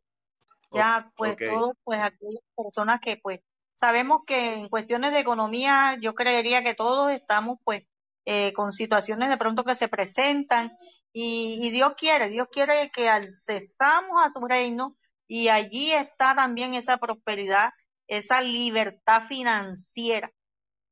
Ya, 0.72 1.10
pues 1.16 1.32
ok, 1.32 1.42
todos, 1.46 1.76
pues 1.82 1.98
aquellas 1.98 2.42
personas 2.56 3.00
que 3.00 3.16
pues 3.16 3.40
sabemos 3.80 4.20
que 4.26 4.54
en 4.54 4.68
cuestiones 4.68 5.12
de 5.12 5.20
economía, 5.20 5.96
yo 6.02 6.14
creería 6.14 6.62
que 6.62 6.74
todos 6.74 7.10
estamos 7.10 7.58
pues 7.64 7.82
eh, 8.26 8.52
con 8.52 8.74
situaciones 8.74 9.30
de 9.30 9.38
pronto 9.38 9.64
que 9.64 9.74
se 9.74 9.88
presentan 9.88 10.76
y, 11.14 11.58
y 11.62 11.70
Dios 11.70 11.94
quiere, 11.96 12.28
Dios 12.28 12.48
quiere 12.52 12.90
que 12.90 13.08
accesamos 13.08 14.22
a 14.22 14.28
su 14.28 14.40
reino 14.46 14.96
y 15.26 15.48
allí 15.48 15.92
está 15.92 16.34
también 16.34 16.74
esa 16.74 16.98
prosperidad, 16.98 17.70
esa 18.06 18.42
libertad 18.42 19.22
financiera, 19.22 20.30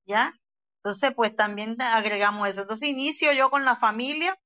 ¿ya? 0.07 0.33
Entonces, 0.79 1.13
pues 1.15 1.37
también 1.37 1.77
agregamos 1.83 2.49
eso. 2.49 2.63
Entonces, 2.63 2.89
inicio 2.89 3.33
yo 3.33 3.51
con 3.51 3.67
la 3.67 3.77
familia, 3.77 4.39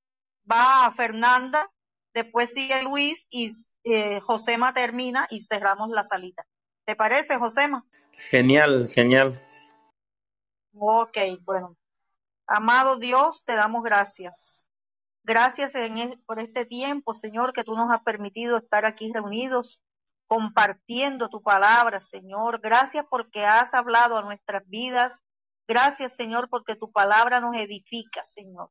va 0.51 0.91
Fernanda, 0.91 1.71
después 2.13 2.53
sigue 2.53 2.83
Luis 2.83 3.29
y 3.31 3.51
eh, 3.85 4.21
Josema 4.21 4.75
termina 4.75 5.29
y 5.31 5.43
cerramos 5.43 5.91
la 5.91 6.03
salita. 6.03 6.45
¿Te 6.85 6.97
parece, 6.97 7.39
Josema? 7.39 7.85
Genial, 8.31 8.83
genial. 8.89 9.41
Ok, 10.75 11.19
bueno. 11.43 11.77
Amado 12.47 12.97
Dios, 12.97 13.45
te 13.45 13.55
damos 13.55 13.83
gracias. 13.83 14.67
Gracias 15.25 15.75
en 15.75 16.21
por 16.27 16.41
este 16.41 16.67
tiempo, 16.67 17.15
Señor, 17.15 17.53
que 17.53 17.63
tú 17.63 17.75
nos 17.77 17.91
has 17.91 18.03
permitido 18.03 18.57
estar 18.59 18.85
aquí 18.85 19.13
reunidos, 19.13 19.81
compartiendo 20.27 21.29
tu 21.29 21.43
palabra, 21.43 22.01
Señor. 22.01 22.61
Gracias 22.61 23.07
porque 23.09 23.45
has 23.45 23.75
hablado 23.75 24.17
a 24.17 24.23
nuestras 24.23 24.67
vidas. 24.67 25.23
Gracias, 25.69 26.17
Señor, 26.17 26.49
porque 26.49 26.75
tu 26.75 26.91
palabra 26.91 27.41
nos 27.41 27.57
edifica, 27.57 28.25
Señor. 28.25 28.71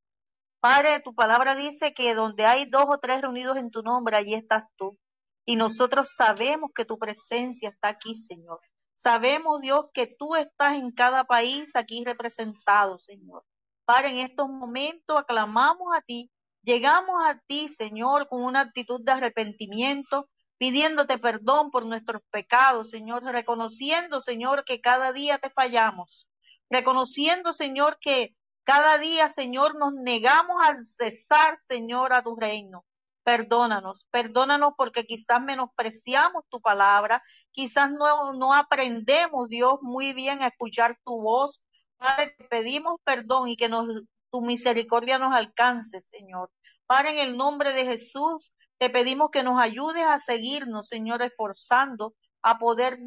Padre, 0.60 0.99
tu 0.99 1.16
palabra 1.16 1.56
dice 1.56 1.93
que 1.93 2.14
donde 2.14 2.45
hay 2.45 2.66
dos 2.66 2.86
o 2.88 2.99
tres 2.99 3.22
reunidos 3.22 3.58
en 3.58 3.72
tu 3.72 3.82
nombre, 3.82 4.18
allí 4.18 4.36
estás 4.36 4.66
tú. 4.76 4.97
Y 5.45 5.56
nosotros 5.56 6.14
sabemos 6.14 6.72
que 6.76 6.86
tu 6.86 6.99
presencia 6.99 7.70
está 7.70 7.88
aquí, 7.88 8.14
Señor. 8.14 8.60
Sabemos, 9.04 9.62
Dios, 9.62 9.86
que 9.95 10.06
tú 10.06 10.36
estás 10.36 10.76
en 10.76 10.91
cada 10.91 11.24
país 11.24 11.76
aquí 11.76 12.04
representado, 12.06 12.99
Señor. 12.99 13.43
Padre, 13.84 14.10
en 14.10 14.18
estos 14.18 14.47
momentos 14.47 15.18
aclamamos 15.18 15.88
a 15.97 16.02
ti, 16.02 16.30
llegamos 16.62 17.16
a 17.26 17.39
ti, 17.47 17.68
Señor, 17.68 18.28
con 18.28 18.43
una 18.43 18.60
actitud 18.62 19.02
de 19.04 19.14
arrepentimiento, 19.14 20.30
pidiéndote 20.60 21.18
perdón 21.18 21.72
por 21.72 21.88
nuestros 21.88 22.22
pecados, 22.30 22.91
Señor, 22.91 23.24
reconociendo, 23.24 24.22
Señor, 24.22 24.66
que 24.66 24.82
cada 24.82 25.12
día 25.14 25.39
te 25.39 25.49
fallamos, 25.49 26.28
reconociendo, 26.70 27.54
Señor, 27.54 27.97
que 27.99 28.36
cada 28.66 28.99
día, 28.99 29.30
Señor, 29.30 29.80
nos 29.80 29.93
negamos 29.95 30.58
a 30.64 30.76
cesar, 30.76 31.58
Señor, 31.68 32.14
a 32.14 32.22
tu 32.22 32.36
reino. 32.36 32.86
Perdónanos, 33.24 34.06
perdónanos 34.12 34.74
porque 34.78 35.06
quizás 35.06 35.41
menospreciamos 35.41 36.43
tu 36.49 36.62
palabra, 36.62 37.24
quizás 37.52 37.91
no, 37.91 38.34
no 38.34 38.54
aprendemos, 38.54 39.47
Dios, 39.49 39.80
muy 39.82 40.14
bien 40.14 40.41
a 40.41 40.47
escuchar 40.47 40.97
tu 41.04 41.22
voz. 41.22 41.64
Padre, 41.97 42.36
te 42.38 42.45
pedimos 42.45 42.99
perdón 43.04 43.49
y 43.49 43.58
que 43.58 43.70
nos, 43.70 43.88
tu 44.32 44.41
misericordia 44.41 45.20
nos 45.20 45.36
alcance, 45.36 46.02
Señor. 46.02 46.49
Padre, 46.86 47.12
en 47.12 47.18
el 47.20 47.38
nombre 47.38 47.74
de 47.74 47.86
Jesús, 47.86 48.54
te 48.78 48.89
pedimos 48.89 49.30
que 49.32 49.43
nos 49.43 49.62
ayudes 49.62 50.06
a 50.06 50.18
seguirnos, 50.18 50.88
Señor, 50.88 51.22
esforzando 51.22 52.16
a 52.41 52.58
poder 52.58 52.99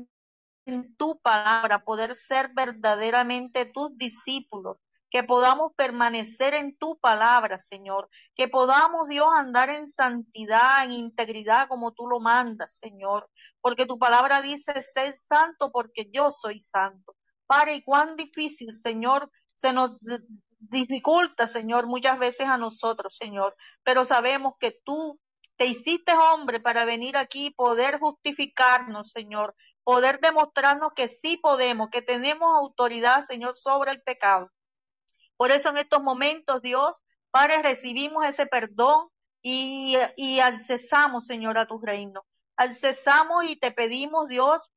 en 0.67 0.97
tu 0.97 1.19
palabra, 1.19 1.85
poder 1.85 2.15
ser 2.15 2.51
verdaderamente 2.55 3.67
tus 3.67 3.97
discípulos, 3.99 4.79
que 5.11 5.23
podamos 5.23 5.73
permanecer 5.77 6.55
en 6.55 6.77
tu 6.77 6.97
palabra, 6.99 7.59
Señor, 7.59 8.09
que 8.35 8.49
podamos, 8.49 9.09
Dios, 9.09 9.27
andar 9.35 9.71
en 9.71 9.87
santidad, 9.87 10.85
en 10.85 10.93
integridad, 10.93 11.69
como 11.69 11.93
tú 11.93 12.07
lo 12.07 12.21
mandas, 12.21 12.79
Señor, 12.79 13.29
porque 13.65 13.87
tu 13.87 13.99
palabra 13.99 14.43
dice, 14.43 14.75
ser 14.93 15.17
santo 15.27 15.73
porque 15.73 16.11
yo 16.13 16.31
soy 16.31 16.61
santo. 16.61 17.17
Padre, 17.47 17.77
y 17.77 17.83
cuán 17.83 18.15
difícil, 18.15 18.75
Señor, 18.75 19.31
se 19.55 19.73
nos 19.73 19.93
dificulta, 20.59 21.49
Señor, 21.49 21.87
muchas 21.87 22.19
veces 22.19 22.47
a 22.47 22.59
nosotros, 22.59 23.17
Señor, 23.17 23.57
pero 23.83 24.05
sabemos 24.05 24.53
que 24.61 24.79
tú 24.85 25.19
te 25.57 25.65
hiciste 25.65 26.13
hombre 26.13 26.61
para 26.61 26.85
venir 26.85 27.17
aquí 27.17 27.47
y 27.47 27.55
poder 27.55 28.01
justificarnos, 28.01 29.13
Señor, 29.13 29.57
poder 29.83 30.21
demostrarnos 30.21 30.93
que 30.95 31.09
sí 31.09 31.39
podemos, 31.39 31.89
que 31.89 32.03
tenemos 32.03 32.55
autoridad, 32.55 33.23
Señor, 33.23 33.57
sobre 33.57 33.93
el 33.93 34.03
pecado. 34.03 34.51
Por 35.39 35.53
eso 35.53 35.71
en 35.71 35.79
estos 35.79 36.03
momentos, 36.03 36.61
Dios, 36.61 37.01
Padre, 37.31 37.63
recibimos 37.63 38.27
ese 38.27 38.45
perdón 38.45 39.09
y, 39.41 39.97
y 40.19 40.41
accesamos, 40.41 41.25
Señor, 41.27 41.57
a 41.57 41.65
tu 41.65 41.79
reino. 41.79 42.27
Accesamos 42.57 43.45
y 43.45 43.57
te 43.57 43.71
pedimos, 43.71 44.29
Dios, 44.29 44.71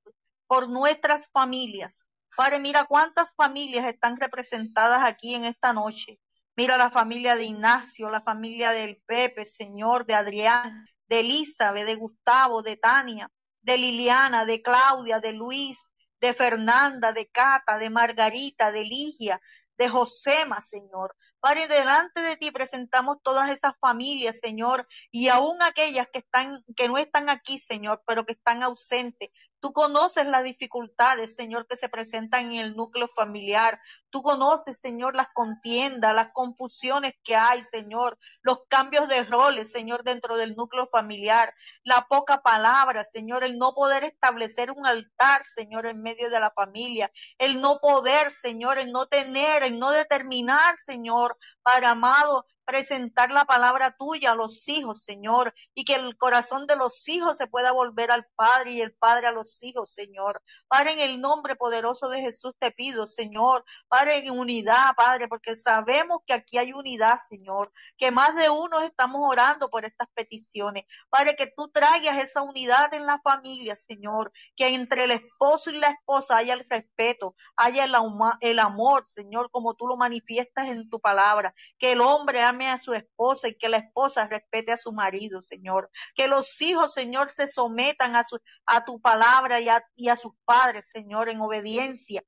por 0.47 0.69
nuestras 0.69 1.27
familias. 1.31 2.05
Padre, 2.35 2.59
mira 2.59 2.85
cuántas 2.85 3.33
familias 3.35 3.87
están 3.87 4.17
representadas 4.17 5.03
aquí 5.03 5.35
en 5.35 5.45
esta 5.45 5.73
noche. 5.73 6.19
Mira 6.55 6.77
la 6.77 6.89
familia 6.89 7.35
de 7.35 7.45
Ignacio, 7.45 8.09
la 8.09 8.21
familia 8.21 8.71
del 8.71 9.01
Pepe, 9.05 9.45
Señor, 9.45 10.05
de 10.05 10.15
Adrián, 10.15 10.87
de 11.07 11.19
Elizabeth, 11.19 11.85
de 11.85 11.95
Gustavo, 11.95 12.61
de 12.61 12.77
Tania, 12.77 13.29
de 13.61 13.77
Liliana, 13.77 14.45
de 14.45 14.61
Claudia, 14.61 15.19
de 15.19 15.33
Luis, 15.33 15.85
de 16.19 16.33
Fernanda, 16.33 17.13
de 17.13 17.27
Cata, 17.27 17.77
de 17.77 17.89
Margarita, 17.89 18.71
de 18.71 18.83
Ligia, 18.83 19.39
de 19.77 19.87
Josema, 19.87 20.59
Señor. 20.61 21.15
Padre, 21.39 21.67
delante 21.67 22.21
de 22.21 22.35
ti 22.35 22.51
presentamos 22.51 23.17
todas 23.23 23.49
esas 23.49 23.73
familias, 23.79 24.39
Señor, 24.39 24.87
y 25.11 25.29
aún 25.29 25.61
aquellas 25.61 26.07
que 26.11 26.19
están, 26.19 26.63
que 26.75 26.87
no 26.87 26.97
están 26.97 27.29
aquí, 27.29 27.59
Señor, 27.59 28.03
pero 28.07 28.25
que 28.25 28.33
están 28.33 28.63
ausentes. 28.63 29.29
Tú 29.59 29.73
conoces 29.73 30.27
las 30.27 30.43
dificultades, 30.43 31.35
Señor, 31.35 31.65
que 31.67 31.75
se 31.75 31.89
presentan 31.89 32.51
en 32.51 32.59
el 32.59 32.75
núcleo 32.75 33.07
familiar. 33.07 33.79
Tú 34.11 34.21
conoces, 34.21 34.79
Señor, 34.79 35.15
las 35.15 35.27
contiendas, 35.33 36.13
las 36.13 36.31
confusiones 36.31 37.15
que 37.23 37.35
hay, 37.35 37.63
Señor, 37.63 38.19
los 38.41 38.59
cambios 38.69 39.07
de 39.07 39.23
roles, 39.23 39.71
Señor, 39.71 40.03
dentro 40.03 40.37
del 40.37 40.55
núcleo 40.55 40.85
familiar, 40.87 41.53
la 41.83 42.07
poca 42.07 42.41
palabra, 42.43 43.03
Señor, 43.03 43.43
el 43.43 43.57
no 43.57 43.73
poder 43.73 44.03
establecer 44.03 44.71
un 44.71 44.85
altar, 44.85 45.43
Señor, 45.43 45.87
en 45.87 46.01
medio 46.01 46.29
de 46.29 46.39
la 46.39 46.51
familia, 46.51 47.11
el 47.39 47.59
no 47.59 47.79
poder, 47.79 48.31
Señor, 48.31 48.77
el 48.77 48.91
no 48.91 49.07
tener, 49.07 49.63
el 49.63 49.79
no 49.79 49.89
determinar, 49.89 50.77
Señor, 50.77 51.35
para 51.63 51.91
amado, 51.91 52.45
presentar 52.67 53.31
la 53.31 53.45
palabra 53.45 53.95
tuya 53.97 54.33
a 54.33 54.35
los 54.35 54.67
hijos, 54.67 55.01
Señor, 55.01 55.55
y 55.73 55.85
que 55.85 55.95
el 55.95 56.17
corazón 56.17 56.67
de 56.67 56.75
los 56.75 57.07
hijos 57.07 57.37
se 57.37 57.47
pueda 57.47 57.71
volver 57.71 58.11
al 58.11 58.27
Padre 58.35 58.71
y 58.71 58.81
el 58.81 58.93
Padre 58.93 59.27
a 59.27 59.31
los 59.31 59.63
hijos, 59.63 59.93
Señor. 59.93 60.43
Padre, 60.67 60.91
en 60.91 60.99
el 60.99 61.21
nombre 61.21 61.55
poderoso 61.55 62.09
de 62.09 62.19
Jesús 62.19 62.53
te 62.59 62.71
pido, 62.71 63.07
Señor, 63.07 63.63
Padre, 63.87 64.17
en 64.17 64.37
unidad, 64.37 64.95
Padre, 64.97 65.29
porque 65.29 65.55
sabemos 65.55 66.19
que 66.27 66.33
aquí 66.33 66.57
hay 66.57 66.73
unidad, 66.73 67.15
Señor, 67.29 67.71
que 67.97 68.11
más 68.11 68.35
de 68.35 68.49
uno 68.49 68.81
estamos 68.81 69.21
orando 69.23 69.69
por 69.69 69.85
estas 69.85 70.09
peticiones. 70.13 70.83
Padre, 71.09 71.37
que 71.37 71.47
tú 71.55 71.69
traigas 71.69 72.17
esa 72.17 72.41
unidad 72.41 72.93
en 72.93 73.05
la 73.05 73.21
familia, 73.21 73.77
Señor, 73.77 74.33
que 74.57 74.67
entre 74.67 75.05
el 75.05 75.11
esposo 75.11 75.71
y 75.71 75.77
la 75.77 75.91
esposa 75.91 76.35
haya 76.35 76.53
el 76.53 76.65
respeto, 76.69 77.33
haya 77.55 77.85
el, 77.85 78.59
amor, 78.59 79.05
Señor, 79.05 79.49
como 79.51 79.73
tú 79.75 79.87
lo 79.87 79.95
manifiestas 79.95 80.67
en 80.67 80.89
tu 80.89 80.99
palabra, 80.99 81.53
que 81.79 81.93
el 81.93 82.01
hombre 82.01 82.41
ame 82.41 82.56
a 82.65 82.79
su 82.79 82.93
esposa 82.93 83.47
y 83.47 83.55
que 83.55 83.69
la 83.69 83.77
esposa 83.77 84.27
respete 84.27 84.71
a 84.71 84.77
su 84.77 84.91
marido, 84.91 85.41
Señor, 85.41 85.91
que 86.15 86.27
los 86.27 86.59
hijos, 86.61 86.93
Señor, 86.93 87.29
se 87.29 87.47
sometan 87.47 88.15
a, 88.15 88.85
tu 88.85 88.99
palabra 88.99 89.59
y 89.59 89.69
a, 89.69 89.83
y 89.95 90.09
a 90.09 90.17
sus 90.17 90.33
padres, 90.45 90.89
Señor, 90.89 91.29
en 91.29 91.41
obediencia 91.41 92.23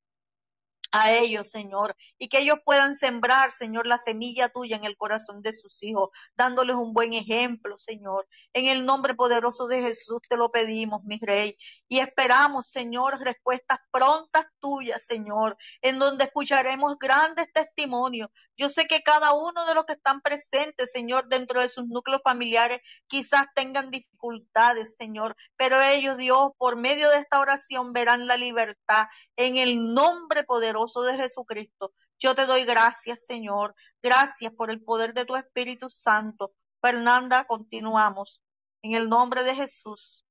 a 0.91 1.13
ellos, 1.13 1.49
Señor, 1.51 1.95
y 2.17 2.29
que 2.29 2.39
ellos 2.39 2.59
puedan 2.65 2.95
sembrar, 2.95 3.51
Señor, 3.51 3.85
la 3.85 3.97
semilla 3.97 4.49
tuya 4.49 4.75
en 4.77 4.85
el 4.85 4.97
corazón 4.97 5.41
de 5.41 5.53
sus 5.53 5.83
hijos, 5.83 6.09
dándoles 6.35 6.75
un 6.75 6.93
buen 6.93 7.13
ejemplo, 7.13 7.77
Señor. 7.77 8.27
En 8.53 8.65
el 8.65 8.85
nombre 8.85 9.13
poderoso 9.13 9.67
de 9.67 9.81
Jesús 9.81 10.21
te 10.27 10.37
lo 10.37 10.51
pedimos, 10.51 11.03
mi 11.03 11.19
Rey, 11.19 11.57
y 11.87 11.99
esperamos, 11.99 12.67
Señor, 12.67 13.19
respuestas 13.19 13.79
prontas 13.91 14.47
tuyas, 14.59 15.05
Señor, 15.05 15.57
en 15.81 15.99
donde 15.99 16.25
escucharemos 16.25 16.97
grandes 16.97 17.51
testimonios. 17.53 18.29
Yo 18.59 18.67
sé 18.67 18.87
que 18.87 19.03
cada 19.03 19.31
uno 19.31 19.65
de 19.65 19.73
los 19.73 19.85
que 19.85 19.93
están 19.93 20.19
presentes, 20.19 20.91
Señor, 20.91 21.29
dentro 21.29 21.61
de 21.61 21.69
sus 21.69 21.87
núcleos 21.87 22.21
familiares, 22.21 22.81
quizás 23.07 23.47
tengan 23.55 23.89
dificultades, 23.89 24.97
Señor, 24.97 25.37
pero 25.55 25.81
ellos, 25.81 26.17
Dios, 26.17 26.51
por 26.57 26.75
medio 26.75 27.09
de 27.09 27.19
esta 27.19 27.39
oración 27.39 27.93
verán 27.93 28.27
la 28.27 28.35
libertad 28.35 29.07
en 29.37 29.55
el 29.55 29.93
nombre 29.93 30.43
poderoso 30.43 31.03
de 31.03 31.15
Jesucristo. 31.15 31.93
Yo 32.17 32.35
te 32.35 32.45
doy 32.47 32.65
gracias, 32.65 33.25
Señor. 33.25 33.75
Gracias 34.03 34.51
por 34.51 34.71
el 34.71 34.83
poder 34.83 35.13
de 35.13 35.23
tu 35.23 35.37
Espíritu 35.37 35.89
Santo. 35.89 36.51
Fernanda, 36.81 37.45
continuamos. 37.45 38.41
En 38.81 38.93
el 38.93 39.07
nombre 39.07 39.43
de 39.43 39.55
Jesús. 39.55 40.25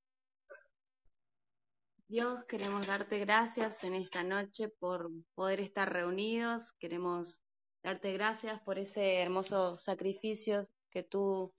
Dios, 2.07 2.43
queremos 2.47 2.85
darte 2.85 3.17
gracias 3.17 3.83
en 3.83 3.95
esta 3.95 4.21
noche 4.21 4.67
por 4.67 5.09
poder 5.33 5.61
estar 5.61 5.91
reunidos. 5.91 6.73
Queremos 6.73 7.43
darte 7.83 8.13
gracias 8.13 8.61
por 8.61 8.79
ese 8.79 9.21
hermoso 9.21 9.77
sacrificio 9.77 10.63
que 10.91 11.03
tú 11.03 11.53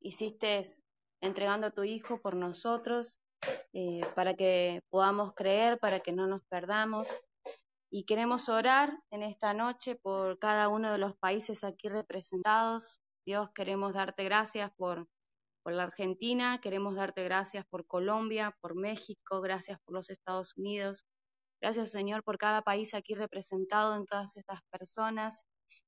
hiciste 0.00 0.62
entregando 1.20 1.68
a 1.68 1.70
tu 1.70 1.84
Hijo 1.84 2.20
por 2.20 2.34
nosotros. 2.34 3.20
Eh, 3.72 4.02
para 4.14 4.34
que 4.34 4.82
podamos 4.90 5.34
creer, 5.34 5.78
para 5.78 6.00
que 6.00 6.12
no 6.12 6.26
nos 6.26 6.42
perdamos. 6.44 7.20
Y 7.90 8.04
queremos 8.04 8.48
orar 8.48 8.98
en 9.10 9.22
esta 9.22 9.54
noche 9.54 9.96
por 9.96 10.38
cada 10.38 10.68
uno 10.68 10.92
de 10.92 10.98
los 10.98 11.16
países 11.16 11.64
aquí 11.64 11.88
representados. 11.88 13.00
Dios, 13.26 13.50
queremos 13.54 13.94
darte 13.94 14.24
gracias 14.24 14.70
por, 14.76 15.08
por 15.62 15.72
la 15.72 15.84
Argentina, 15.84 16.60
queremos 16.60 16.96
darte 16.96 17.24
gracias 17.24 17.64
por 17.66 17.86
Colombia, 17.86 18.56
por 18.60 18.74
México, 18.74 19.40
gracias 19.40 19.78
por 19.84 19.94
los 19.94 20.10
Estados 20.10 20.56
Unidos. 20.56 21.04
Gracias, 21.60 21.90
Señor, 21.90 22.24
por 22.24 22.38
cada 22.38 22.62
país 22.62 22.94
aquí 22.94 23.14
representado 23.14 23.96
en 23.96 24.06
todas 24.06 24.36
estas 24.36 24.60
personas. 24.70 25.46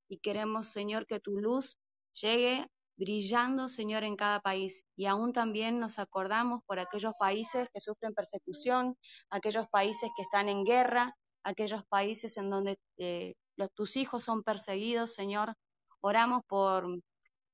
Y 0.08 0.18
queremos, 0.18 0.68
Señor, 0.68 1.06
que 1.06 1.20
tu 1.20 1.38
luz 1.38 1.78
llegue 2.12 2.66
brillando, 2.96 3.68
Señor, 3.68 4.04
en 4.04 4.16
cada 4.16 4.40
país. 4.40 4.84
Y 4.96 5.06
aún 5.06 5.32
también 5.32 5.78
nos 5.78 5.98
acordamos 5.98 6.62
por 6.66 6.78
aquellos 6.78 7.12
países 7.18 7.68
que 7.72 7.80
sufren 7.80 8.14
persecución, 8.14 8.96
aquellos 9.30 9.68
países 9.68 10.10
que 10.16 10.22
están 10.22 10.48
en 10.48 10.64
guerra, 10.64 11.14
aquellos 11.44 11.84
países 11.86 12.36
en 12.36 12.50
donde 12.50 12.78
eh, 12.98 13.34
los, 13.56 13.72
tus 13.72 13.96
hijos 13.96 14.24
son 14.24 14.42
perseguidos, 14.42 15.14
Señor. 15.14 15.54
Oramos 16.00 16.42
por 16.46 16.86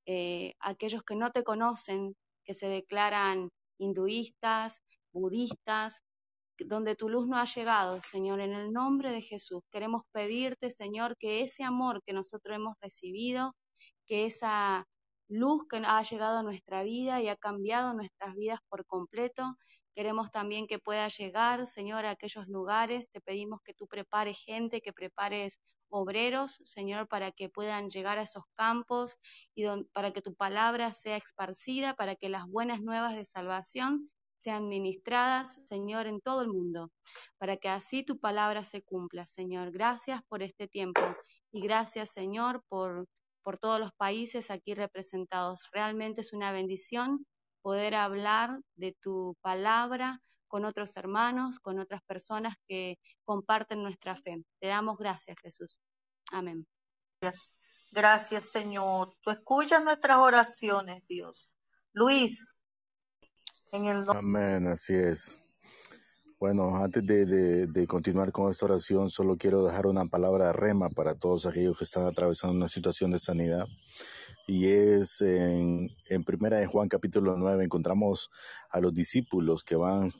eh, 0.06 0.54
aquellos 0.60 1.02
que 1.02 1.16
no 1.16 1.30
te 1.30 1.42
conocen, 1.42 2.14
que 2.44 2.54
se 2.54 2.68
declaran 2.68 3.50
hinduistas, 3.78 4.82
budistas, 5.12 6.02
donde 6.58 6.96
tu 6.96 7.08
luz 7.08 7.26
no 7.26 7.36
ha 7.38 7.44
llegado, 7.44 8.00
Señor, 8.00 8.40
en 8.40 8.52
el 8.52 8.72
nombre 8.72 9.10
de 9.10 9.22
Jesús. 9.22 9.62
Queremos 9.70 10.02
pedirte, 10.12 10.70
Señor, 10.70 11.16
que 11.18 11.42
ese 11.42 11.64
amor 11.64 12.02
que 12.02 12.12
nosotros 12.12 12.56
hemos 12.56 12.76
recibido, 12.80 13.54
que 14.06 14.26
esa 14.26 14.86
luz 15.28 15.64
que 15.68 15.78
ha 15.78 16.02
llegado 16.02 16.38
a 16.38 16.42
nuestra 16.42 16.82
vida 16.82 17.20
y 17.20 17.28
ha 17.28 17.36
cambiado 17.36 17.94
nuestras 17.94 18.34
vidas 18.34 18.60
por 18.68 18.84
completo. 18.86 19.56
Queremos 19.94 20.30
también 20.30 20.66
que 20.66 20.78
pueda 20.78 21.08
llegar, 21.08 21.66
Señor, 21.66 22.04
a 22.04 22.10
aquellos 22.10 22.46
lugares. 22.48 23.10
Te 23.10 23.20
pedimos 23.20 23.60
que 23.64 23.74
tú 23.74 23.86
prepares 23.86 24.38
gente, 24.44 24.80
que 24.80 24.92
prepares 24.92 25.60
obreros, 25.90 26.60
Señor, 26.64 27.08
para 27.08 27.32
que 27.32 27.48
puedan 27.50 27.90
llegar 27.90 28.18
a 28.18 28.22
esos 28.22 28.44
campos 28.54 29.16
y 29.54 29.64
para 29.92 30.12
que 30.12 30.22
tu 30.22 30.34
palabra 30.34 30.94
sea 30.94 31.18
esparcida, 31.18 31.94
para 31.94 32.16
que 32.16 32.28
las 32.28 32.46
buenas 32.46 32.80
nuevas 32.80 33.14
de 33.14 33.24
salvación 33.24 34.10
sean 34.42 34.68
ministradas, 34.68 35.60
Señor, 35.68 36.06
en 36.06 36.20
todo 36.20 36.42
el 36.42 36.48
mundo, 36.48 36.90
para 37.38 37.56
que 37.56 37.68
así 37.68 38.02
tu 38.02 38.18
palabra 38.18 38.64
se 38.64 38.82
cumpla, 38.82 39.26
Señor. 39.26 39.70
Gracias 39.70 40.22
por 40.28 40.42
este 40.42 40.68
tiempo 40.68 41.00
y 41.52 41.60
gracias, 41.60 42.10
Señor, 42.10 42.62
por 42.68 43.06
por 43.42 43.58
todos 43.58 43.80
los 43.80 43.92
países 43.92 44.50
aquí 44.50 44.74
representados. 44.74 45.68
Realmente 45.72 46.20
es 46.20 46.32
una 46.32 46.52
bendición 46.52 47.26
poder 47.60 47.94
hablar 47.94 48.60
de 48.76 48.96
tu 49.00 49.36
palabra 49.40 50.20
con 50.48 50.64
otros 50.64 50.96
hermanos, 50.96 51.60
con 51.60 51.78
otras 51.78 52.02
personas 52.02 52.56
que 52.68 52.98
comparten 53.24 53.82
nuestra 53.82 54.16
fe. 54.16 54.42
Te 54.60 54.68
damos 54.68 54.98
gracias, 54.98 55.36
Jesús. 55.40 55.80
Amén. 56.30 56.66
Gracias, 57.20 57.56
gracias 57.90 58.50
Señor. 58.50 59.14
Tú 59.22 59.30
escuchas 59.30 59.82
nuestras 59.82 60.18
oraciones, 60.18 61.02
Dios. 61.06 61.50
Luis, 61.92 62.56
en 63.72 63.86
el. 63.86 64.04
Amén, 64.08 64.66
así 64.66 64.94
es. 64.94 65.38
Bueno, 66.38 66.76
antes 66.76 67.06
de, 67.06 67.24
de, 67.24 67.66
de, 67.68 67.86
continuar 67.86 68.32
con 68.32 68.50
esta 68.50 68.66
oración, 68.66 69.10
solo 69.10 69.36
quiero 69.36 69.64
dejar 69.64 69.86
una 69.86 70.04
palabra 70.06 70.52
rema 70.52 70.90
para 70.90 71.14
todos 71.14 71.46
aquellos 71.46 71.78
que 71.78 71.84
están 71.84 72.04
atravesando 72.04 72.56
una 72.56 72.68
situación 72.68 73.12
de 73.12 73.18
sanidad. 73.18 73.66
Y 74.48 74.66
es 74.66 75.20
en, 75.20 75.88
en 76.08 76.24
primera 76.24 76.58
de 76.58 76.66
Juan 76.66 76.88
capítulo 76.88 77.36
9 77.36 77.64
encontramos 77.64 78.28
a 78.70 78.80
los 78.80 78.92
discípulos 78.92 79.62
que 79.62 79.76
van 79.76 80.12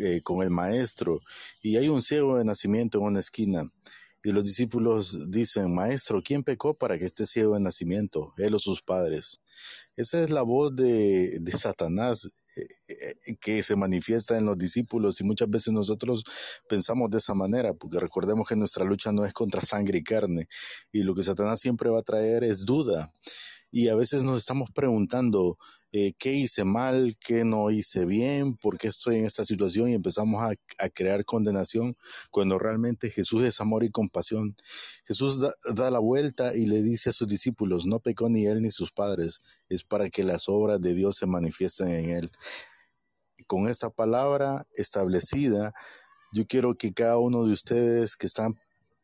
eh, 0.00 0.22
con 0.22 0.42
el 0.42 0.50
maestro 0.50 1.20
y 1.62 1.76
hay 1.76 1.88
un 1.88 2.00
ciego 2.00 2.38
de 2.38 2.44
nacimiento 2.44 2.98
en 2.98 3.04
una 3.04 3.20
esquina. 3.20 3.70
Y 4.24 4.32
los 4.32 4.44
discípulos 4.44 5.30
dicen, 5.30 5.72
Maestro, 5.74 6.22
¿quién 6.22 6.42
pecó 6.42 6.74
para 6.74 6.98
que 6.98 7.04
esté 7.04 7.26
ciego 7.26 7.54
de 7.54 7.60
nacimiento? 7.60 8.32
Él 8.38 8.54
o 8.54 8.58
sus 8.58 8.82
padres. 8.82 9.40
Esa 9.94 10.22
es 10.24 10.30
la 10.30 10.42
voz 10.42 10.74
de, 10.74 11.38
de 11.38 11.52
Satanás 11.52 12.28
que 13.40 13.62
se 13.62 13.76
manifiesta 13.76 14.36
en 14.36 14.46
los 14.46 14.56
discípulos 14.58 15.20
y 15.20 15.24
muchas 15.24 15.48
veces 15.50 15.72
nosotros 15.72 16.24
pensamos 16.68 17.10
de 17.10 17.18
esa 17.18 17.34
manera, 17.34 17.74
porque 17.74 18.00
recordemos 18.00 18.48
que 18.48 18.56
nuestra 18.56 18.84
lucha 18.84 19.12
no 19.12 19.24
es 19.24 19.32
contra 19.32 19.62
sangre 19.62 19.98
y 19.98 20.04
carne 20.04 20.48
y 20.92 21.02
lo 21.02 21.14
que 21.14 21.22
Satanás 21.22 21.60
siempre 21.60 21.90
va 21.90 22.00
a 22.00 22.02
traer 22.02 22.44
es 22.44 22.64
duda. 22.64 23.12
Y 23.70 23.88
a 23.88 23.96
veces 23.96 24.22
nos 24.22 24.38
estamos 24.38 24.70
preguntando, 24.70 25.58
eh, 25.92 26.12
qué 26.18 26.32
hice 26.32 26.64
mal, 26.64 27.16
qué 27.20 27.44
no 27.44 27.70
hice 27.70 28.04
bien, 28.04 28.56
por 28.56 28.76
qué 28.76 28.88
estoy 28.88 29.16
en 29.16 29.24
esta 29.24 29.44
situación 29.44 29.88
y 29.88 29.94
empezamos 29.94 30.42
a, 30.42 30.54
crear 30.88 31.24
condenación 31.24 31.96
cuando 32.30 32.58
realmente 32.58 33.10
Jesús 33.10 33.44
es 33.44 33.60
amor 33.60 33.84
y 33.84 33.90
compasión. 33.90 34.56
Jesús 35.04 35.40
da, 35.40 35.54
da, 35.74 35.90
la 35.90 35.98
vuelta 35.98 36.54
y 36.54 36.66
le 36.66 36.82
dice 36.82 37.10
a 37.10 37.12
sus 37.12 37.28
discípulos, 37.28 37.86
no 37.86 38.00
pecó 38.00 38.28
ni 38.28 38.46
él 38.46 38.62
ni 38.62 38.70
sus 38.70 38.92
padres, 38.92 39.40
es 39.68 39.84
para 39.84 40.10
que 40.10 40.24
las 40.24 40.48
obras 40.48 40.80
de 40.80 40.94
Dios 40.94 41.16
se 41.16 41.26
manifiesten 41.26 41.88
en 41.88 42.10
él. 42.10 42.32
Con 43.46 43.68
esta 43.68 43.90
palabra 43.90 44.66
establecida, 44.74 45.72
yo 46.32 46.46
quiero 46.46 46.74
que 46.74 46.92
cada 46.92 47.18
uno 47.18 47.46
de 47.46 47.52
ustedes 47.52 48.16
que 48.16 48.26
están 48.26 48.54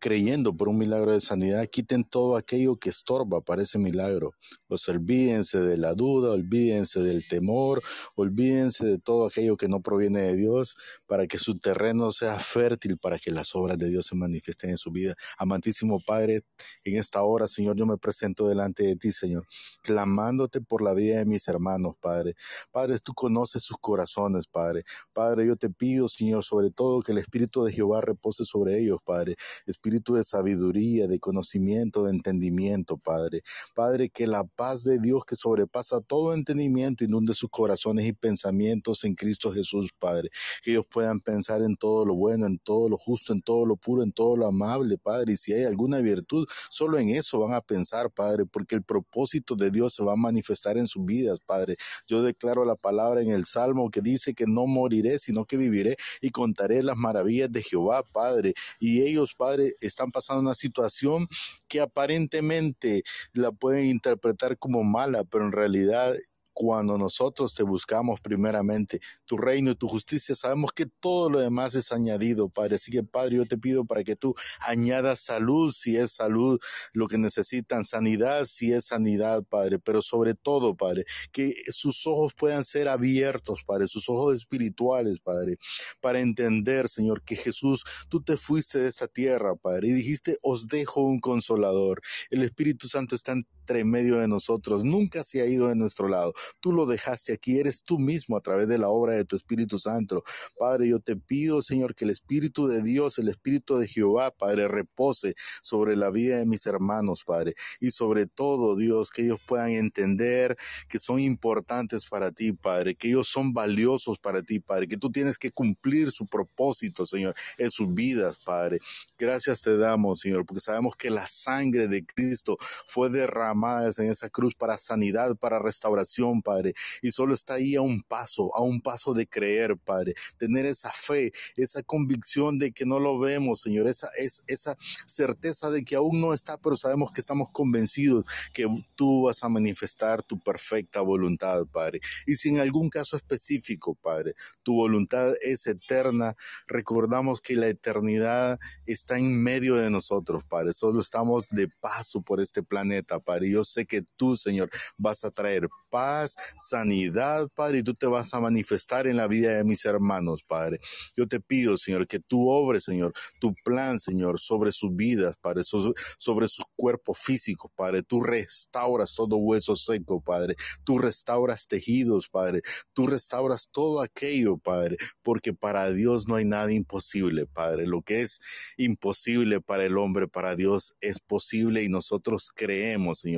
creyendo 0.03 0.53
por 0.53 0.69
un 0.69 0.79
milagro 0.79 1.13
de 1.13 1.21
sanidad, 1.21 1.65
quiten 1.71 2.03
todo 2.03 2.37
aquello 2.37 2.75
que 2.75 2.89
estorba 2.89 3.41
para 3.41 3.63
ese 3.63 3.79
milagro. 3.79 4.33
Pues 4.67 4.89
olvídense 4.89 5.61
de 5.61 5.77
la 5.77 5.95
duda, 5.95 6.33
olvídense 6.33 7.01
del 7.01 7.25
temor, 7.29 7.81
olvídense 8.17 8.85
de 8.85 8.99
todo 8.99 9.29
aquello 9.29 9.57
que 9.57 9.69
no 9.69 9.81
proviene 9.81 10.23
de 10.23 10.35
Dios, 10.35 10.75
para 11.07 11.29
que 11.29 11.39
su 11.39 11.61
terreno 11.61 12.11
sea 12.11 12.41
fértil, 12.41 12.99
para 12.99 13.17
que 13.21 13.31
las 13.31 13.55
obras 13.55 13.79
de 13.79 13.91
Dios 13.91 14.07
se 14.07 14.17
manifiesten 14.17 14.71
en 14.71 14.77
su 14.77 14.91
vida. 14.91 15.15
Amantísimo 15.39 16.01
Padre, 16.05 16.43
en 16.83 16.99
esta 16.99 17.23
hora, 17.23 17.47
Señor, 17.47 17.77
yo 17.77 17.87
me 17.87 17.97
presento 17.97 18.49
delante 18.49 18.83
de 18.83 18.97
ti, 18.97 19.13
Señor, 19.13 19.47
clamándote 19.85 20.61
por 20.61 20.83
la 20.83 20.95
vida 20.95 21.19
de 21.19 21.27
mis 21.27 21.47
hermanos, 21.47 21.95
Padre. 22.01 22.35
Padre, 22.73 22.99
tú 22.99 23.15
conoces 23.15 23.63
sus 23.63 23.77
corazones, 23.79 24.49
Padre. 24.49 24.83
Padre, 25.13 25.47
yo 25.47 25.55
te 25.55 25.71
pido, 25.71 26.09
Señor, 26.09 26.43
sobre 26.43 26.73
todo 26.73 27.03
que 27.03 27.13
el 27.13 27.19
Espíritu 27.19 27.63
de 27.63 27.73
Jehová 27.73 28.01
repose 28.01 28.45
sobre 28.45 28.81
ellos, 28.81 28.99
Padre. 29.05 29.37
Espíritu 29.65 29.92
espíritu 29.93 30.15
de 30.15 30.25
sabiduría, 30.25 31.07
de 31.07 31.19
conocimiento, 31.19 32.05
de 32.05 32.13
entendimiento, 32.13 32.97
Padre. 32.97 33.43
Padre, 33.75 34.09
que 34.09 34.27
la 34.27 34.45
paz 34.45 34.85
de 34.85 34.99
Dios 34.99 35.25
que 35.27 35.37
sobrepasa 35.37 36.01
todo 36.01 36.33
entendimiento 36.33 37.05
inunde 37.05 37.35
sus 37.35 37.51
corazones 37.51 38.07
y 38.07 38.13
pensamientos 38.13 39.05
en 39.05 39.15
Cristo 39.15 39.53
Jesús, 39.53 39.91
Padre. 39.99 40.31
Que 40.63 40.73
ellos 40.73 40.87
puedan 40.91 41.21
pensar 41.21 41.63
en 41.63 41.77
todo 41.77 42.07
lo 42.07 42.15
bueno, 42.15 42.47
en 42.47 42.59
todo 42.59 42.89
lo 42.89 42.97
justo, 42.97 43.35
en 43.35 43.43
todo 43.43 43.67
lo 43.67 43.77
puro, 43.77 44.03
en 44.03 44.13
todo 44.13 44.37
lo 44.37 44.47
amable, 44.47 44.97
Padre. 44.97 45.35
Y 45.35 45.37
si 45.37 45.53
hay 45.53 45.65
alguna 45.65 45.99
virtud, 45.99 46.47
solo 46.71 46.99
en 46.99 47.11
eso 47.11 47.41
van 47.41 47.55
a 47.55 47.61
pensar, 47.61 48.11
Padre, 48.11 48.47
porque 48.47 48.75
el 48.75 48.83
propósito 48.83 49.57
de 49.57 49.71
Dios 49.71 49.95
se 49.95 50.03
va 50.03 50.15
a 50.15 50.17
manifestar 50.17 50.79
en 50.79 50.87
sus 50.87 51.05
vidas, 51.05 51.39
Padre. 51.45 51.77
Yo 52.07 52.23
declaro 52.23 52.65
la 52.65 52.77
palabra 52.77 53.21
en 53.21 53.31
el 53.31 53.45
Salmo 53.45 53.91
que 53.91 54.01
dice 54.01 54.33
que 54.33 54.47
no 54.47 54.67
moriré, 54.67 55.19
sino 55.19 55.45
que 55.45 55.59
viviré 55.59 55.97
y 56.23 56.31
contaré 56.31 56.83
las 56.83 56.97
maravillas 56.97 57.53
de 57.53 57.63
Jehová, 57.63 58.03
Padre. 58.03 58.55
Y 58.81 59.03
ellos, 59.03 59.35
Padre, 59.35 59.73
están 59.87 60.11
pasando 60.11 60.43
una 60.43 60.55
situación 60.55 61.29
que 61.69 61.81
aparentemente 61.81 63.03
la 63.33 63.53
pueden 63.53 63.87
interpretar 63.87 64.59
como 64.59 64.83
mala, 64.83 65.25
pero 65.25 65.45
en 65.45 65.53
realidad 65.53 66.15
cuando 66.53 66.99
nosotros 66.99 67.55
te 67.55 67.63
buscamos 67.63 68.21
primeramente, 68.21 69.01
tu 69.25 69.37
reino 69.37 69.71
y 69.71 69.75
tu 69.77 69.89
justicia, 69.89 70.35
sabemos 70.35 70.73
que 70.75 70.87
todo 70.87 71.31
lo 71.31 71.41
demás 71.41 71.75
es 71.75 71.93
añadido, 71.93 72.49
Padre. 72.49 72.77
Así 72.77 72.91
que, 72.91 73.03
Padre, 73.03 73.37
yo 73.37 73.47
te 73.47 73.59
pido 73.59 73.85
para 73.85 74.05
que 74.05 74.17
tú 74.17 74.35
añadas 74.61 75.21
salud, 75.21 75.73
si 75.73 75.97
es 75.97 76.13
salud 76.15 76.59
lo 76.93 77.09
que 77.09 77.19
necesitan, 77.19 77.85
sanidad, 77.85 78.45
si 78.45 78.73
es 78.73 78.87
sanidad, 78.87 79.43
Padre. 79.49 79.79
Pero 79.79 80.03
sobre 80.03 80.35
todo, 80.35 80.77
Padre, 80.77 81.05
que 81.33 81.55
sus 81.67 82.07
ojos 82.07 82.35
puedan 82.35 82.65
ser 82.65 82.89
abiertos, 82.89 83.65
Padre, 83.65 83.87
sus 83.87 84.09
ojos 84.09 84.37
espirituales, 84.37 85.21
Padre, 85.21 85.57
para 86.01 86.21
entender, 86.21 86.89
Señor, 86.89 87.23
que 87.23 87.37
Jesús, 87.37 87.85
tú 88.09 88.23
te 88.23 88.37
fuiste 88.37 88.79
de 88.79 88.89
esta 88.89 89.09
tierra, 89.09 89.55
Padre, 89.57 89.89
y 89.89 89.93
dijiste, 89.93 90.37
os 90.43 90.67
dejo 90.67 91.03
un 91.03 91.21
consolador. 91.21 92.01
El 92.31 92.43
Espíritu 92.43 92.89
Santo 92.89 93.15
está 93.15 93.35
entre 93.63 93.85
medio 93.85 94.17
de 94.19 94.27
nosotros, 94.27 94.85
nunca 94.85 95.23
se 95.23 95.41
ha 95.41 95.47
ido 95.47 95.69
de 95.69 95.77
nuestro 95.77 96.09
lado. 96.09 96.33
Tú 96.61 96.73
lo 96.73 96.85
dejaste 96.85 97.33
aquí, 97.33 97.59
eres 97.59 97.85
tú 97.85 97.99
mismo 97.99 98.37
a 98.37 98.41
través 98.41 98.67
de 98.67 98.77
la 98.77 98.89
obra 98.89 99.15
de 99.15 99.25
tu 99.25 99.37
Espíritu 99.37 99.79
Santo. 99.79 100.25
Padre, 100.59 100.89
yo 100.89 100.99
te 100.99 101.17
pido, 101.17 101.63
Señor, 101.63 101.95
que 101.95 102.05
el 102.05 102.11
Espíritu 102.11 102.67
de 102.67 102.83
Dios, 102.83 103.19
el 103.19 103.29
Espíritu 103.29 103.77
de 103.77 103.87
Jehová, 103.87 104.33
Padre, 104.33 104.67
repose 104.67 105.35
sobre 105.63 105.97
la 105.97 106.11
vida 106.11 106.39
de 106.39 106.47
mis 106.47 106.67
hermanos, 106.67 107.23
Padre. 107.25 107.55
Y 107.79 107.93
sobre 107.93 108.27
todo, 108.27 108.75
Dios, 108.75 109.11
que 109.11 109.23
ellos 109.23 109.39
puedan 109.47 109.71
entender 109.71 110.57
que 110.89 110.99
son 110.99 111.21
importantes 111.21 112.09
para 112.09 112.33
ti, 112.33 112.53
Padre, 112.53 112.97
que 112.97 113.09
ellos 113.09 113.29
son 113.29 113.53
valiosos 113.53 114.19
para 114.19 114.43
ti, 114.43 114.59
Padre, 114.59 114.89
que 114.89 114.97
tú 114.97 115.11
tienes 115.11 115.39
que 115.39 115.53
cumplir 115.53 116.11
su 116.11 116.27
propósito, 116.27 117.07
Señor, 117.07 117.35
en 117.59 117.71
sus 117.71 117.95
vidas, 117.95 118.41
Padre. 118.45 118.81
Gracias 119.17 119.63
te 119.63 119.77
damos, 119.77 120.21
Señor, 120.21 120.45
porque 120.45 120.61
sabemos 120.61 120.97
que 120.97 121.11
la 121.11 121.29
sangre 121.29 121.87
de 121.87 122.05
Cristo 122.05 122.57
fue 122.89 123.09
derramada 123.09 123.52
en 123.55 124.11
esa 124.11 124.29
cruz 124.31 124.55
para 124.55 124.79
sanidad, 124.79 125.37
para 125.37 125.59
restauración, 125.59 126.43
Padre. 126.43 126.73
Y 127.03 127.11
solo 127.11 127.35
está 127.35 127.55
ahí 127.55 127.75
a 127.75 127.83
un 127.83 128.03
paso, 128.03 128.55
a 128.57 128.63
un 128.63 128.81
paso 128.81 129.13
de 129.13 129.27
creer, 129.27 129.77
Padre. 129.77 130.15
Tener 130.39 130.67
esa 130.67 130.91
fe, 130.93 131.33
esa 131.57 131.83
convicción 131.83 132.59
de 132.59 132.73
que 132.73 132.87
no 132.87 132.99
lo 132.99 133.19
vemos, 133.19 133.61
Señor. 133.61 133.89
Esa, 133.89 134.09
es, 134.17 134.43
esa 134.47 134.77
certeza 135.07 135.71
de 135.71 135.85
que 135.85 135.97
aún 135.97 136.21
no 136.21 136.33
está, 136.33 136.57
pero 136.59 136.77
sabemos 136.77 137.13
que 137.13 137.21
estamos 137.21 137.49
convencidos 137.53 138.25
que 138.53 138.67
tú 138.97 139.25
vas 139.25 139.45
a 139.45 139.49
manifestar 139.49 140.23
tu 140.23 140.41
perfecta 140.41 141.01
voluntad, 141.01 141.67
Padre. 141.67 142.01
Y 142.27 142.37
si 142.37 142.49
en 142.49 142.59
algún 142.59 142.89
caso 142.89 143.17
específico, 143.17 143.95
Padre, 143.95 144.35
tu 144.63 144.75
voluntad 144.75 145.35
es 145.43 145.67
eterna, 145.67 146.37
recordamos 146.67 147.41
que 147.41 147.55
la 147.55 147.69
eternidad 147.69 148.59
está 148.87 149.19
en 149.19 149.43
medio 149.43 149.77
de 149.77 149.91
nosotros, 149.91 150.45
Padre. 150.45 150.73
Solo 150.73 151.01
estamos 151.01 151.49
de 151.49 151.69
paso 151.69 152.23
por 152.23 152.41
este 152.41 152.63
planeta, 152.63 153.21
Padre 153.21 153.42
y 153.45 153.53
yo 153.53 153.65
sé 153.65 153.87
que 153.87 154.03
tú, 154.17 154.37
Señor, 154.37 154.71
vas 154.97 155.25
a 155.25 155.31
traer 155.31 155.69
paz, 155.91 156.35
sanidad, 156.57 157.49
Padre, 157.55 157.79
y 157.79 157.83
tú 157.83 157.93
te 157.93 158.07
vas 158.07 158.33
a 158.33 158.41
manifestar 158.41 159.07
en 159.07 159.19
la 159.19 159.29
vida 159.29 159.57
de 159.57 159.65
mis 159.65 159.85
hermanos, 159.85 160.43
Padre. 160.43 160.79
Yo 161.17 161.29
te 161.29 161.39
pido, 161.39 161.77
Señor, 161.77 162.07
que 162.07 162.19
tú 162.19 162.49
obres, 162.49 162.85
Señor, 162.85 163.13
tu 163.41 163.55
plan, 163.63 163.99
Señor, 163.99 164.39
sobre 164.39 164.73
sus 164.73 164.95
vidas, 164.97 165.37
Padre, 165.37 165.63
sobre 165.65 166.49
su 166.49 166.63
cuerpo 166.77 167.15
físico, 167.15 167.71
Padre. 167.77 168.03
Tú 168.03 168.23
restauras 168.23 169.15
todo 169.15 169.37
hueso 169.37 169.77
seco, 169.77 170.21
Padre. 170.21 170.57
Tú 170.85 170.99
restauras 170.99 171.67
tejidos, 171.67 172.29
Padre. 172.29 172.63
Tú 172.95 173.07
restauras 173.07 173.69
todo 173.71 174.01
aquello, 174.01 174.57
Padre, 174.57 174.97
porque 175.23 175.53
para 175.53 175.91
Dios 175.91 176.27
no 176.27 176.37
hay 176.37 176.45
nada 176.45 176.73
imposible, 176.73 177.47
Padre. 177.47 177.87
Lo 177.87 178.03
que 178.03 178.23
es 178.23 178.41
imposible 178.77 179.61
para 179.61 179.85
el 179.85 179.99
hombre, 179.99 180.27
para 180.29 180.57
Dios 180.57 180.95
es 181.01 181.21
posible 181.21 181.83
y 181.83 181.89
nosotros 181.89 182.51
creemos, 182.55 183.21
Señor, 183.21 183.32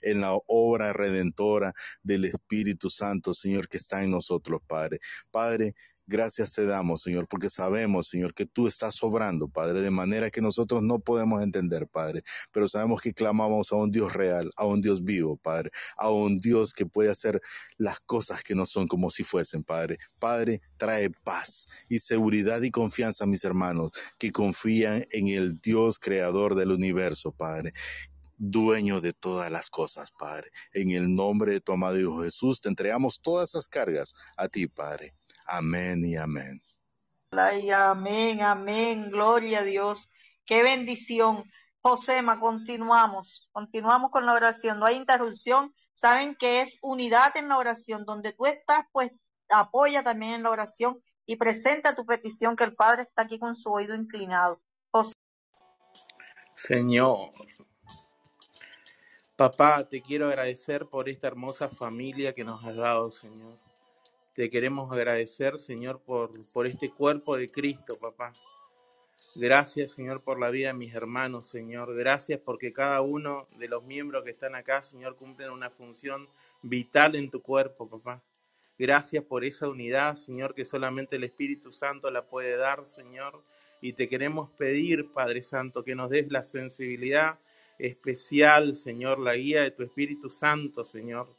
en 0.00 0.20
la 0.20 0.38
obra 0.46 0.92
redentora 0.92 1.72
del 2.02 2.24
Espíritu 2.24 2.90
Santo, 2.90 3.34
Señor, 3.34 3.68
que 3.68 3.78
está 3.78 4.02
en 4.02 4.10
nosotros, 4.10 4.60
Padre. 4.66 5.00
Padre, 5.30 5.74
Gracias 6.10 6.54
te 6.54 6.64
damos, 6.64 7.02
Señor, 7.02 7.28
porque 7.28 7.50
sabemos, 7.50 8.08
Señor, 8.08 8.32
que 8.32 8.46
tú 8.46 8.66
estás 8.66 8.94
sobrando, 8.94 9.46
Padre, 9.46 9.82
de 9.82 9.90
manera 9.90 10.30
que 10.30 10.40
nosotros 10.40 10.82
no 10.82 11.00
podemos 11.00 11.42
entender, 11.42 11.86
Padre, 11.86 12.22
pero 12.50 12.66
sabemos 12.66 13.02
que 13.02 13.12
clamamos 13.12 13.72
a 13.72 13.76
un 13.76 13.90
Dios 13.90 14.14
real, 14.14 14.50
a 14.56 14.64
un 14.64 14.80
Dios 14.80 15.04
vivo, 15.04 15.36
Padre, 15.36 15.70
a 15.98 16.08
un 16.08 16.38
Dios 16.38 16.72
que 16.72 16.86
puede 16.86 17.10
hacer 17.10 17.42
las 17.76 18.00
cosas 18.00 18.42
que 18.42 18.54
no 18.54 18.64
son 18.64 18.88
como 18.88 19.10
si 19.10 19.22
fuesen, 19.22 19.62
Padre. 19.62 19.98
Padre, 20.18 20.62
trae 20.78 21.10
paz 21.10 21.68
y 21.90 21.98
seguridad 21.98 22.62
y 22.62 22.70
confianza 22.70 23.24
a 23.24 23.26
mis 23.26 23.44
hermanos 23.44 23.92
que 24.18 24.32
confían 24.32 25.04
en 25.10 25.28
el 25.28 25.60
Dios 25.60 25.98
creador 25.98 26.54
del 26.54 26.72
universo, 26.72 27.32
Padre 27.32 27.74
dueño 28.38 29.00
de 29.00 29.12
todas 29.12 29.50
las 29.50 29.68
cosas, 29.68 30.10
Padre. 30.12 30.50
En 30.72 30.90
el 30.90 31.12
nombre 31.12 31.52
de 31.52 31.60
tu 31.60 31.72
amado 31.72 31.98
Hijo 31.98 32.22
Jesús, 32.22 32.60
te 32.60 32.68
entregamos 32.68 33.20
todas 33.20 33.50
esas 33.50 33.68
cargas 33.68 34.14
a 34.36 34.48
ti, 34.48 34.66
Padre. 34.68 35.14
Amén 35.44 36.04
y 36.04 36.16
amén. 36.16 36.62
Ay, 37.32 37.70
amén, 37.70 38.42
amén, 38.42 39.10
gloria 39.10 39.60
a 39.60 39.64
Dios. 39.64 40.10
Qué 40.46 40.62
bendición. 40.62 41.44
Josema, 41.80 42.40
continuamos, 42.40 43.48
continuamos 43.52 44.10
con 44.10 44.26
la 44.26 44.32
oración. 44.32 44.78
No 44.78 44.86
hay 44.86 44.96
interrupción. 44.96 45.74
Saben 45.92 46.34
que 46.36 46.60
es 46.62 46.78
unidad 46.80 47.36
en 47.36 47.48
la 47.48 47.58
oración. 47.58 48.04
Donde 48.04 48.32
tú 48.32 48.46
estás, 48.46 48.86
pues 48.92 49.12
apoya 49.50 50.02
también 50.02 50.32
en 50.32 50.42
la 50.44 50.50
oración 50.50 51.02
y 51.26 51.36
presenta 51.36 51.94
tu 51.94 52.06
petición 52.06 52.56
que 52.56 52.64
el 52.64 52.74
Padre 52.74 53.02
está 53.02 53.22
aquí 53.22 53.38
con 53.38 53.54
su 53.56 53.70
oído 53.70 53.94
inclinado. 53.94 54.60
José. 54.90 55.12
Señor, 56.54 57.32
papá, 59.38 59.88
te 59.88 60.02
quiero 60.02 60.26
agradecer 60.26 60.86
por 60.86 61.08
esta 61.08 61.28
hermosa 61.28 61.68
familia 61.68 62.32
que 62.32 62.42
nos 62.42 62.64
has 62.64 62.74
dado, 62.74 63.12
Señor. 63.12 63.56
Te 64.34 64.50
queremos 64.50 64.92
agradecer, 64.92 65.58
Señor, 65.60 66.00
por, 66.00 66.32
por 66.52 66.66
este 66.66 66.90
cuerpo 66.90 67.36
de 67.36 67.48
Cristo, 67.48 67.96
papá. 68.00 68.32
Gracias, 69.36 69.92
Señor, 69.92 70.24
por 70.24 70.40
la 70.40 70.50
vida 70.50 70.68
de 70.68 70.74
mis 70.74 70.92
hermanos, 70.92 71.46
Señor. 71.46 71.94
Gracias 71.94 72.40
porque 72.44 72.72
cada 72.72 73.00
uno 73.00 73.46
de 73.56 73.68
los 73.68 73.84
miembros 73.84 74.24
que 74.24 74.30
están 74.30 74.56
acá, 74.56 74.82
Señor, 74.82 75.14
cumplen 75.14 75.50
una 75.50 75.70
función 75.70 76.28
vital 76.62 77.14
en 77.14 77.30
tu 77.30 77.40
cuerpo, 77.40 77.88
papá. 77.88 78.20
Gracias 78.76 79.22
por 79.22 79.44
esa 79.44 79.68
unidad, 79.68 80.16
Señor, 80.16 80.52
que 80.52 80.64
solamente 80.64 81.14
el 81.14 81.22
Espíritu 81.22 81.70
Santo 81.70 82.10
la 82.10 82.26
puede 82.26 82.56
dar, 82.56 82.84
Señor. 82.84 83.44
Y 83.80 83.92
te 83.92 84.08
queremos 84.08 84.50
pedir, 84.50 85.12
Padre 85.12 85.42
Santo, 85.42 85.84
que 85.84 85.94
nos 85.94 86.10
des 86.10 86.28
la 86.32 86.42
sensibilidad 86.42 87.38
especial, 87.78 88.74
Señor, 88.74 89.18
la 89.18 89.34
guía 89.34 89.62
de 89.62 89.70
tu 89.70 89.82
Espíritu 89.82 90.30
Santo, 90.30 90.84
Señor, 90.84 91.34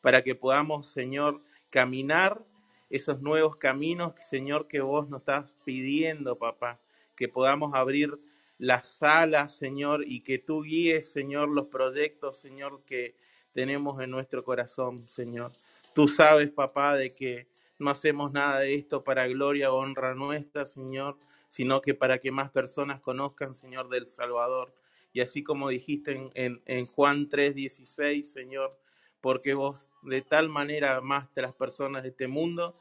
para 0.00 0.22
que 0.22 0.34
podamos, 0.34 0.88
Señor, 0.88 1.40
caminar 1.70 2.44
esos 2.90 3.20
nuevos 3.20 3.56
caminos, 3.56 4.14
Señor, 4.28 4.68
que 4.68 4.80
vos 4.80 5.08
nos 5.08 5.20
estás 5.20 5.56
pidiendo, 5.64 6.36
papá 6.36 6.80
que 7.16 7.28
podamos 7.28 7.74
abrir 7.74 8.16
las 8.58 8.86
salas, 8.86 9.56
Señor, 9.56 10.04
y 10.06 10.20
que 10.20 10.38
tú 10.38 10.62
guíes, 10.62 11.10
Señor, 11.10 11.48
los 11.48 11.66
proyectos, 11.66 12.38
Señor, 12.38 12.82
que 12.84 13.16
tenemos 13.52 14.00
en 14.00 14.10
nuestro 14.10 14.44
corazón, 14.44 14.98
Señor. 14.98 15.50
Tú 15.94 16.06
sabes, 16.06 16.50
papá, 16.50 16.94
de 16.94 17.14
que 17.14 17.48
no 17.78 17.90
hacemos 17.90 18.32
nada 18.32 18.60
de 18.60 18.74
esto 18.74 19.02
para 19.02 19.26
gloria 19.26 19.72
o 19.72 19.78
honra 19.78 20.14
nuestra, 20.14 20.64
Señor, 20.64 21.16
sino 21.48 21.80
que 21.80 21.94
para 21.94 22.18
que 22.18 22.30
más 22.30 22.50
personas 22.50 23.00
conozcan, 23.00 23.52
Señor, 23.52 23.88
del 23.88 24.06
Salvador. 24.06 24.72
Y 25.16 25.22
así 25.22 25.42
como 25.42 25.70
dijiste 25.70 26.12
en, 26.12 26.30
en, 26.34 26.62
en 26.66 26.84
Juan 26.84 27.30
3:16, 27.30 28.22
Señor, 28.24 28.68
porque 29.22 29.54
vos 29.54 29.88
de 30.02 30.20
tal 30.20 30.50
manera 30.50 30.96
amaste 30.96 31.40
a 31.40 31.44
las 31.44 31.54
personas 31.54 32.02
de 32.02 32.10
este 32.10 32.28
mundo, 32.28 32.74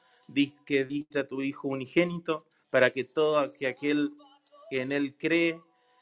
que 0.65 0.83
diste 0.83 1.19
a 1.19 1.27
tu 1.29 1.41
Hijo 1.41 1.69
unigénito, 1.69 2.45
para 2.69 2.89
que 2.89 3.05
todo 3.05 3.39
aquel 3.39 4.11
que 4.69 4.81
en 4.81 4.91
Él 4.91 5.15
cree 5.17 5.61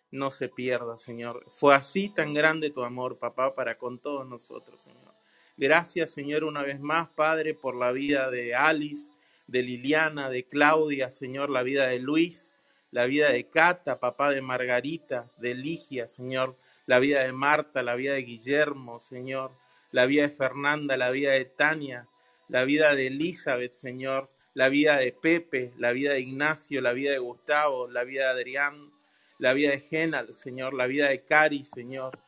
no 0.10 0.32
se 0.32 0.50
pierda, 0.50 0.98
Señor. 0.98 1.46
Fue 1.52 1.76
así 1.76 2.10
tan 2.10 2.34
grande 2.34 2.72
tu 2.72 2.82
amor, 2.82 3.20
papá, 3.20 3.54
para 3.54 3.76
con 3.76 4.00
todos 4.00 4.28
nosotros, 4.28 4.82
Señor. 4.82 5.14
Gracias, 5.56 6.10
Señor, 6.10 6.46
una 6.46 6.64
vez 6.64 6.80
más, 6.80 7.10
Padre, 7.10 7.54
por 7.54 7.76
la 7.76 7.92
vida 7.92 8.32
de 8.32 8.56
Alice, 8.56 9.14
de 9.46 9.62
Liliana, 9.62 10.32
de 10.32 10.46
Claudia, 10.46 11.12
Señor, 11.12 11.52
la 11.52 11.62
vida 11.62 11.86
de 11.86 12.00
Luis, 12.00 12.53
la 12.94 13.08
vida 13.08 13.32
de 13.32 13.50
Cata, 13.50 14.00
papá 14.00 14.30
de 14.30 14.44
Margarita, 14.44 15.28
de 15.38 15.56
Ligia, 15.56 16.08
Señor, 16.08 16.56
la 16.86 17.00
vida 17.00 17.24
de 17.24 17.34
Marta, 17.34 17.82
la 17.82 17.96
vida 17.96 18.14
de 18.14 18.22
Guillermo, 18.22 19.00
Señor, 19.00 19.52
la 19.91 20.06
vida 20.06 20.22
de 20.22 20.30
Fernanda, 20.30 20.96
la 20.96 21.10
vida 21.10 21.32
de 21.32 21.46
Tania, 21.46 22.08
la 22.50 22.66
vida 22.66 22.94
de 22.94 23.08
Elizabeth, 23.08 23.74
Señor, 23.74 24.30
la 24.54 24.70
vida 24.70 24.98
de 24.98 25.12
Pepe, 25.12 25.74
la 25.80 25.91
vida 25.91 26.14
de 26.14 26.20
Ignacio, 26.20 26.82
la 26.82 26.94
vida 26.94 27.12
de 27.12 27.18
Gustavo, 27.18 27.88
la 27.88 28.04
vida 28.04 28.26
de 28.26 28.41
Adrián, 28.41 28.91
la 29.39 29.54
vida 29.54 29.72
de 29.72 29.80
Genal, 29.80 30.32
Señor, 30.32 30.76
la 30.76 30.86
vida 30.86 31.10
de 31.10 31.24
Cari, 31.24 31.66
Señor. 31.66 32.20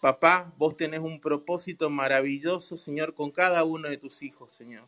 Papá, 0.00 0.52
vos 0.58 0.76
tenés 0.76 1.00
un 1.00 1.20
propósito 1.20 1.90
maravilloso, 1.90 2.76
Señor, 2.76 3.14
con 3.14 3.32
cada 3.32 3.64
uno 3.64 3.88
de 3.88 3.96
tus 3.96 4.22
hijos, 4.22 4.54
Señor. 4.54 4.86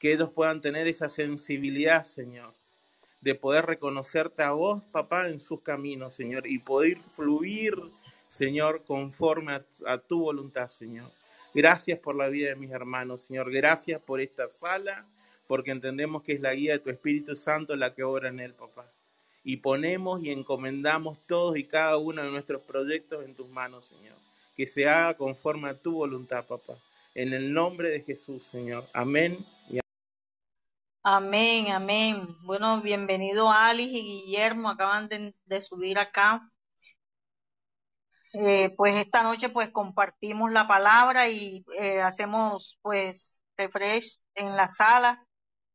Que 0.00 0.14
ellos 0.14 0.30
puedan 0.34 0.60
tener 0.60 0.88
esa 0.88 1.08
sensibilidad, 1.08 2.02
Señor, 2.02 2.54
de 3.26 3.34
poder 3.34 3.66
reconocerte 3.66 4.44
a 4.44 4.52
vos, 4.52 4.84
papá, 4.92 5.28
en 5.28 5.40
sus 5.40 5.60
caminos, 5.60 6.14
Señor, 6.14 6.46
y 6.46 6.60
poder 6.60 6.98
fluir, 7.16 7.74
Señor, 8.28 8.84
conforme 8.84 9.60
a, 9.84 9.98
tu 9.98 10.20
voluntad, 10.20 10.68
Señor. 10.68 11.10
Gracias 11.52 11.98
por 11.98 12.14
la 12.14 12.28
vida 12.28 12.50
de 12.50 12.54
mis 12.54 12.70
hermanos, 12.70 13.22
Señor. 13.22 13.50
Gracias 13.50 14.00
por 14.00 14.20
esta 14.20 14.46
sala 14.46 15.04
porque 15.48 15.72
entendemos 15.72 16.22
que 16.22 16.34
es 16.34 16.40
la 16.40 16.54
guía 16.54 16.74
de 16.74 16.78
tu 16.78 16.90
Espíritu 16.90 17.34
Santo 17.34 17.74
la 17.74 17.96
que 17.96 18.04
obra 18.04 18.28
en 18.28 18.38
él, 18.38 18.52
papá. 18.52 18.86
Y 19.42 19.56
ponemos 19.56 20.22
y 20.22 20.30
encomendamos 20.30 21.18
todos 21.26 21.56
y 21.56 21.64
cada 21.64 21.96
uno 21.96 22.22
de 22.22 22.30
nuestros 22.30 22.62
proyectos 22.62 23.24
en 23.24 23.34
tus 23.34 23.48
manos, 23.48 23.86
Señor. 23.86 24.14
Que 24.56 24.68
se 24.68 24.88
haga 24.88 25.14
conforme 25.14 25.68
a 25.70 25.74
tu 25.74 25.94
voluntad, 25.94 26.46
papá. 26.46 26.74
En 27.12 27.32
el 27.32 27.52
nombre 27.52 27.90
de 27.90 28.02
Jesús, 28.02 28.44
Señor. 28.52 28.84
Amén. 28.92 29.36
Y 29.68 29.80
amén, 31.06 31.70
amén. 31.70 32.26
Bueno, 32.42 32.80
bienvenido 32.82 33.50
Alice 33.50 33.96
y 33.96 34.24
Guillermo. 34.24 34.68
Acaban 34.68 35.08
de, 35.08 35.62
subir 35.62 35.98
acá. 35.98 36.50
Eh, 38.32 38.70
pues 38.76 38.96
esta 38.96 39.22
noche 39.22 39.48
pues 39.48 39.70
compartimos 39.70 40.52
la 40.52 40.66
palabra 40.68 41.28
y 41.28 41.64
eh, 41.78 42.02
hacemos 42.02 42.78
pues 42.82 43.40
refresh 43.56 44.26
en 44.34 44.56
la 44.56 44.68
sala 44.68 45.24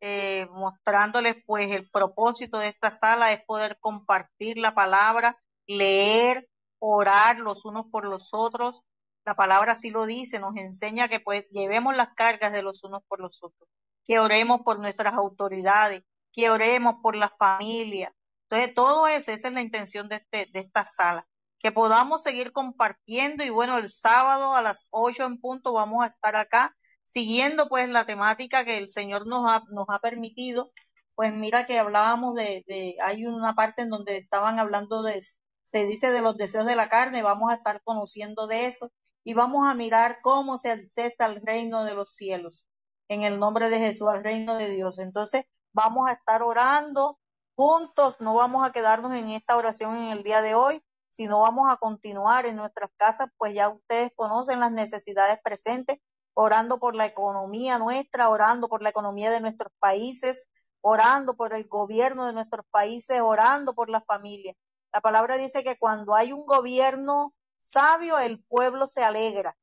eh, 0.02 0.48
mostrándoles 0.52 1.38
pues 1.46 1.72
el 1.72 1.90
propósito 1.90 2.58
de 2.58 2.70
esta 2.70 2.92
sala 2.92 3.32
es 3.32 3.44
poder 3.46 3.78
compartir 3.80 4.58
la 4.58 4.74
palabra, 4.76 5.40
leer, 5.68 6.50
orar 6.80 7.40
los 7.40 7.66
unos 7.66 7.86
por 7.92 8.06
los 8.06 8.30
otros. 8.34 8.82
La 9.26 9.36
palabra 9.36 9.74
así 9.74 9.92
lo 9.92 10.06
dice, 10.08 10.40
nos 10.40 10.58
enseña 10.58 11.08
que 11.08 11.20
pues 11.20 11.46
llevemos 11.52 11.96
las 11.96 12.14
cargas 12.16 12.52
de 12.52 12.64
los 12.64 12.84
unos 12.84 13.04
por 13.08 13.20
los 13.20 13.42
otros, 13.44 13.70
que 14.06 14.20
oremos 14.20 14.62
por 14.62 14.80
nuestras 14.80 15.14
autoridades, 15.14 16.04
que 16.34 16.49
oremos 16.49 16.95
por 17.02 17.16
la 17.16 17.30
familia. 17.30 18.14
Entonces, 18.49 18.76
todo 18.76 19.08
eso, 19.08 19.32
esa 19.32 19.47
es 19.47 19.54
la 19.54 19.62
intención 19.62 20.10
de, 20.10 20.18
este, 20.18 20.47
de 20.52 20.60
esta 20.60 20.86
sala, 20.86 21.28
que 21.60 21.72
podamos 21.72 22.24
seguir 22.24 22.52
compartiendo 22.52 23.43
y 23.43 23.49
bueno, 23.49 23.78
el 23.78 23.89
sábado 23.89 24.56
a 24.56 24.62
las 24.62 24.88
ocho 24.91 25.26
en 25.26 25.39
punto 25.39 25.74
vamos 25.74 26.04
a 26.04 26.08
estar 26.08 26.36
acá 26.36 26.76
siguiendo 27.04 27.68
pues 27.68 27.89
la 27.89 28.06
temática 28.06 28.66
que 28.66 28.78
el 28.78 28.88
Señor 28.88 29.28
nos 29.28 29.45
ha, 29.49 29.64
nos 29.72 29.86
ha 29.89 29.99
permitido, 29.99 30.72
pues 31.16 31.34
mira 31.34 31.66
que 31.66 31.78
hablábamos 31.80 32.36
de, 32.36 32.64
de, 32.68 32.95
hay 33.02 33.26
una 33.26 33.54
parte 33.54 33.84
en 33.84 33.89
donde 33.89 34.18
estaban 34.18 34.60
hablando 34.60 35.04
de, 35.04 35.22
se 35.64 35.86
dice 35.86 36.12
de 36.12 36.22
los 36.22 36.38
deseos 36.38 36.66
de 36.66 36.76
la 36.76 36.89
carne, 36.89 37.24
vamos 37.24 37.52
a 37.52 37.56
estar 37.56 37.82
conociendo 37.84 38.47
de 38.47 38.66
eso 38.66 38.91
y 39.24 39.34
vamos 39.34 39.68
a 39.68 39.76
mirar 39.76 40.20
cómo 40.22 40.58
se 40.58 40.72
accesa 40.72 41.26
al 41.26 41.41
reino 41.41 41.84
de 41.84 41.93
los 41.93 42.14
cielos, 42.14 42.66
en 43.12 43.24
el 43.24 43.39
nombre 43.39 43.70
de 43.70 43.78
Jesús, 43.78 44.07
al 44.07 44.24
reino 44.24 44.55
de 44.55 44.70
Dios. 44.70 44.97
Entonces 44.97 45.43
vamos 45.74 46.09
a 46.09 46.14
estar 46.14 46.41
orando 46.43 47.20
juntos, 47.57 48.22
no 48.22 48.36
vamos 48.36 48.66
a 48.66 48.72
quedarnos 48.72 49.14
en 49.14 49.32
esta 49.32 49.57
oración 49.57 49.97
en 49.97 50.12
el 50.12 50.24
día 50.24 50.41
de 50.41 50.55
hoy, 50.55 50.82
sino 51.09 51.41
vamos 51.41 51.66
a 51.70 51.76
continuar 51.76 52.45
en 52.45 52.55
nuestras 52.55 52.89
casas, 52.95 53.28
pues 53.38 53.53
ya 53.53 53.68
ustedes 53.68 54.14
conocen 54.16 54.62
las 54.62 54.72
necesidades 54.72 55.38
presentes 55.43 55.97
orando 56.34 56.80
por 56.80 56.95
la 56.95 57.05
economía 57.05 57.78
nuestra, 57.80 58.30
orando 58.30 58.70
por 58.70 58.82
la 58.82 58.89
economía 58.89 59.30
de 59.30 59.41
nuestros 59.41 59.74
países, 59.80 60.49
orando 60.80 61.36
por 61.36 61.53
el 61.53 61.68
gobierno 61.68 62.26
de 62.28 62.34
nuestros 62.34 62.66
países, 62.72 63.20
orando 63.22 63.76
por 63.76 63.89
la 63.89 63.99
familia. 63.99 64.55
La 64.93 65.01
palabra 65.01 65.36
dice 65.36 65.66
que 65.66 65.78
cuando 65.78 66.16
hay 66.16 66.32
un 66.32 66.45
gobierno 66.45 67.34
sabio, 67.57 68.20
el 68.20 68.41
pueblo 68.45 68.88
se 68.88 69.03
alegra. 69.03 69.57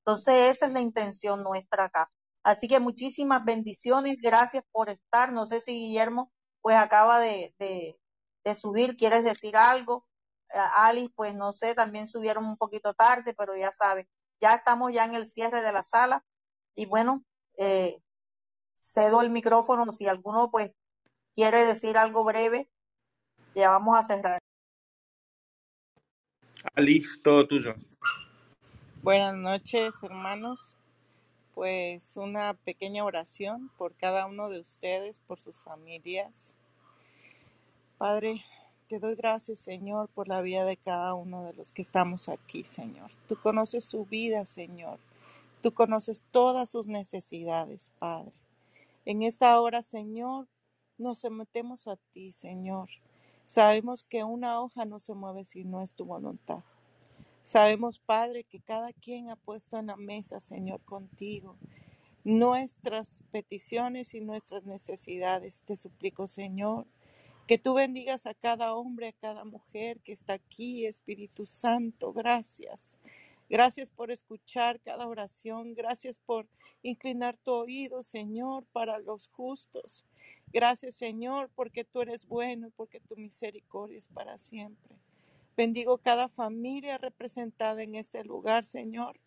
Entonces, 0.00 0.50
esa 0.50 0.66
es 0.66 0.72
la 0.72 0.80
intención 0.80 1.44
nuestra 1.44 1.84
acá. 1.84 2.10
Así 2.48 2.66
que 2.66 2.80
muchísimas 2.80 3.44
bendiciones, 3.44 4.16
gracias 4.22 4.64
por 4.72 4.88
estar. 4.88 5.34
No 5.34 5.44
sé 5.44 5.60
si 5.60 5.78
Guillermo 5.78 6.32
pues 6.62 6.76
acaba 6.76 7.20
de, 7.20 7.54
de, 7.58 8.00
de 8.42 8.54
subir, 8.54 8.96
¿quieres 8.96 9.22
decir 9.22 9.54
algo? 9.54 10.06
Alice, 10.78 11.12
pues 11.14 11.34
no 11.34 11.52
sé, 11.52 11.74
también 11.74 12.08
subieron 12.08 12.46
un 12.46 12.56
poquito 12.56 12.94
tarde, 12.94 13.34
pero 13.36 13.54
ya 13.54 13.70
sabes, 13.70 14.06
ya 14.40 14.54
estamos 14.54 14.92
ya 14.94 15.04
en 15.04 15.14
el 15.14 15.26
cierre 15.26 15.60
de 15.60 15.74
la 15.74 15.82
sala 15.82 16.24
y 16.74 16.86
bueno, 16.86 17.22
eh, 17.58 18.00
cedo 18.72 19.20
el 19.20 19.28
micrófono 19.28 19.92
si 19.92 20.08
alguno 20.08 20.50
pues 20.50 20.70
quiere 21.34 21.66
decir 21.66 21.98
algo 21.98 22.24
breve, 22.24 22.70
ya 23.54 23.68
vamos 23.68 23.98
a 23.98 24.02
cerrar. 24.02 24.38
Alice, 26.74 27.20
todo 27.22 27.46
tuyo. 27.46 27.74
Buenas 29.02 29.36
noches, 29.36 29.92
hermanos. 30.02 30.77
Pues 31.58 32.16
una 32.16 32.54
pequeña 32.54 33.04
oración 33.04 33.68
por 33.78 33.92
cada 33.96 34.26
uno 34.26 34.48
de 34.48 34.60
ustedes, 34.60 35.18
por 35.18 35.40
sus 35.40 35.56
familias. 35.56 36.54
Padre, 37.98 38.44
te 38.86 39.00
doy 39.00 39.16
gracias, 39.16 39.58
Señor, 39.58 40.08
por 40.10 40.28
la 40.28 40.40
vida 40.40 40.64
de 40.64 40.76
cada 40.76 41.14
uno 41.14 41.42
de 41.42 41.54
los 41.54 41.72
que 41.72 41.82
estamos 41.82 42.28
aquí, 42.28 42.62
Señor. 42.62 43.10
Tú 43.26 43.36
conoces 43.42 43.82
su 43.82 44.04
vida, 44.04 44.46
Señor. 44.46 45.00
Tú 45.60 45.74
conoces 45.74 46.22
todas 46.30 46.70
sus 46.70 46.86
necesidades, 46.86 47.90
Padre. 47.98 48.34
En 49.04 49.24
esta 49.24 49.60
hora, 49.60 49.82
Señor, 49.82 50.46
nos 50.96 51.18
sometemos 51.18 51.88
a 51.88 51.96
ti, 52.12 52.30
Señor. 52.30 52.88
Sabemos 53.46 54.04
que 54.04 54.22
una 54.22 54.60
hoja 54.60 54.84
no 54.84 55.00
se 55.00 55.14
mueve 55.14 55.44
si 55.44 55.64
no 55.64 55.82
es 55.82 55.94
tu 55.94 56.04
voluntad. 56.04 56.62
Sabemos, 57.42 57.98
Padre, 57.98 58.44
que 58.44 58.60
cada 58.60 58.92
quien 58.92 59.30
ha 59.30 59.36
puesto 59.36 59.78
en 59.78 59.86
la 59.86 59.96
mesa, 59.96 60.40
Señor, 60.40 60.82
contigo, 60.84 61.56
nuestras 62.24 63.24
peticiones 63.30 64.14
y 64.14 64.20
nuestras 64.20 64.64
necesidades. 64.64 65.62
Te 65.62 65.76
suplico, 65.76 66.26
Señor, 66.26 66.86
que 67.46 67.56
tú 67.56 67.74
bendigas 67.74 68.26
a 68.26 68.34
cada 68.34 68.74
hombre, 68.74 69.08
a 69.08 69.12
cada 69.12 69.44
mujer 69.44 70.00
que 70.00 70.12
está 70.12 70.34
aquí, 70.34 70.84
Espíritu 70.84 71.46
Santo. 71.46 72.12
Gracias. 72.12 72.98
Gracias 73.48 73.88
por 73.88 74.10
escuchar 74.10 74.78
cada 74.80 75.08
oración. 75.08 75.74
Gracias 75.74 76.18
por 76.18 76.46
inclinar 76.82 77.38
tu 77.38 77.52
oído, 77.52 78.02
Señor, 78.02 78.66
para 78.72 78.98
los 78.98 79.28
justos. 79.28 80.04
Gracias, 80.52 80.96
Señor, 80.96 81.50
porque 81.54 81.84
tú 81.84 82.02
eres 82.02 82.26
bueno, 82.26 82.70
porque 82.76 83.00
tu 83.00 83.16
misericordia 83.16 83.98
es 83.98 84.08
para 84.08 84.36
siempre. 84.36 84.96
Bendigo 85.58 85.98
cada 85.98 86.28
familia 86.28 86.98
representada 86.98 87.82
en 87.82 87.96
este 87.96 88.22
lugar, 88.22 88.64
Señor. 88.64 89.18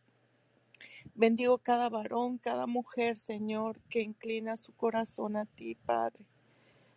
Bendigo 1.14 1.58
cada 1.58 1.90
varón, 1.90 2.38
cada 2.38 2.68
mujer, 2.68 3.18
Señor, 3.18 3.82
que 3.90 4.00
inclina 4.00 4.56
su 4.56 4.72
corazón 4.72 5.36
a 5.36 5.44
ti, 5.44 5.76
Padre. 5.76 6.24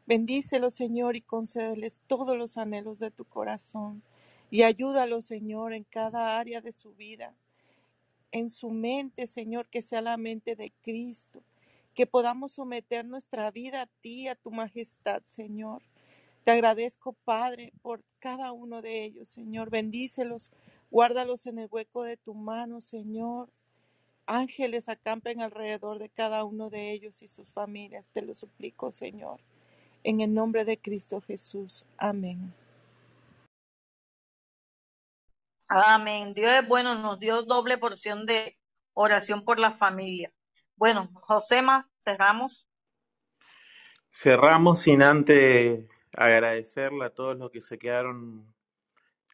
Bendícelo, 0.06 0.70
Señor, 0.70 1.16
y 1.16 1.20
concédeles 1.20 1.98
todos 2.06 2.38
los 2.38 2.56
anhelos 2.58 3.00
de 3.00 3.10
tu 3.10 3.24
corazón. 3.24 4.04
Y 4.52 4.62
ayúdalo, 4.62 5.20
Señor, 5.20 5.72
en 5.72 5.82
cada 5.82 6.38
área 6.38 6.60
de 6.60 6.70
su 6.70 6.94
vida, 6.94 7.34
en 8.30 8.48
su 8.48 8.70
mente, 8.70 9.26
Señor, 9.26 9.66
que 9.66 9.82
sea 9.82 10.00
la 10.00 10.16
mente 10.16 10.54
de 10.54 10.72
Cristo. 10.80 11.42
Que 11.96 12.06
podamos 12.06 12.52
someter 12.52 13.04
nuestra 13.04 13.50
vida 13.50 13.82
a 13.82 13.86
ti, 14.00 14.28
a 14.28 14.36
tu 14.36 14.52
majestad, 14.52 15.24
Señor. 15.24 15.82
Te 16.44 16.50
agradezco, 16.50 17.14
Padre, 17.24 17.72
por 17.80 18.04
cada 18.18 18.52
uno 18.52 18.82
de 18.82 19.02
ellos, 19.02 19.30
Señor. 19.30 19.70
Bendícelos, 19.70 20.52
guárdalos 20.90 21.46
en 21.46 21.58
el 21.58 21.68
hueco 21.70 22.04
de 22.04 22.18
tu 22.18 22.34
mano, 22.34 22.82
Señor. 22.82 23.50
Ángeles 24.26 24.90
acampen 24.90 25.40
alrededor 25.40 25.98
de 25.98 26.10
cada 26.10 26.44
uno 26.44 26.68
de 26.68 26.92
ellos 26.92 27.22
y 27.22 27.28
sus 27.28 27.54
familias. 27.54 28.10
Te 28.12 28.20
lo 28.20 28.34
suplico, 28.34 28.92
Señor. 28.92 29.40
En 30.02 30.20
el 30.20 30.34
nombre 30.34 30.66
de 30.66 30.78
Cristo 30.78 31.22
Jesús. 31.22 31.86
Amén. 31.96 32.52
Amén. 35.68 36.34
Dios 36.34 36.52
es 36.52 36.68
bueno, 36.68 36.94
nos 36.94 37.18
dio 37.20 37.42
doble 37.42 37.78
porción 37.78 38.26
de 38.26 38.58
oración 38.92 39.46
por 39.46 39.58
la 39.58 39.72
familia. 39.72 40.30
Bueno, 40.76 41.08
Josema, 41.22 41.88
cerramos. 41.98 42.66
Cerramos 44.12 44.80
sin 44.80 45.02
antes 45.02 45.88
agradecerle 46.16 47.04
a 47.04 47.10
todos 47.10 47.36
los 47.38 47.50
que 47.50 47.60
se 47.60 47.78
quedaron 47.78 48.54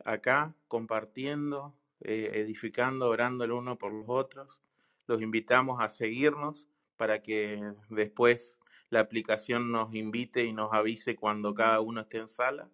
acá 0.05 0.55
compartiendo, 0.69 1.75
eh, 2.01 2.31
edificando, 2.35 3.09
orando 3.09 3.45
el 3.45 3.53
uno 3.53 3.77
por 3.77 3.93
los 3.93 4.07
otros. 4.09 4.63
Los 5.07 5.23
invitamos 5.23 5.81
a 5.81 5.89
seguirnos 5.89 6.69
para 6.97 7.23
que 7.23 7.73
después 7.89 8.57
la 8.89 9.01
aplicación 9.01 9.71
nos 9.71 9.95
invite 9.95 10.45
y 10.45 10.53
nos 10.53 10.73
avise 10.73 11.17
cuando 11.17 11.55
cada 11.55 11.81
uno 11.81 12.03
esté 12.03 12.19
en 12.19 12.29
sala. 12.29 12.69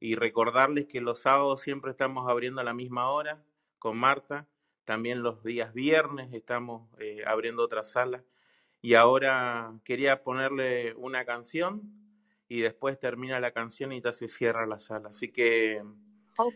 Y 0.00 0.14
recordarles 0.14 0.86
que 0.86 1.00
los 1.00 1.20
sábados 1.20 1.60
siempre 1.60 1.90
estamos 1.90 2.30
abriendo 2.30 2.60
a 2.60 2.64
la 2.64 2.74
misma 2.74 3.10
hora 3.10 3.42
con 3.78 3.96
Marta. 3.96 4.46
También 4.84 5.22
los 5.22 5.42
días 5.42 5.74
viernes 5.74 6.32
estamos 6.32 6.88
eh, 6.98 7.24
abriendo 7.26 7.64
otra 7.64 7.82
sala. 7.82 8.22
Y 8.80 8.94
ahora 8.94 9.74
quería 9.84 10.22
ponerle 10.22 10.94
una 10.94 11.24
canción 11.24 12.07
y 12.48 12.62
después 12.62 12.98
termina 12.98 13.40
la 13.40 13.52
canción 13.52 13.92
y 13.92 14.00
ya 14.00 14.12
se 14.12 14.28
cierra 14.28 14.66
la 14.66 14.80
sala. 14.80 15.10
Así 15.10 15.30
que 15.30 15.82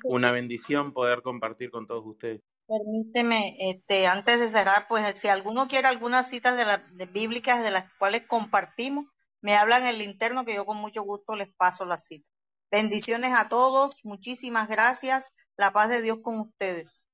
una 0.04 0.30
bendición 0.32 0.92
poder 0.92 1.22
compartir 1.22 1.70
con 1.70 1.86
todos 1.86 2.04
ustedes. 2.06 2.40
permíteme, 2.66 3.56
este, 3.70 4.06
antes 4.06 4.40
de 4.40 4.48
cerrar, 4.48 4.86
pues 4.88 5.20
si 5.20 5.28
alguno 5.28 5.68
quiere 5.68 5.88
algunas 5.88 6.28
citas 6.28 6.56
de, 6.56 6.64
la, 6.64 6.78
de 6.92 7.06
bíblicas 7.06 7.62
de 7.62 7.70
las 7.70 7.92
cuales 7.98 8.26
compartimos, 8.26 9.06
me 9.40 9.56
hablan 9.56 9.82
en 9.82 9.88
el 9.88 10.02
interno 10.02 10.44
que 10.44 10.54
yo 10.54 10.64
con 10.64 10.78
mucho 10.78 11.02
gusto 11.02 11.34
les 11.34 11.52
paso 11.54 11.84
la 11.84 11.98
cita. 11.98 12.26
Bendiciones 12.70 13.32
a 13.36 13.48
todos, 13.48 14.00
muchísimas 14.04 14.68
gracias, 14.68 15.34
la 15.58 15.72
paz 15.72 15.90
de 15.90 16.00
Dios 16.00 16.20
con 16.22 16.40
ustedes. 16.40 17.04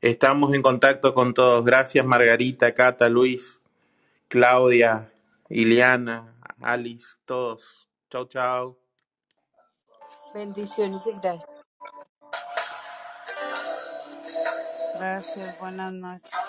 Estamos 0.00 0.54
en 0.54 0.62
contacto 0.62 1.14
con 1.14 1.34
todos. 1.34 1.64
Gracias 1.64 2.04
Margarita, 2.04 2.74
Cata, 2.74 3.08
Luis, 3.08 3.60
Claudia, 4.28 5.10
Iliana, 5.48 6.35
Alice, 6.60 7.06
todos. 7.24 7.88
Chau, 8.10 8.26
chau. 8.26 8.78
Bendiciones 10.32 11.06
y 11.06 11.12
gracias. 11.12 11.50
Gracias, 14.94 15.58
buenas 15.58 15.92
noches. 15.92 16.45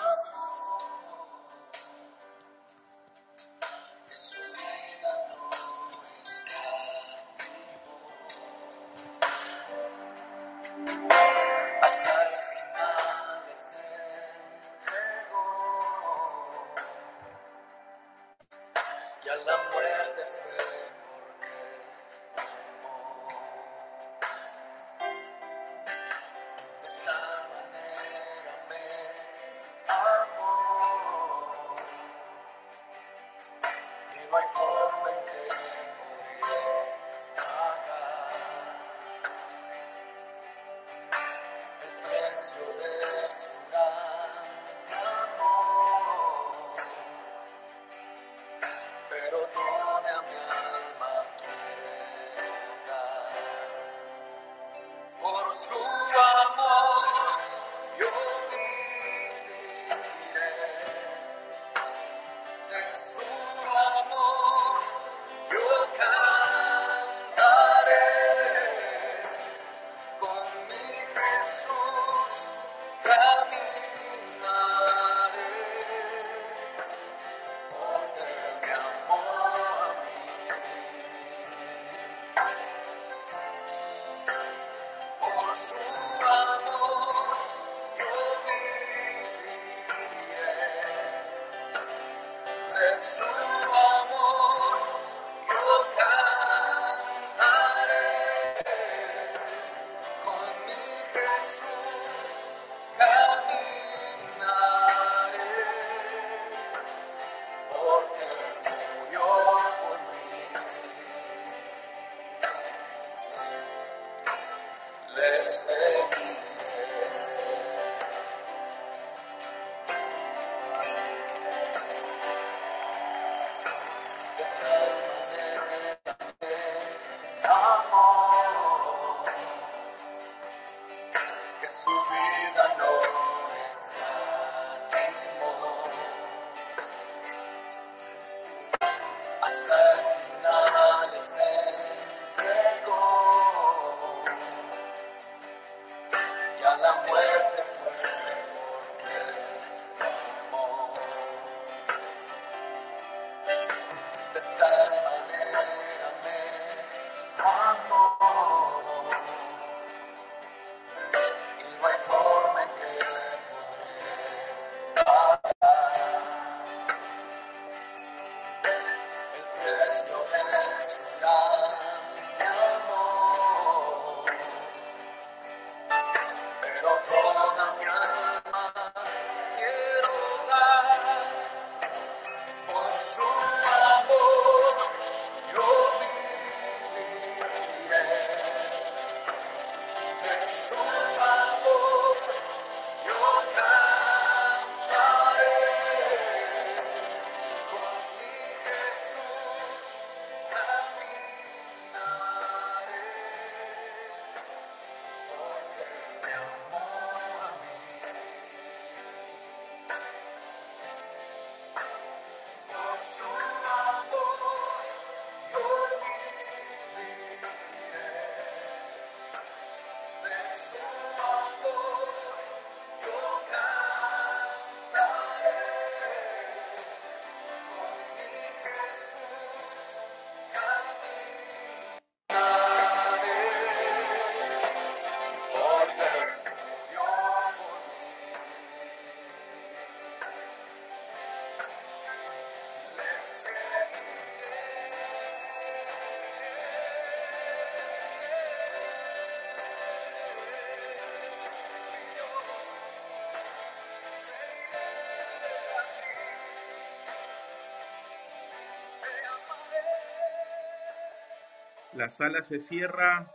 La 261.98 262.10
sala 262.10 262.44
se 262.44 262.60
cierra 262.60 263.26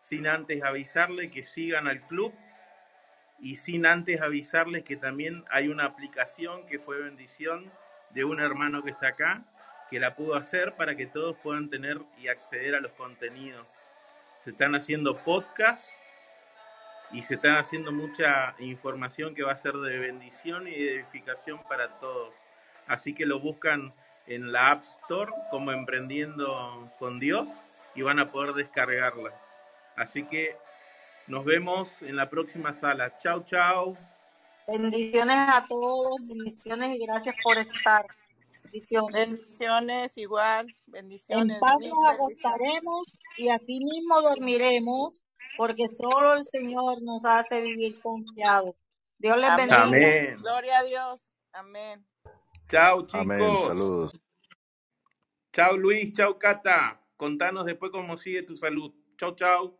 sin 0.00 0.26
antes 0.26 0.64
avisarle 0.64 1.30
que 1.30 1.44
sigan 1.44 1.86
al 1.86 2.00
club 2.00 2.34
y 3.38 3.54
sin 3.54 3.86
antes 3.86 4.20
avisarles 4.20 4.82
que 4.82 4.96
también 4.96 5.44
hay 5.52 5.68
una 5.68 5.84
aplicación 5.84 6.66
que 6.66 6.80
fue 6.80 7.00
bendición 7.00 7.70
de 8.10 8.24
un 8.24 8.40
hermano 8.40 8.82
que 8.82 8.90
está 8.90 9.10
acá, 9.10 9.44
que 9.88 10.00
la 10.00 10.16
pudo 10.16 10.34
hacer 10.34 10.74
para 10.74 10.96
que 10.96 11.06
todos 11.06 11.36
puedan 11.44 11.70
tener 11.70 12.00
y 12.18 12.26
acceder 12.26 12.74
a 12.74 12.80
los 12.80 12.90
contenidos. 12.94 13.68
Se 14.40 14.50
están 14.50 14.74
haciendo 14.74 15.14
podcasts 15.14 15.94
y 17.12 17.22
se 17.22 17.36
está 17.36 17.60
haciendo 17.60 17.92
mucha 17.92 18.56
información 18.58 19.32
que 19.32 19.44
va 19.44 19.52
a 19.52 19.58
ser 19.58 19.74
de 19.74 19.96
bendición 20.00 20.66
y 20.66 20.72
de 20.72 20.96
edificación 20.96 21.62
para 21.68 22.00
todos. 22.00 22.34
Así 22.88 23.14
que 23.14 23.26
lo 23.26 23.38
buscan 23.38 23.94
en 24.26 24.52
la 24.52 24.72
App 24.72 24.84
Store 25.02 25.32
como 25.50 25.72
Emprendiendo 25.72 26.90
con 26.98 27.20
Dios 27.20 27.48
y 27.94 28.02
van 28.02 28.18
a 28.18 28.28
poder 28.30 28.54
descargarla. 28.54 29.32
Así 29.96 30.24
que 30.24 30.56
nos 31.26 31.44
vemos 31.44 31.88
en 32.00 32.16
la 32.16 32.28
próxima 32.28 32.72
sala. 32.72 33.16
Chao, 33.18 33.44
chao. 33.44 33.96
Bendiciones 34.66 35.36
a 35.36 35.66
todos, 35.68 36.16
bendiciones 36.22 36.96
y 36.96 37.06
gracias 37.06 37.34
por 37.42 37.58
estar. 37.58 38.06
Bendiciones. 38.64 39.30
Bendiciones 39.30 40.18
igual, 40.18 40.66
En 40.68 40.92
bendiciones. 40.92 41.58
paz 41.60 41.76
mil 41.78 41.90
nos 41.90 42.14
acostaremos 42.14 43.18
y 43.36 43.48
aquí 43.50 43.78
mismo 43.78 44.20
dormiremos, 44.22 45.24
porque 45.56 45.88
solo 45.88 46.34
el 46.34 46.44
Señor 46.44 47.02
nos 47.02 47.24
hace 47.24 47.60
vivir 47.60 48.00
confiados. 48.00 48.74
Dios 49.18 49.36
les 49.36 49.50
Amén. 49.50 49.68
bendiga. 49.68 49.82
Amén. 49.84 50.36
Gloria 50.40 50.78
a 50.78 50.82
Dios. 50.82 51.30
Amén. 51.52 52.04
Chao, 52.74 53.06
Amén. 53.12 53.38
chicos. 53.38 53.66
Saludos. 53.66 54.20
Chao, 55.52 55.76
Luis. 55.76 56.12
Chao, 56.12 56.36
Cata. 56.40 57.00
Contanos 57.16 57.66
después 57.66 57.92
cómo 57.92 58.16
sigue 58.16 58.42
tu 58.42 58.56
salud. 58.56 58.92
Chao, 59.16 59.36
chao. 59.36 59.78